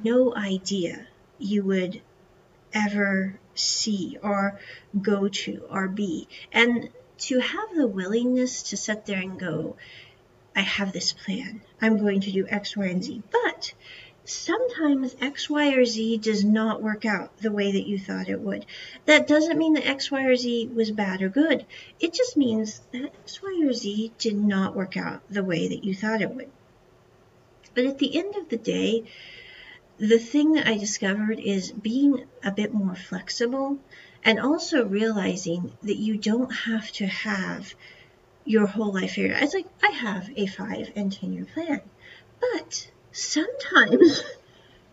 no 0.04 0.34
idea 0.34 1.06
you 1.38 1.64
would 1.64 2.02
ever 2.74 3.38
see 3.54 4.18
or 4.22 4.58
go 5.00 5.28
to 5.28 5.64
or 5.70 5.88
be. 5.88 6.28
And 6.52 6.90
to 7.18 7.38
have 7.38 7.74
the 7.74 7.86
willingness 7.86 8.64
to 8.64 8.76
sit 8.76 9.06
there 9.06 9.20
and 9.20 9.38
go, 9.38 9.76
I 10.54 10.60
have 10.60 10.92
this 10.92 11.12
plan. 11.12 11.62
I'm 11.80 11.98
going 11.98 12.20
to 12.22 12.32
do 12.32 12.46
X, 12.48 12.76
Y, 12.76 12.86
and 12.86 13.02
Z. 13.02 13.22
But 13.30 13.72
sometimes 14.24 15.16
X, 15.20 15.50
Y, 15.50 15.74
or 15.74 15.84
Z 15.84 16.18
does 16.18 16.44
not 16.44 16.82
work 16.82 17.04
out 17.04 17.36
the 17.38 17.50
way 17.50 17.72
that 17.72 17.86
you 17.86 17.98
thought 17.98 18.28
it 18.28 18.40
would. 18.40 18.64
That 19.06 19.26
doesn't 19.26 19.58
mean 19.58 19.74
that 19.74 19.86
X, 19.86 20.10
Y, 20.10 20.24
or 20.24 20.36
Z 20.36 20.70
was 20.74 20.90
bad 20.90 21.22
or 21.22 21.28
good. 21.28 21.66
It 21.98 22.12
just 22.12 22.36
means 22.36 22.80
that 22.92 23.04
X, 23.04 23.42
Y, 23.42 23.64
or 23.64 23.72
Z 23.72 24.12
did 24.18 24.36
not 24.36 24.76
work 24.76 24.96
out 24.96 25.22
the 25.28 25.44
way 25.44 25.68
that 25.68 25.84
you 25.84 25.94
thought 25.94 26.22
it 26.22 26.30
would. 26.30 26.50
But 27.74 27.86
at 27.86 27.98
the 27.98 28.16
end 28.16 28.36
of 28.36 28.48
the 28.48 28.58
day, 28.58 29.04
the 29.98 30.18
thing 30.18 30.52
that 30.52 30.66
I 30.66 30.76
discovered 30.76 31.38
is 31.38 31.72
being 31.72 32.24
a 32.44 32.50
bit 32.50 32.72
more 32.72 32.94
flexible 32.94 33.78
and 34.24 34.38
also 34.38 34.86
realizing 34.86 35.72
that 35.82 35.96
you 35.96 36.16
don't 36.16 36.50
have 36.50 36.90
to 36.92 37.06
have 37.06 37.74
your 38.44 38.66
whole 38.66 38.92
life 38.92 39.12
figured 39.12 39.32
out. 39.32 39.42
It's 39.42 39.54
like 39.54 39.68
I 39.82 39.90
have 39.90 40.30
a 40.36 40.46
five 40.46 40.90
and 40.96 41.12
10 41.12 41.32
year 41.32 41.44
plan, 41.44 41.80
but 42.40 42.90
sometimes 43.12 44.22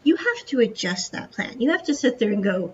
you 0.03 0.15
have 0.15 0.45
to 0.47 0.59
adjust 0.59 1.11
that 1.11 1.31
plan. 1.31 1.61
You 1.61 1.71
have 1.71 1.83
to 1.85 1.95
sit 1.95 2.19
there 2.19 2.31
and 2.31 2.43
go, 2.43 2.73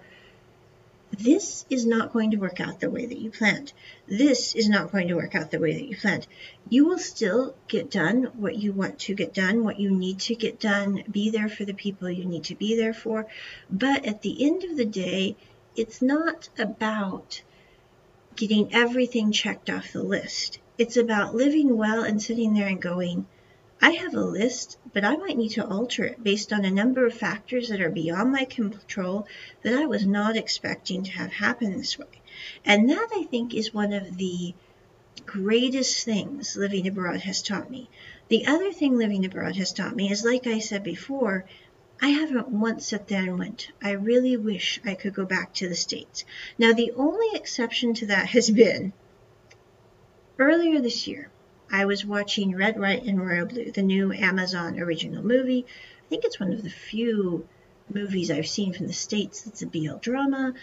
this 1.11 1.65
is 1.69 1.85
not 1.85 2.11
going 2.11 2.31
to 2.31 2.37
work 2.37 2.59
out 2.59 2.79
the 2.79 2.89
way 2.89 3.05
that 3.05 3.19
you 3.19 3.31
planned. 3.31 3.71
This 4.07 4.53
is 4.55 4.67
not 4.67 4.91
going 4.91 5.07
to 5.07 5.15
work 5.15 5.35
out 5.35 5.51
the 5.51 5.59
way 5.59 5.73
that 5.73 5.87
you 5.87 5.95
planned. 5.95 6.27
You 6.69 6.85
will 6.85 6.97
still 6.97 7.55
get 7.67 7.89
done 7.89 8.31
what 8.35 8.57
you 8.57 8.73
want 8.73 8.99
to 8.99 9.13
get 9.13 9.33
done, 9.33 9.63
what 9.63 9.79
you 9.79 9.91
need 9.91 10.19
to 10.21 10.35
get 10.35 10.59
done, 10.59 11.03
be 11.09 11.29
there 11.29 11.47
for 11.47 11.63
the 11.63 11.73
people 11.73 12.09
you 12.09 12.25
need 12.25 12.45
to 12.45 12.55
be 12.55 12.75
there 12.75 12.93
for. 12.93 13.27
But 13.69 14.05
at 14.05 14.23
the 14.23 14.45
end 14.45 14.63
of 14.63 14.75
the 14.75 14.85
day, 14.85 15.37
it's 15.75 16.01
not 16.01 16.49
about 16.57 17.41
getting 18.35 18.73
everything 18.73 19.31
checked 19.31 19.69
off 19.69 19.93
the 19.93 20.03
list. 20.03 20.59
It's 20.77 20.97
about 20.97 21.35
living 21.35 21.77
well 21.77 22.03
and 22.03 22.21
sitting 22.21 22.53
there 22.53 22.67
and 22.67 22.81
going, 22.81 23.25
I 23.81 23.91
have 23.91 24.13
a 24.13 24.21
list, 24.21 24.77
but 24.93 25.03
I 25.03 25.15
might 25.17 25.37
need 25.37 25.49
to 25.49 25.67
alter 25.67 26.05
it 26.05 26.23
based 26.23 26.53
on 26.53 26.65
a 26.65 26.71
number 26.71 27.05
of 27.05 27.13
factors 27.13 27.69
that 27.69 27.81
are 27.81 27.89
beyond 27.89 28.31
my 28.31 28.45
control 28.45 29.27
that 29.63 29.73
I 29.73 29.85
was 29.85 30.05
not 30.05 30.37
expecting 30.37 31.03
to 31.03 31.11
have 31.11 31.31
happen 31.31 31.77
this 31.77 31.99
way. 31.99 32.21
And 32.63 32.89
that 32.89 33.09
I 33.13 33.23
think 33.23 33.53
is 33.53 33.73
one 33.73 33.93
of 33.93 34.17
the 34.17 34.53
greatest 35.25 36.03
things 36.05 36.55
living 36.55 36.87
abroad 36.87 37.21
has 37.21 37.41
taught 37.41 37.69
me. 37.69 37.89
The 38.27 38.47
other 38.47 38.71
thing 38.71 38.97
living 38.97 39.25
abroad 39.25 39.55
has 39.57 39.71
taught 39.71 39.95
me 39.95 40.11
is, 40.11 40.25
like 40.25 40.47
I 40.47 40.59
said 40.59 40.83
before, 40.83 41.45
I 42.01 42.09
haven't 42.09 42.49
once 42.49 42.87
sat 42.87 43.07
there 43.07 43.23
and 43.23 43.39
went, 43.39 43.69
I 43.81 43.91
really 43.91 44.35
wish 44.35 44.79
I 44.83 44.95
could 44.95 45.13
go 45.13 45.25
back 45.25 45.53
to 45.55 45.69
the 45.69 45.75
States. 45.75 46.25
Now, 46.57 46.73
the 46.73 46.91
only 46.91 47.27
exception 47.33 47.93
to 47.95 48.07
that 48.07 48.27
has 48.27 48.49
been 48.49 48.93
earlier 50.37 50.81
this 50.81 51.07
year. 51.07 51.29
I 51.71 51.85
was 51.85 52.05
watching 52.05 52.55
Red, 52.55 52.79
White, 52.79 53.03
and 53.03 53.19
Royal 53.19 53.45
Blue, 53.45 53.71
the 53.71 53.81
new 53.81 54.13
Amazon 54.13 54.79
original 54.79 55.23
movie. 55.23 55.65
I 56.05 56.09
think 56.09 56.23
it's 56.23 56.39
one 56.39 56.53
of 56.53 56.63
the 56.63 56.69
few 56.69 57.47
movies 57.93 58.31
I've 58.31 58.47
seen 58.47 58.73
from 58.73 58.87
the 58.87 58.93
States 58.93 59.41
that's 59.41 59.61
a 59.61 59.67
BL 59.67 59.97
drama 60.01 60.53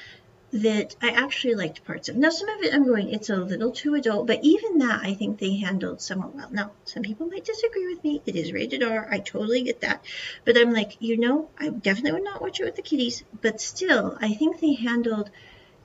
that 0.52 0.94
I 1.00 1.10
actually 1.10 1.54
liked 1.54 1.84
parts 1.84 2.10
of. 2.10 2.16
Now, 2.16 2.28
some 2.28 2.48
of 2.50 2.62
it 2.62 2.74
I'm 2.74 2.86
going, 2.86 3.08
it's 3.08 3.30
a 3.30 3.36
little 3.36 3.70
too 3.72 3.94
adult, 3.94 4.26
but 4.26 4.40
even 4.42 4.78
that 4.78 5.00
I 5.02 5.14
think 5.14 5.38
they 5.38 5.56
handled 5.56 6.02
somewhat 6.02 6.34
well. 6.34 6.48
Now, 6.50 6.72
some 6.84 7.02
people 7.02 7.26
might 7.26 7.44
disagree 7.44 7.86
with 7.86 8.04
me. 8.04 8.20
It 8.26 8.36
is 8.36 8.52
rated 8.52 8.82
R. 8.82 9.08
I 9.10 9.18
totally 9.18 9.62
get 9.62 9.80
that. 9.80 10.04
But 10.44 10.58
I'm 10.58 10.72
like, 10.72 10.98
you 11.00 11.16
know, 11.16 11.48
I 11.58 11.70
definitely 11.70 12.12
would 12.12 12.24
not 12.24 12.42
watch 12.42 12.60
it 12.60 12.64
with 12.64 12.76
the 12.76 12.82
kiddies, 12.82 13.24
but 13.40 13.62
still, 13.62 14.18
I 14.20 14.34
think 14.34 14.60
they 14.60 14.74
handled 14.74 15.30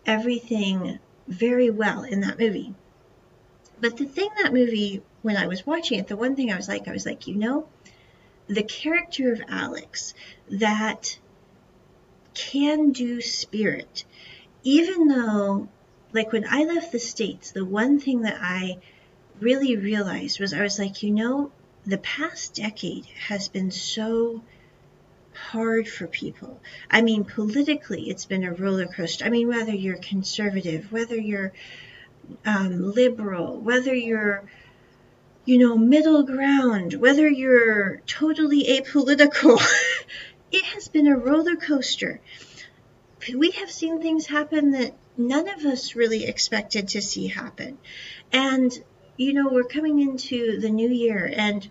everything 0.06 1.00
very 1.28 1.70
well 1.70 2.04
in 2.04 2.22
that 2.22 2.40
movie. 2.40 2.76
But 3.80 3.96
the 3.96 4.06
thing 4.06 4.30
that 4.42 4.54
movie, 4.54 5.02
when 5.22 5.38
I 5.38 5.48
was 5.48 5.66
watching 5.66 6.00
it, 6.00 6.08
the 6.08 6.18
one 6.18 6.36
thing 6.36 6.52
I 6.52 6.56
was 6.56 6.68
like, 6.68 6.88
I 6.88 6.92
was 6.92 7.06
like, 7.06 7.28
you 7.28 7.36
know, 7.36 7.68
the 8.48 8.64
character 8.64 9.34
of 9.34 9.42
Alex, 9.48 10.14
that 10.50 11.18
can 12.34 12.92
do 12.92 13.20
spirit, 13.20 14.06
even 14.64 15.08
though, 15.08 15.68
like 16.14 16.32
when 16.32 16.46
I 16.50 16.64
left 16.64 16.92
the 16.92 17.00
States, 17.00 17.52
the 17.52 17.66
one 17.66 18.00
thing 18.00 18.22
that 18.22 18.38
I 18.40 18.78
really 19.40 19.76
realized 19.76 20.40
was 20.40 20.54
I 20.54 20.62
was 20.62 20.80
like, 20.80 21.04
you 21.04 21.12
know, 21.12 21.52
the 21.86 21.98
past 21.98 22.56
decade 22.56 23.06
has 23.28 23.48
been 23.48 23.72
so 23.72 24.42
hard 25.34 25.88
for 25.88 26.08
people. 26.08 26.60
I 26.90 27.02
mean, 27.02 27.24
politically, 27.24 28.10
it's 28.10 28.26
been 28.26 28.44
a 28.44 28.54
roller 28.54 28.88
coaster. 28.88 29.26
I 29.26 29.30
mean, 29.30 29.48
whether 29.48 29.74
you're 29.74 29.98
conservative, 29.98 30.92
whether 30.92 31.16
you're 31.16 31.54
um, 32.46 32.92
liberal, 32.92 33.58
whether 33.58 33.94
you're, 33.94 34.44
you 35.48 35.58
know, 35.58 35.78
middle 35.78 36.24
ground, 36.24 36.94
whether 36.96 37.26
you're 37.26 38.02
totally 38.06 38.66
apolitical, 38.66 39.58
it 40.52 40.66
has 40.66 40.90
been 40.90 41.08
a 41.08 41.16
roller 41.16 41.56
coaster. 41.56 42.20
We 43.34 43.52
have 43.52 43.72
seen 43.72 44.02
things 44.02 44.28
happen 44.28 44.72
that 44.72 44.94
none 45.16 45.48
of 45.48 45.64
us 45.64 45.96
really 45.96 46.26
expected 46.26 46.90
to 46.90 47.02
see 47.02 47.28
happen. 47.28 47.78
And, 48.34 48.78
you 49.16 49.32
know, 49.32 49.48
we're 49.48 49.64
coming 49.64 50.02
into 50.02 50.60
the 50.60 50.70
new 50.70 50.90
year 50.90 51.32
and 51.34 51.66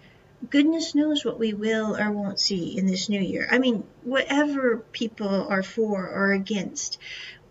goodness 0.49 0.95
knows 0.95 1.23
what 1.23 1.39
we 1.39 1.53
will 1.53 1.99
or 1.99 2.11
won't 2.11 2.41
see 2.41 2.79
in 2.79 2.87
this 2.87 3.11
new 3.11 3.21
year. 3.21 3.47
I 3.51 3.59
mean, 3.59 3.85
whatever 4.05 4.79
people 4.79 5.49
are 5.49 5.63
for 5.63 6.09
or 6.09 6.33
against, 6.33 6.97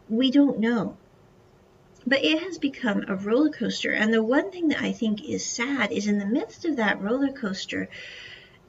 we 0.09 0.31
don't 0.31 0.57
know 0.57 0.97
but 2.05 2.23
it 2.23 2.43
has 2.43 2.57
become 2.57 3.05
a 3.07 3.15
roller 3.15 3.49
coaster. 3.49 3.91
And 3.91 4.13
the 4.13 4.23
one 4.23 4.51
thing 4.51 4.69
that 4.69 4.81
I 4.81 4.91
think 4.91 5.23
is 5.23 5.45
sad 5.45 5.91
is 5.91 6.07
in 6.07 6.19
the 6.19 6.25
midst 6.25 6.65
of 6.65 6.75
that 6.77 7.01
roller 7.01 7.31
coaster, 7.31 7.89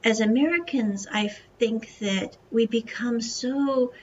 as 0.03 0.21
Americans, 0.21 1.07
I 1.11 1.35
think 1.59 1.97
that 1.99 2.37
we 2.51 2.65
become 2.65 3.21
so 3.21 3.93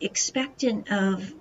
expectant 0.00 0.90
of 0.90 1.32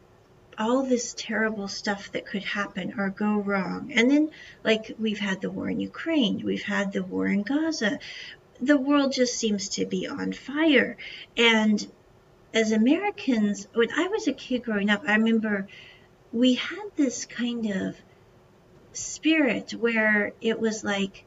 all 0.58 0.84
this 0.84 1.16
terrible 1.18 1.68
stuff 1.68 2.12
that 2.12 2.26
could 2.26 2.44
happen 2.44 2.94
or 2.98 3.10
go 3.10 3.38
wrong. 3.38 3.92
And 3.94 4.10
then, 4.10 4.32
like, 4.64 4.96
we've 5.00 5.20
had 5.20 5.42
the 5.42 5.50
war 5.50 5.70
in 5.70 5.80
Ukraine, 5.80 6.44
we've 6.44 6.64
had 6.64 6.94
the 6.94 7.04
war 7.04 7.28
in 7.28 7.42
Gaza. 7.44 8.00
The 8.62 8.78
world 8.78 9.12
just 9.12 9.36
seems 9.36 9.70
to 9.70 9.86
be 9.86 10.08
on 10.08 10.32
fire. 10.32 10.98
And 11.36 11.86
as 12.54 12.72
Americans, 12.72 13.68
when 13.74 13.92
I 13.92 14.08
was 14.08 14.28
a 14.28 14.34
kid 14.34 14.64
growing 14.64 14.90
up, 14.90 15.04
I 15.08 15.16
remember 15.16 15.68
we 16.34 16.56
had 16.56 16.90
this 16.96 17.26
kind 17.26 17.70
of 17.72 17.96
spirit 18.92 19.72
where 19.72 20.34
it 20.42 20.60
was 20.60 20.84
like 20.84 21.26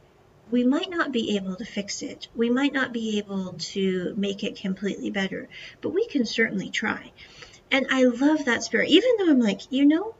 we 0.51 0.64
might 0.64 0.90
not 0.90 1.12
be 1.12 1.37
able 1.37 1.57
to 1.57 1.64
fix 1.64 2.03
it. 2.03 2.29
We 2.35 2.51
might 2.51 2.73
not 2.73 2.93
be 2.93 3.18
able 3.18 3.55
to 3.55 4.14
make 4.16 4.45
it 4.45 4.61
completely 4.61 5.11
better, 5.11 5.49
but 5.80 5.91
we 5.91 6.07
can 6.07 6.24
certainly 6.24 6.70
try. 6.70 7.12
And 7.70 7.87
I 7.91 8.05
love 8.05 8.45
that 8.45 8.62
spirit, 8.62 8.91
even 8.91 9.11
though 9.18 9.30
I'm 9.30 9.41
like, 9.41 9.62
you 9.70 9.85
know, 9.85 10.14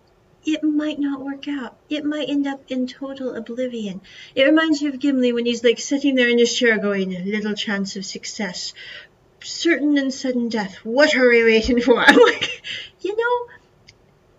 it 0.45 0.63
might 0.63 0.99
not 0.99 1.21
work 1.21 1.47
out. 1.49 1.77
It 1.89 2.05
might 2.05 2.29
end 2.29 2.47
up 2.47 2.63
in 2.69 2.87
total 2.87 3.35
oblivion. 3.35 4.01
It 4.35 4.45
reminds 4.45 4.83
me 4.83 4.89
of 4.89 4.99
Gimli 4.99 5.33
when 5.33 5.47
he's 5.47 5.65
like 5.65 5.79
sitting 5.79 6.15
there 6.15 6.29
in 6.29 6.39
his 6.39 6.55
chair 6.55 6.79
going, 6.79 7.11
little 7.25 7.55
chance 7.55 7.97
of 7.97 8.05
success, 8.05 8.73
certain 9.43 9.97
and 9.99 10.13
sudden 10.13 10.49
death. 10.49 10.77
What 10.85 11.17
are 11.17 11.29
we 11.29 11.45
waiting 11.45 11.81
for? 11.81 11.99
I'm 12.07 12.19
like, 12.19 12.63
you 13.01 13.17
know, 13.17 13.56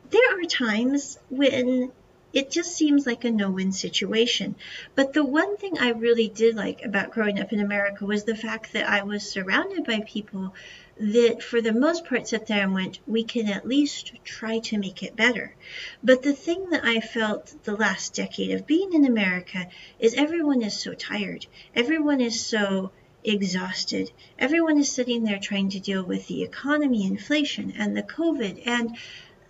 there 0.09 0.39
are 0.39 0.45
times 0.45 1.17
when 1.29 1.91
it 2.33 2.51
just 2.51 2.75
seems 2.75 3.07
like 3.07 3.23
a 3.23 3.31
no-win 3.31 3.71
situation. 3.71 4.55
But 4.95 5.13
the 5.13 5.23
one 5.23 5.57
thing 5.57 5.79
I 5.79 5.89
really 5.91 6.27
did 6.27 6.55
like 6.55 6.83
about 6.83 7.11
growing 7.11 7.39
up 7.39 7.53
in 7.53 7.59
America 7.59 8.05
was 8.05 8.25
the 8.25 8.35
fact 8.35 8.73
that 8.73 8.87
I 8.87 9.03
was 9.03 9.27
surrounded 9.27 9.85
by 9.85 10.01
people 10.01 10.53
that 10.99 11.41
for 11.41 11.61
the 11.61 11.73
most 11.73 12.05
part 12.05 12.27
sat 12.27 12.47
there 12.47 12.63
and 12.63 12.73
went, 12.73 12.99
we 13.07 13.23
can 13.23 13.47
at 13.47 13.67
least 13.67 14.11
try 14.23 14.59
to 14.59 14.77
make 14.77 15.03
it 15.03 15.15
better. 15.15 15.55
But 16.03 16.21
the 16.23 16.33
thing 16.33 16.69
that 16.71 16.83
I 16.83 16.99
felt 16.99 17.55
the 17.63 17.75
last 17.75 18.13
decade 18.13 18.51
of 18.51 18.67
being 18.67 18.93
in 18.93 19.05
America 19.05 19.67
is 19.99 20.13
everyone 20.13 20.61
is 20.61 20.77
so 20.77 20.93
tired. 20.93 21.45
Everyone 21.75 22.19
is 22.19 22.39
so 22.39 22.91
exhausted. 23.23 24.11
Everyone 24.39 24.77
is 24.79 24.91
sitting 24.91 25.23
there 25.23 25.39
trying 25.39 25.69
to 25.69 25.79
deal 25.79 26.03
with 26.03 26.27
the 26.27 26.43
economy, 26.43 27.05
inflation, 27.05 27.73
and 27.77 27.95
the 27.95 28.03
COVID, 28.03 28.61
and 28.65 28.97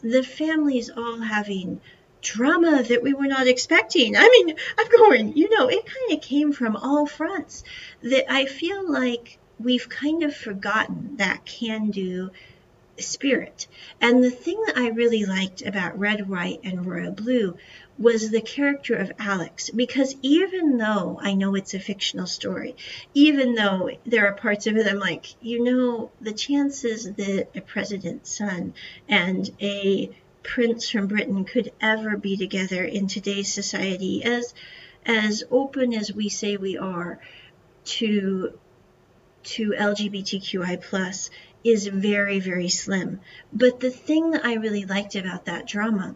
the 0.01 0.23
families 0.23 0.89
all 0.89 1.19
having 1.19 1.81
drama 2.21 2.83
that 2.83 3.03
we 3.03 3.13
were 3.13 3.27
not 3.27 3.47
expecting. 3.47 4.15
I 4.17 4.27
mean, 4.29 4.55
I'm 4.77 4.87
going, 4.89 5.37
you 5.37 5.49
know, 5.55 5.67
it 5.67 5.85
kind 5.85 6.17
of 6.17 6.21
came 6.21 6.51
from 6.51 6.75
all 6.75 7.05
fronts 7.05 7.63
that 8.01 8.31
I 8.31 8.45
feel 8.45 8.91
like 8.91 9.39
we've 9.59 9.87
kind 9.89 10.23
of 10.23 10.35
forgotten 10.35 11.17
that 11.17 11.45
can 11.45 11.89
do 11.89 12.31
spirit. 12.97 13.67
And 14.01 14.23
the 14.23 14.31
thing 14.31 14.61
that 14.65 14.77
I 14.77 14.89
really 14.89 15.25
liked 15.25 15.61
about 15.61 15.99
Red, 15.99 16.27
White, 16.27 16.61
and 16.63 16.85
Royal 16.85 17.11
Blue 17.11 17.57
was 17.97 18.29
the 18.29 18.41
character 18.41 18.95
of 18.95 19.11
Alex. 19.19 19.69
Because 19.69 20.15
even 20.21 20.77
though 20.77 21.19
I 21.21 21.33
know 21.33 21.55
it's 21.55 21.73
a 21.73 21.79
fictional 21.79 22.27
story, 22.27 22.75
even 23.13 23.55
though 23.55 23.89
there 24.05 24.27
are 24.27 24.33
parts 24.33 24.67
of 24.67 24.77
it 24.77 24.87
I'm 24.87 24.99
like, 24.99 25.35
you 25.41 25.63
know, 25.63 26.11
the 26.21 26.33
chances 26.33 27.11
that 27.13 27.47
a 27.55 27.61
president's 27.61 28.35
son 28.35 28.73
and 29.09 29.49
a 29.61 30.11
prince 30.43 30.89
from 30.89 31.07
Britain 31.07 31.43
could 31.43 31.71
ever 31.81 32.15
be 32.15 32.37
together 32.37 32.83
in 32.83 33.07
today's 33.07 33.53
society 33.53 34.23
as 34.23 34.53
as 35.05 35.43
open 35.51 35.93
as 35.93 36.13
we 36.13 36.29
say 36.29 36.57
we 36.57 36.77
are 36.77 37.19
to 37.85 38.57
to 39.43 39.71
LGBTQI 39.71 40.81
plus 40.81 41.29
is 41.63 41.87
very, 41.87 42.39
very 42.39 42.69
slim. 42.69 43.21
But 43.53 43.79
the 43.79 43.89
thing 43.89 44.31
that 44.31 44.45
I 44.45 44.55
really 44.55 44.85
liked 44.85 45.15
about 45.15 45.45
that 45.45 45.65
drama 45.65 46.15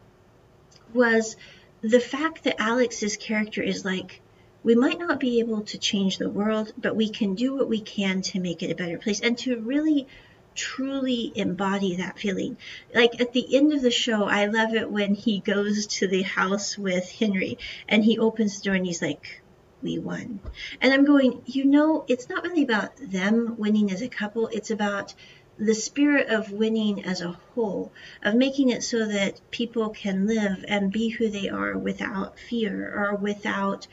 was 0.93 1.37
the 1.81 1.99
fact 1.99 2.43
that 2.43 2.61
Alex's 2.61 3.17
character 3.17 3.61
is 3.61 3.83
like, 3.83 4.21
we 4.63 4.75
might 4.75 4.99
not 4.99 5.19
be 5.19 5.39
able 5.39 5.61
to 5.61 5.77
change 5.79 6.17
the 6.17 6.29
world, 6.29 6.71
but 6.77 6.95
we 6.95 7.09
can 7.09 7.33
do 7.33 7.55
what 7.55 7.67
we 7.67 7.81
can 7.81 8.21
to 8.21 8.39
make 8.39 8.61
it 8.61 8.71
a 8.71 8.75
better 8.75 8.99
place 8.99 9.19
and 9.19 9.37
to 9.39 9.59
really 9.59 10.07
truly 10.53 11.31
embody 11.35 11.95
that 11.95 12.19
feeling. 12.19 12.57
Like 12.93 13.19
at 13.19 13.33
the 13.33 13.55
end 13.55 13.73
of 13.73 13.81
the 13.81 13.91
show, 13.91 14.25
I 14.25 14.45
love 14.45 14.73
it 14.75 14.91
when 14.91 15.15
he 15.15 15.39
goes 15.39 15.87
to 15.87 16.07
the 16.07 16.21
house 16.21 16.77
with 16.77 17.09
Henry 17.09 17.57
and 17.87 18.03
he 18.03 18.19
opens 18.19 18.59
the 18.59 18.65
door 18.65 18.75
and 18.75 18.85
he's 18.85 19.01
like, 19.01 19.41
we 19.81 19.97
won. 19.97 20.39
And 20.79 20.93
I'm 20.93 21.05
going, 21.05 21.41
you 21.45 21.65
know, 21.65 22.05
it's 22.07 22.29
not 22.29 22.43
really 22.43 22.63
about 22.63 22.91
them 22.97 23.55
winning 23.57 23.91
as 23.91 24.03
a 24.03 24.07
couple, 24.07 24.47
it's 24.47 24.69
about 24.69 25.15
the 25.57 25.75
spirit 25.75 26.29
of 26.29 26.51
winning 26.51 27.03
as 27.05 27.21
a 27.21 27.39
whole, 27.53 27.91
of 28.23 28.35
making 28.35 28.69
it 28.69 28.83
so 28.83 29.05
that 29.05 29.39
people 29.51 29.89
can 29.89 30.27
live 30.27 30.65
and 30.67 30.91
be 30.91 31.09
who 31.09 31.29
they 31.29 31.49
are 31.49 31.77
without 31.77 32.39
fear 32.39 32.91
or 32.95 33.15
without 33.15 33.87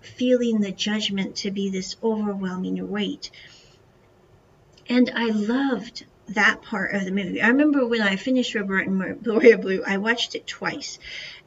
feeling 0.00 0.60
the 0.60 0.72
judgment 0.72 1.36
to 1.36 1.50
be 1.50 1.70
this 1.70 1.96
overwhelming 2.02 2.90
weight. 2.90 3.30
And 4.88 5.10
I 5.14 5.26
loved 5.26 6.04
that 6.28 6.62
part 6.62 6.94
of 6.94 7.04
the 7.04 7.10
movie. 7.10 7.42
I 7.42 7.48
remember 7.48 7.86
when 7.86 8.00
I 8.00 8.16
finished 8.16 8.54
Red, 8.54 8.68
White, 8.68 8.86
and 8.86 9.26
Royal 9.26 9.58
Blue, 9.58 9.82
I 9.86 9.98
watched 9.98 10.34
it 10.34 10.46
twice, 10.46 10.98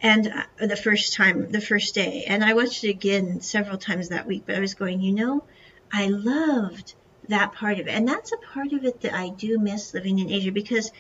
and 0.01 0.27
uh, 0.27 0.65
the 0.65 0.75
first 0.75 1.13
time, 1.13 1.51
the 1.51 1.61
first 1.61 1.95
day, 1.95 2.25
and 2.27 2.43
I 2.43 2.53
watched 2.53 2.83
it 2.83 2.89
again 2.89 3.41
several 3.41 3.77
times 3.77 4.09
that 4.09 4.27
week. 4.27 4.43
But 4.45 4.55
I 4.55 4.59
was 4.59 4.73
going, 4.73 5.01
you 5.01 5.13
know, 5.13 5.43
I 5.91 6.07
loved 6.07 6.93
that 7.29 7.53
part 7.53 7.79
of 7.79 7.87
it, 7.87 7.91
and 7.91 8.07
that's 8.07 8.31
a 8.31 8.37
part 8.37 8.73
of 8.73 8.83
it 8.85 9.01
that 9.01 9.13
I 9.13 9.29
do 9.29 9.59
miss 9.59 9.93
living 9.93 10.19
in 10.19 10.29
Asia 10.29 10.51
because 10.51 10.91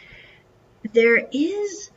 there 0.93 1.27
is 1.31 1.91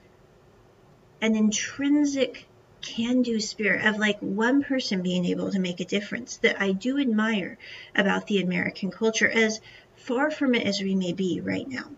an 1.21 1.35
intrinsic 1.35 2.47
can-do 2.81 3.41
spirit 3.41 3.85
of 3.85 3.99
like 3.99 4.19
one 4.21 4.63
person 4.63 5.03
being 5.03 5.25
able 5.27 5.51
to 5.51 5.59
make 5.59 5.81
a 5.81 5.85
difference 5.85 6.37
that 6.39 6.61
I 6.61 6.73
do 6.73 6.99
admire 6.99 7.59
about 7.95 8.27
the 8.27 8.41
American 8.41 8.91
culture 8.91 9.29
as 9.29 9.61
far 9.97 10.31
from 10.31 10.55
it 10.55 10.67
as 10.67 10.81
we 10.81 10.95
may 10.95 11.13
be 11.13 11.41
right 11.41 11.69
now. 11.69 11.91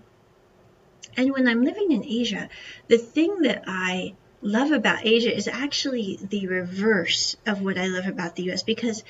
And 1.16 1.32
when 1.32 1.48
I'm 1.48 1.64
living 1.64 1.92
in 1.92 2.04
Asia, 2.04 2.48
the 2.88 2.98
thing 2.98 3.42
that 3.42 3.64
I 3.66 4.14
love 4.42 4.72
about 4.72 5.04
Asia 5.04 5.34
is 5.34 5.48
actually 5.48 6.18
the 6.22 6.46
reverse 6.46 7.36
of 7.46 7.60
what 7.60 7.76
I 7.76 7.88
love 7.88 8.06
about 8.06 8.36
the 8.36 8.50
US 8.50 8.62
because 8.62 9.04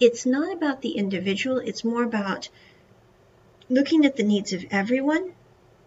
it's 0.00 0.26
not 0.26 0.52
about 0.52 0.82
the 0.82 0.92
individual, 0.92 1.58
it's 1.58 1.84
more 1.84 2.02
about 2.02 2.48
looking 3.68 4.04
at 4.04 4.16
the 4.16 4.22
needs 4.22 4.52
of 4.52 4.64
everyone 4.70 5.32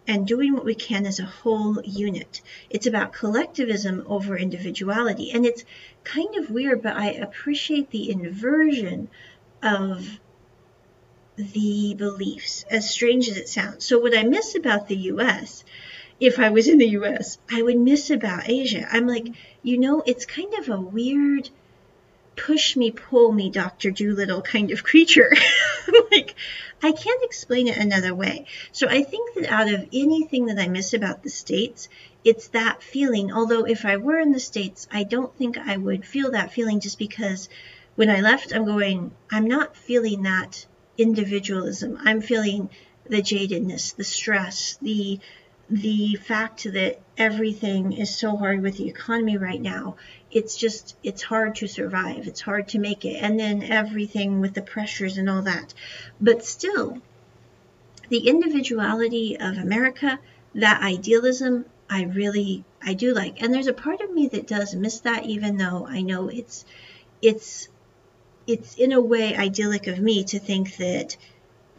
and 0.06 0.26
doing 0.26 0.54
what 0.54 0.64
we 0.64 0.74
can 0.74 1.04
as 1.06 1.20
a 1.20 1.24
whole 1.24 1.82
unit. 1.82 2.40
It's 2.70 2.86
about 2.86 3.12
collectivism 3.12 4.04
over 4.06 4.36
individuality. 4.36 5.30
And 5.32 5.44
it's 5.44 5.64
kind 6.02 6.34
of 6.36 6.50
weird, 6.50 6.82
but 6.82 6.96
I 6.96 7.10
appreciate 7.12 7.90
the 7.90 8.10
inversion 8.10 9.08
of 9.62 10.18
the 11.36 11.94
beliefs, 11.94 12.64
as 12.70 12.90
strange 12.90 13.28
as 13.28 13.36
it 13.36 13.48
sounds. 13.48 13.84
So, 13.84 13.98
what 13.98 14.16
I 14.16 14.24
miss 14.24 14.56
about 14.56 14.88
the 14.88 14.96
US, 15.12 15.62
if 16.18 16.40
I 16.40 16.48
was 16.48 16.66
in 16.66 16.78
the 16.78 16.88
US, 17.00 17.38
I 17.50 17.62
would 17.62 17.78
miss 17.78 18.10
about 18.10 18.48
Asia. 18.48 18.88
I'm 18.90 19.06
like, 19.06 19.28
you 19.62 19.78
know, 19.78 20.02
it's 20.04 20.26
kind 20.26 20.52
of 20.54 20.68
a 20.68 20.80
weird 20.80 21.50
push 22.38 22.76
me, 22.76 22.90
pull 22.90 23.32
me, 23.32 23.50
Dr. 23.50 23.90
Dolittle 23.90 24.42
kind 24.42 24.70
of 24.70 24.84
creature. 24.84 25.30
like, 26.10 26.34
I 26.82 26.92
can't 26.92 27.24
explain 27.24 27.68
it 27.68 27.76
another 27.76 28.14
way. 28.14 28.46
So, 28.72 28.88
I 28.88 29.02
think 29.02 29.34
that 29.34 29.52
out 29.52 29.68
of 29.68 29.88
anything 29.92 30.46
that 30.46 30.58
I 30.58 30.68
miss 30.68 30.94
about 30.94 31.22
the 31.22 31.30
States, 31.30 31.88
it's 32.24 32.48
that 32.48 32.82
feeling. 32.82 33.32
Although, 33.32 33.64
if 33.64 33.84
I 33.84 33.96
were 33.96 34.18
in 34.18 34.32
the 34.32 34.40
States, 34.40 34.88
I 34.90 35.02
don't 35.02 35.36
think 35.36 35.58
I 35.58 35.76
would 35.76 36.06
feel 36.06 36.30
that 36.30 36.52
feeling 36.52 36.80
just 36.80 36.98
because 36.98 37.48
when 37.96 38.10
I 38.10 38.20
left, 38.20 38.54
I'm 38.54 38.64
going, 38.64 39.10
I'm 39.30 39.46
not 39.46 39.76
feeling 39.76 40.22
that 40.22 40.64
individualism. 40.96 41.98
I'm 42.00 42.20
feeling 42.20 42.70
the 43.08 43.22
jadedness, 43.22 43.96
the 43.96 44.04
stress, 44.04 44.78
the 44.82 45.20
the 45.70 46.14
fact 46.14 46.64
that 46.72 46.98
everything 47.18 47.92
is 47.92 48.16
so 48.16 48.36
hard 48.36 48.62
with 48.62 48.78
the 48.78 48.88
economy 48.88 49.36
right 49.36 49.60
now. 49.60 49.96
It's 50.30 50.56
just 50.56 50.96
it's 51.02 51.22
hard 51.22 51.56
to 51.56 51.66
survive. 51.66 52.26
It's 52.26 52.40
hard 52.40 52.68
to 52.68 52.78
make 52.78 53.04
it. 53.04 53.16
And 53.16 53.38
then 53.38 53.62
everything 53.62 54.40
with 54.40 54.54
the 54.54 54.62
pressures 54.62 55.16
and 55.16 55.28
all 55.28 55.42
that. 55.42 55.72
But 56.20 56.44
still, 56.44 57.00
the 58.08 58.28
individuality 58.28 59.38
of 59.38 59.58
America, 59.58 60.18
that 60.54 60.82
idealism, 60.82 61.64
I 61.88 62.04
really 62.04 62.64
I 62.82 62.94
do 62.94 63.14
like. 63.14 63.42
And 63.42 63.52
there's 63.52 63.66
a 63.66 63.72
part 63.72 64.00
of 64.00 64.12
me 64.12 64.28
that 64.28 64.46
does 64.46 64.74
miss 64.74 65.00
that 65.00 65.24
even 65.24 65.56
though 65.56 65.86
I 65.86 66.02
know 66.02 66.28
it's 66.28 66.64
it's 67.22 67.68
it's 68.46 68.74
in 68.76 68.92
a 68.92 69.00
way 69.00 69.36
idyllic 69.36 69.86
of 69.86 69.98
me 69.98 70.24
to 70.24 70.38
think 70.38 70.76
that 70.76 71.16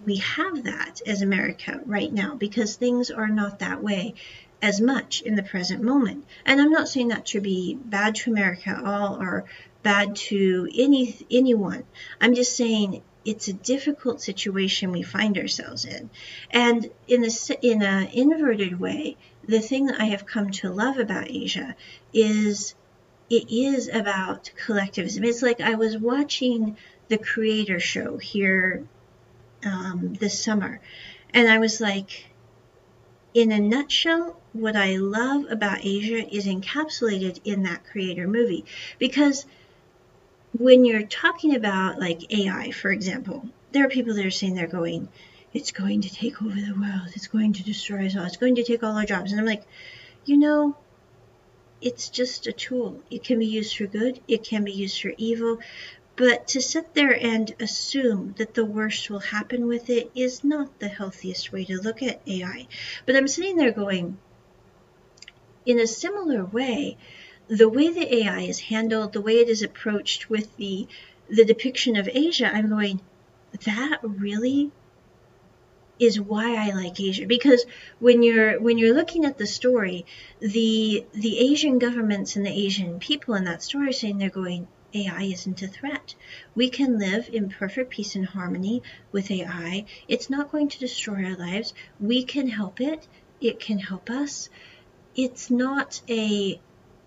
we 0.05 0.17
have 0.17 0.63
that 0.63 1.01
as 1.05 1.21
America 1.21 1.81
right 1.85 2.11
now 2.11 2.35
because 2.35 2.75
things 2.75 3.11
are 3.11 3.27
not 3.27 3.59
that 3.59 3.83
way 3.83 4.13
as 4.61 4.81
much 4.81 5.21
in 5.21 5.35
the 5.35 5.43
present 5.43 5.81
moment. 5.81 6.25
And 6.45 6.59
I'm 6.59 6.71
not 6.71 6.87
saying 6.87 7.09
that 7.09 7.25
to 7.27 7.41
be 7.41 7.75
bad 7.75 8.15
to 8.15 8.31
America 8.31 8.69
at 8.69 8.83
all 8.83 9.21
or 9.21 9.45
bad 9.83 10.15
to 10.15 10.69
any 10.75 11.17
anyone. 11.31 11.83
I'm 12.19 12.35
just 12.35 12.55
saying 12.55 13.01
it's 13.25 13.47
a 13.47 13.53
difficult 13.53 14.21
situation 14.21 14.91
we 14.91 15.01
find 15.01 15.37
ourselves 15.37 15.85
in. 15.85 16.09
And 16.51 16.89
in 17.07 17.23
a 17.23 17.29
in 17.61 17.81
an 17.83 18.07
inverted 18.07 18.79
way, 18.79 19.17
the 19.47 19.59
thing 19.59 19.87
that 19.87 20.01
I 20.01 20.05
have 20.05 20.25
come 20.25 20.51
to 20.51 20.71
love 20.71 20.97
about 20.97 21.29
Asia 21.29 21.75
is 22.13 22.75
it 23.29 23.51
is 23.51 23.87
about 23.87 24.51
collectivism. 24.65 25.23
It's 25.23 25.41
like 25.41 25.61
I 25.61 25.75
was 25.75 25.97
watching 25.97 26.77
the 27.07 27.17
Creator 27.17 27.79
Show 27.79 28.17
here 28.17 28.87
um, 29.63 30.15
this 30.15 30.43
summer, 30.43 30.79
and 31.33 31.47
I 31.47 31.59
was 31.59 31.79
like, 31.79 32.28
in 33.33 33.51
a 33.51 33.59
nutshell, 33.59 34.39
what 34.53 34.75
I 34.75 34.97
love 34.97 35.45
about 35.49 35.85
Asia 35.85 36.27
is 36.35 36.47
encapsulated 36.47 37.39
in 37.43 37.63
that 37.63 37.85
Creator 37.85 38.27
movie. 38.27 38.65
Because 38.97 39.45
when 40.57 40.85
you're 40.85 41.03
talking 41.03 41.55
about 41.55 41.99
like 41.99 42.33
AI, 42.33 42.71
for 42.71 42.91
example, 42.91 43.47
there 43.71 43.85
are 43.85 43.89
people 43.89 44.15
that 44.15 44.25
are 44.25 44.31
saying 44.31 44.55
they're 44.55 44.67
going, 44.67 45.07
it's 45.53 45.71
going 45.71 46.01
to 46.01 46.13
take 46.13 46.41
over 46.41 46.55
the 46.55 46.75
world, 46.79 47.09
it's 47.15 47.27
going 47.27 47.53
to 47.53 47.63
destroy 47.63 48.05
us 48.07 48.15
all, 48.15 48.25
it's 48.25 48.37
going 48.37 48.55
to 48.55 48.63
take 48.63 48.83
all 48.83 48.97
our 48.97 49.05
jobs, 49.05 49.31
and 49.31 49.39
I'm 49.39 49.45
like, 49.45 49.63
you 50.25 50.37
know, 50.37 50.75
it's 51.81 52.09
just 52.09 52.47
a 52.47 52.51
tool. 52.51 53.01
It 53.09 53.23
can 53.23 53.39
be 53.39 53.45
used 53.45 53.77
for 53.77 53.85
good, 53.85 54.19
it 54.27 54.43
can 54.43 54.63
be 54.63 54.71
used 54.71 55.01
for 55.01 55.13
evil. 55.17 55.59
But 56.19 56.49
to 56.49 56.61
sit 56.61 56.95
there 56.95 57.17
and 57.17 57.55
assume 57.61 58.35
that 58.37 58.53
the 58.53 58.65
worst 58.65 59.09
will 59.09 59.21
happen 59.21 59.67
with 59.67 59.89
it 59.89 60.11
is 60.13 60.43
not 60.43 60.79
the 60.79 60.89
healthiest 60.89 61.53
way 61.53 61.63
to 61.63 61.79
look 61.79 62.03
at 62.03 62.19
AI. 62.27 62.67
But 63.05 63.15
I'm 63.15 63.29
sitting 63.29 63.55
there 63.55 63.71
going, 63.71 64.17
in 65.65 65.79
a 65.79 65.87
similar 65.87 66.43
way, 66.43 66.97
the 67.47 67.69
way 67.69 67.89
the 67.89 68.13
AI 68.17 68.41
is 68.41 68.59
handled, 68.59 69.13
the 69.13 69.21
way 69.21 69.39
it 69.39 69.47
is 69.47 69.63
approached 69.63 70.29
with 70.29 70.57
the 70.57 70.89
the 71.29 71.45
depiction 71.45 71.95
of 71.95 72.09
Asia, 72.11 72.51
I'm 72.53 72.67
going, 72.67 72.99
that 73.63 73.99
really 74.03 74.71
is 75.99 76.19
why 76.19 76.57
I 76.57 76.71
like 76.71 76.99
Asia 76.99 77.27
because 77.27 77.65
when 77.99 78.23
you're 78.23 78.59
when 78.59 78.77
you're 78.77 78.93
looking 78.93 79.23
at 79.23 79.37
the 79.37 79.47
story, 79.47 80.05
the 80.41 81.05
the 81.13 81.39
Asian 81.39 81.79
governments 81.79 82.35
and 82.35 82.45
the 82.45 82.51
Asian 82.65 82.99
people 82.99 83.35
in 83.35 83.45
that 83.45 83.63
story 83.63 83.87
are 83.87 83.93
saying 83.93 84.17
they're 84.17 84.29
going 84.29 84.67
AI 84.93 85.23
isn't 85.23 85.61
a 85.61 85.67
threat. 85.67 86.15
We 86.55 86.69
can 86.69 86.97
live 86.97 87.29
in 87.31 87.49
perfect 87.49 87.91
peace 87.91 88.15
and 88.15 88.25
harmony 88.25 88.81
with 89.11 89.31
AI. 89.31 89.85
It's 90.07 90.29
not 90.29 90.51
going 90.51 90.69
to 90.69 90.79
destroy 90.79 91.25
our 91.25 91.35
lives. 91.35 91.73
We 91.99 92.23
can 92.23 92.47
help 92.47 92.81
it. 92.81 93.07
It 93.41 93.59
can 93.59 93.79
help 93.79 94.09
us. 94.09 94.49
It's 95.15 95.49
not 95.49 96.01
a 96.09 96.59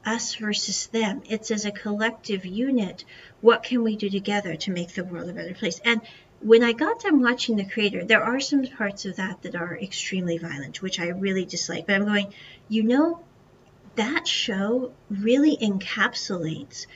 us 0.05 0.35
versus 0.35 0.87
them. 0.89 1.23
It's 1.29 1.51
as 1.51 1.65
a 1.65 1.71
collective 1.71 2.45
unit. 2.45 3.05
What 3.41 3.63
can 3.63 3.83
we 3.83 3.97
do 3.97 4.11
together 4.11 4.57
to 4.57 4.71
make 4.73 4.93
the 4.93 5.05
world 5.05 5.29
a 5.29 5.33
better 5.33 5.55
place? 5.55 5.81
And 5.85 6.01
when 6.41 6.65
I 6.65 6.73
got 6.73 7.01
done 7.01 7.23
watching 7.23 7.57
The 7.57 7.65
Creator, 7.65 8.05
there 8.05 8.23
are 8.23 8.41
some 8.41 8.67
parts 8.67 9.05
of 9.05 9.17
that 9.17 9.43
that 9.43 9.55
are 9.55 9.79
extremely 9.79 10.39
violent, 10.39 10.83
which 10.83 10.99
I 10.99 11.09
really 11.09 11.45
dislike. 11.45 11.87
But 11.87 11.97
I'm 11.97 12.05
going, 12.05 12.35
you 12.69 12.83
know, 12.83 13.21
that 13.95 14.27
show 14.27 14.93
really 15.09 15.57
encapsulates 15.57 16.87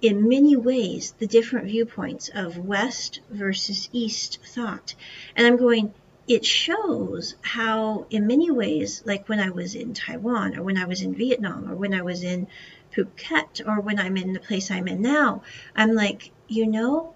in 0.00 0.28
many 0.28 0.56
ways 0.56 1.14
the 1.18 1.26
different 1.26 1.66
viewpoints 1.66 2.30
of 2.34 2.58
West 2.58 3.20
versus 3.30 3.88
East 3.92 4.38
thought. 4.44 4.94
And 5.36 5.46
I'm 5.46 5.56
going, 5.56 5.94
it 6.26 6.44
shows 6.44 7.36
how, 7.42 8.06
in 8.10 8.26
many 8.26 8.50
ways, 8.50 9.02
like 9.04 9.28
when 9.28 9.40
I 9.40 9.50
was 9.50 9.74
in 9.74 9.94
Taiwan 9.94 10.56
or 10.56 10.62
when 10.62 10.76
I 10.76 10.86
was 10.86 11.02
in 11.02 11.14
Vietnam 11.14 11.70
or 11.70 11.74
when 11.74 11.92
I 11.92 12.02
was 12.02 12.22
in 12.22 12.46
Phuket 12.94 13.66
or 13.66 13.80
when 13.80 13.98
I'm 13.98 14.16
in 14.16 14.32
the 14.32 14.40
place 14.40 14.70
I'm 14.70 14.88
in 14.88 15.02
now, 15.02 15.42
I'm 15.76 15.92
like, 15.92 16.30
you 16.48 16.66
know, 16.66 17.14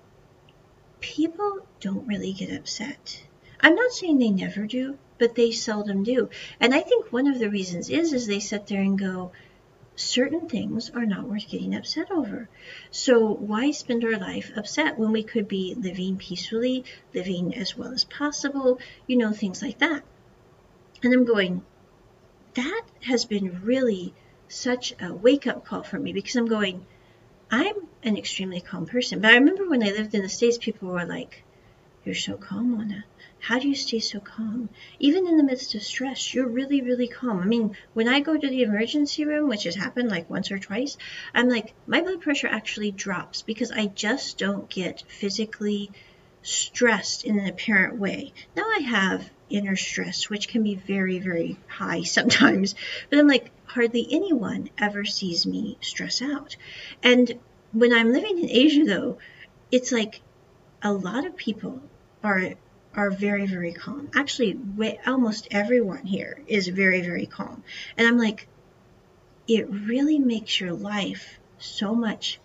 people 1.01 1.67
don't 1.81 2.07
really 2.07 2.33
get 2.33 2.53
upset. 2.53 3.23
I'm 3.61 3.75
not 3.75 3.93
saying 3.93 4.19
they 4.19 4.31
never 4.31 4.67
do, 4.67 4.99
but 5.19 5.35
they 5.35 5.51
seldom 5.53 6.05
do. 6.05 6.29
And 6.61 6.75
I 6.75 6.81
think 6.81 7.13
one 7.13 7.27
of 7.27 7.39
the 7.39 7.51
reasons 7.51 7.91
is 7.91 8.13
is 8.13 8.27
they 8.27 8.41
sit 8.41 8.67
there 8.67 8.81
and 8.81 8.99
go, 8.99 9.33
certain 9.99 10.49
things 10.49 10.91
are 10.91 11.07
not 11.07 11.29
worth 11.29 11.49
getting 11.49 11.75
upset 11.75 12.11
over. 12.11 12.49
So 12.91 13.33
why 13.33 13.73
spend 13.73 14.05
our 14.05 14.17
life 14.19 14.53
upset 14.57 14.99
when 14.99 15.11
we 15.11 15.23
could 15.25 15.49
be 15.49 15.75
living 15.77 16.17
peacefully, 16.17 16.85
living 17.13 17.57
as 17.57 17.77
well 17.77 17.93
as 17.93 18.05
possible, 18.05 18.79
you 19.07 19.17
know, 19.17 19.33
things 19.33 19.61
like 19.61 19.79
that. 19.79 20.05
And 21.03 21.13
I'm 21.13 21.25
going, 21.25 21.63
that 22.55 22.83
has 23.03 23.25
been 23.25 23.63
really 23.63 24.15
such 24.49 24.95
a 25.01 25.13
wake 25.13 25.47
up 25.47 25.65
call 25.65 25.83
for 25.83 25.99
me 25.99 26.13
because 26.13 26.37
I'm 26.37 26.47
going, 26.47 26.87
I'm 27.51 27.75
an 28.03 28.17
extremely 28.17 28.61
calm 28.61 28.87
person. 28.87 29.21
But 29.21 29.33
I 29.33 29.35
remember 29.35 29.69
when 29.69 29.83
I 29.83 29.91
lived 29.91 30.15
in 30.15 30.23
the 30.23 30.29
States, 30.29 30.59
people 30.59 30.91
were 30.91 31.07
like, 31.07 31.43
You're 32.09 32.15
so 32.15 32.39
calm, 32.39 32.81
Onna. 32.81 33.05
How 33.39 33.59
do 33.59 33.69
you 33.69 33.75
stay 33.75 33.99
so 33.99 34.19
calm? 34.19 34.71
Even 34.99 35.27
in 35.27 35.37
the 35.37 35.43
midst 35.43 35.75
of 35.75 35.83
stress, 35.83 36.33
you're 36.33 36.49
really, 36.49 36.81
really 36.81 37.07
calm. 37.07 37.39
I 37.39 37.45
mean, 37.45 37.77
when 37.93 38.09
I 38.09 38.21
go 38.21 38.35
to 38.35 38.49
the 38.49 38.63
emergency 38.63 39.27
room, 39.27 39.47
which 39.47 39.65
has 39.65 39.75
happened 39.75 40.09
like 40.09 40.31
once 40.31 40.51
or 40.51 40.59
twice, 40.59 40.97
I'm 41.35 41.51
like, 41.51 41.75
my 41.87 42.01
blood 42.01 42.23
pressure 42.23 42.47
actually 42.47 42.93
drops 42.93 43.43
because 43.43 43.71
I 43.71 43.89
just 43.89 44.39
don't 44.39 44.71
get 44.71 45.05
physically 45.07 45.91
stressed 46.41 47.25
in 47.25 47.39
an 47.39 47.47
apparent 47.47 47.99
way. 47.99 48.33
Now 48.57 48.65
I 48.65 48.79
have 48.87 49.31
inner 49.51 49.77
stress, 49.77 50.31
which 50.31 50.49
can 50.49 50.63
be 50.63 50.77
very, 50.77 51.19
very 51.19 51.59
high 51.67 52.03
sometimes, 52.05 52.75
but 53.11 53.19
I'm 53.19 53.29
like, 53.29 53.51
hardly 53.67 54.09
anyone 54.11 54.71
ever 54.79 55.05
sees 55.05 55.47
me 55.47 55.77
stress 55.83 56.23
out. 56.23 56.57
And 57.03 57.39
when 57.73 57.93
I'm 57.93 58.15
living 58.15 58.39
in 58.39 58.49
Asia, 58.49 58.85
though, 58.85 59.19
it's 59.71 59.93
like 59.93 60.23
a 60.83 60.93
lot 60.93 61.27
of 61.27 61.37
people 61.37 61.83
are 62.23 62.55
are 62.95 63.11
very, 63.11 63.47
very 63.47 63.73
calm. 63.73 64.09
Actually, 64.15 64.59
almost 65.07 65.49
everyone 65.51 66.05
here 66.05 66.41
is 66.49 66.67
very, 66.67 67.03
very 67.03 67.27
calm. 67.27 67.63
And 67.97 68.09
I'm 68.09 68.19
like, 68.19 68.49
it 69.47 69.69
really 69.71 70.19
makes 70.19 70.61
your 70.61 70.73
life 70.73 71.39
so 71.59 71.95
much 71.95 72.41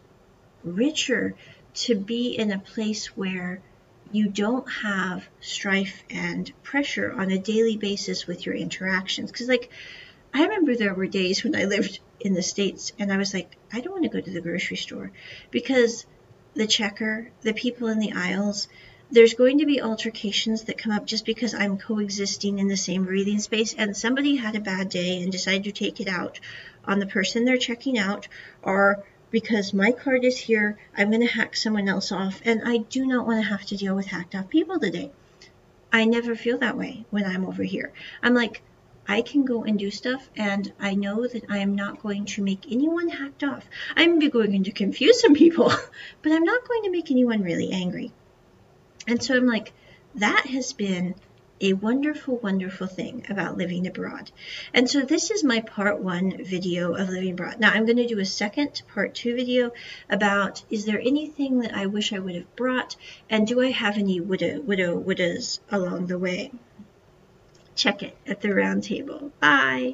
richer 0.64 1.36
to 1.74 1.96
be 1.96 2.38
in 2.38 2.52
a 2.52 2.60
place 2.60 3.18
where 3.18 3.62
you 4.12 4.28
don't 4.30 4.70
have 4.72 5.28
strife 5.42 6.04
and 6.10 6.52
pressure 6.62 7.12
on 7.12 7.32
a 7.32 7.40
daily 7.40 7.78
basis 7.78 8.28
with 8.28 8.46
your 8.46 8.54
interactions. 8.54 9.32
Because, 9.32 9.48
like, 9.48 9.72
I 10.34 10.44
remember 10.44 10.76
there 10.76 10.94
were 10.94 11.08
days 11.08 11.44
when 11.44 11.56
I 11.56 11.66
lived 11.66 12.00
in 12.20 12.34
the 12.34 12.44
States 12.44 12.92
and 13.00 13.12
I 13.12 13.18
was 13.18 13.34
like, 13.34 13.58
I 13.72 13.82
don't 13.82 13.94
want 13.94 14.04
to 14.04 14.10
go 14.10 14.22
to 14.22 14.32
the 14.32 14.42
grocery 14.42 14.78
store 14.78 15.12
because 15.52 16.06
the 16.54 16.68
checker, 16.68 17.32
the 17.42 17.54
people 17.54 17.88
in 17.88 18.00
the 18.00 18.14
aisles, 18.14 18.68
there's 19.14 19.36
going 19.36 19.60
to 19.60 19.68
be 19.68 19.80
altercations 19.80 20.64
that 20.64 20.80
come 20.80 20.92
up 20.92 21.06
just 21.06 21.24
because 21.24 21.54
I'm 21.54 21.78
coexisting 21.78 22.58
in 22.58 22.68
the 22.68 22.76
same 22.76 23.06
breathing 23.06 23.38
space 23.38 23.76
and 23.76 23.96
somebody 23.96 24.38
had 24.38 24.56
a 24.56 24.60
bad 24.60 24.90
day 24.90 25.22
and 25.22 25.32
decided 25.32 25.66
to 25.66 25.72
take 25.72 26.02
it 26.02 26.08
out 26.08 26.40
on 26.84 26.98
the 26.98 27.06
person 27.06 27.46
they're 27.46 27.58
checking 27.58 28.00
out 28.00 28.28
or 28.64 29.04
because 29.30 29.72
my 29.72 29.92
card 29.92 30.26
is 30.26 30.40
here, 30.40 30.80
I'm 30.98 31.12
going 31.12 31.22
to 31.22 31.32
hack 31.32 31.56
someone 31.56 31.88
else 31.88 32.12
off 32.12 32.42
and 32.44 32.64
I 32.66 32.78
do 32.78 33.06
not 33.06 33.28
want 33.28 33.44
to 33.44 33.50
have 33.50 33.64
to 33.68 33.78
deal 33.78 33.96
with 33.96 34.08
hacked 34.08 34.34
off 34.34 34.50
people 34.50 34.80
today. 34.80 35.12
I 35.92 36.06
never 36.06 36.36
feel 36.36 36.58
that 36.58 36.76
way 36.76 37.06
when 37.12 37.24
I'm 37.24 37.46
over 37.46 37.62
here. 37.62 37.94
I'm 38.24 38.34
like, 38.34 38.64
I 39.08 39.22
can 39.22 39.46
go 39.46 39.64
and 39.64 39.78
do 39.78 39.92
stuff 39.92 40.28
and 40.36 40.74
I 40.80 40.96
know 40.96 41.28
that 41.28 41.44
I 41.52 41.60
am 41.60 41.76
not 41.76 42.02
going 42.02 42.26
to 42.26 42.42
make 42.42 42.66
anyone 42.68 43.10
hacked 43.10 43.44
off. 43.44 43.70
I'm 43.96 44.18
going 44.18 44.64
to 44.64 44.72
confuse 44.72 45.22
some 45.22 45.36
people, 45.36 45.72
but 46.24 46.32
I'm 46.32 46.46
not 46.46 46.68
going 46.68 46.82
to 46.86 46.92
make 46.92 47.12
anyone 47.12 47.44
really 47.44 47.72
angry. 47.72 48.12
And 49.08 49.22
so 49.22 49.36
I'm 49.36 49.48
like, 49.48 49.74
that 50.16 50.46
has 50.48 50.74
been 50.74 51.16
a 51.62 51.74
wonderful, 51.74 52.38
wonderful 52.38 52.88
thing 52.88 53.26
about 53.30 53.58
living 53.58 53.88
abroad. 53.88 54.32
And 54.74 54.90
so 54.90 55.02
this 55.02 55.32
is 55.32 55.44
my 55.44 55.62
part 55.62 56.00
one 56.00 56.44
video 56.44 56.94
of 56.94 57.10
living 57.10 57.32
abroad. 57.32 57.60
Now 57.60 57.72
I'm 57.72 57.86
going 57.86 57.98
to 57.98 58.08
do 58.08 58.20
a 58.20 58.26
second 58.26 58.82
part 58.94 59.16
two 59.16 59.36
video 59.36 59.72
about 60.10 60.64
is 60.70 60.86
there 60.86 61.00
anything 61.00 61.60
that 61.60 61.74
I 61.74 61.86
wish 61.86 62.12
I 62.12 62.20
would 62.20 62.36
have 62.36 62.56
brought 62.56 62.96
and 63.30 63.48
do 63.48 63.62
I 63.62 63.72
have 63.72 63.98
any 63.98 64.20
woulda, 64.20 64.60
woulda, 64.60 65.40
along 65.72 66.08
the 66.08 66.20
way? 66.20 66.52
Check 67.76 68.04
it 68.04 68.18
at 68.28 68.42
the 68.42 68.54
round 68.54 68.84
table. 68.84 69.32
Bye. 69.40 69.92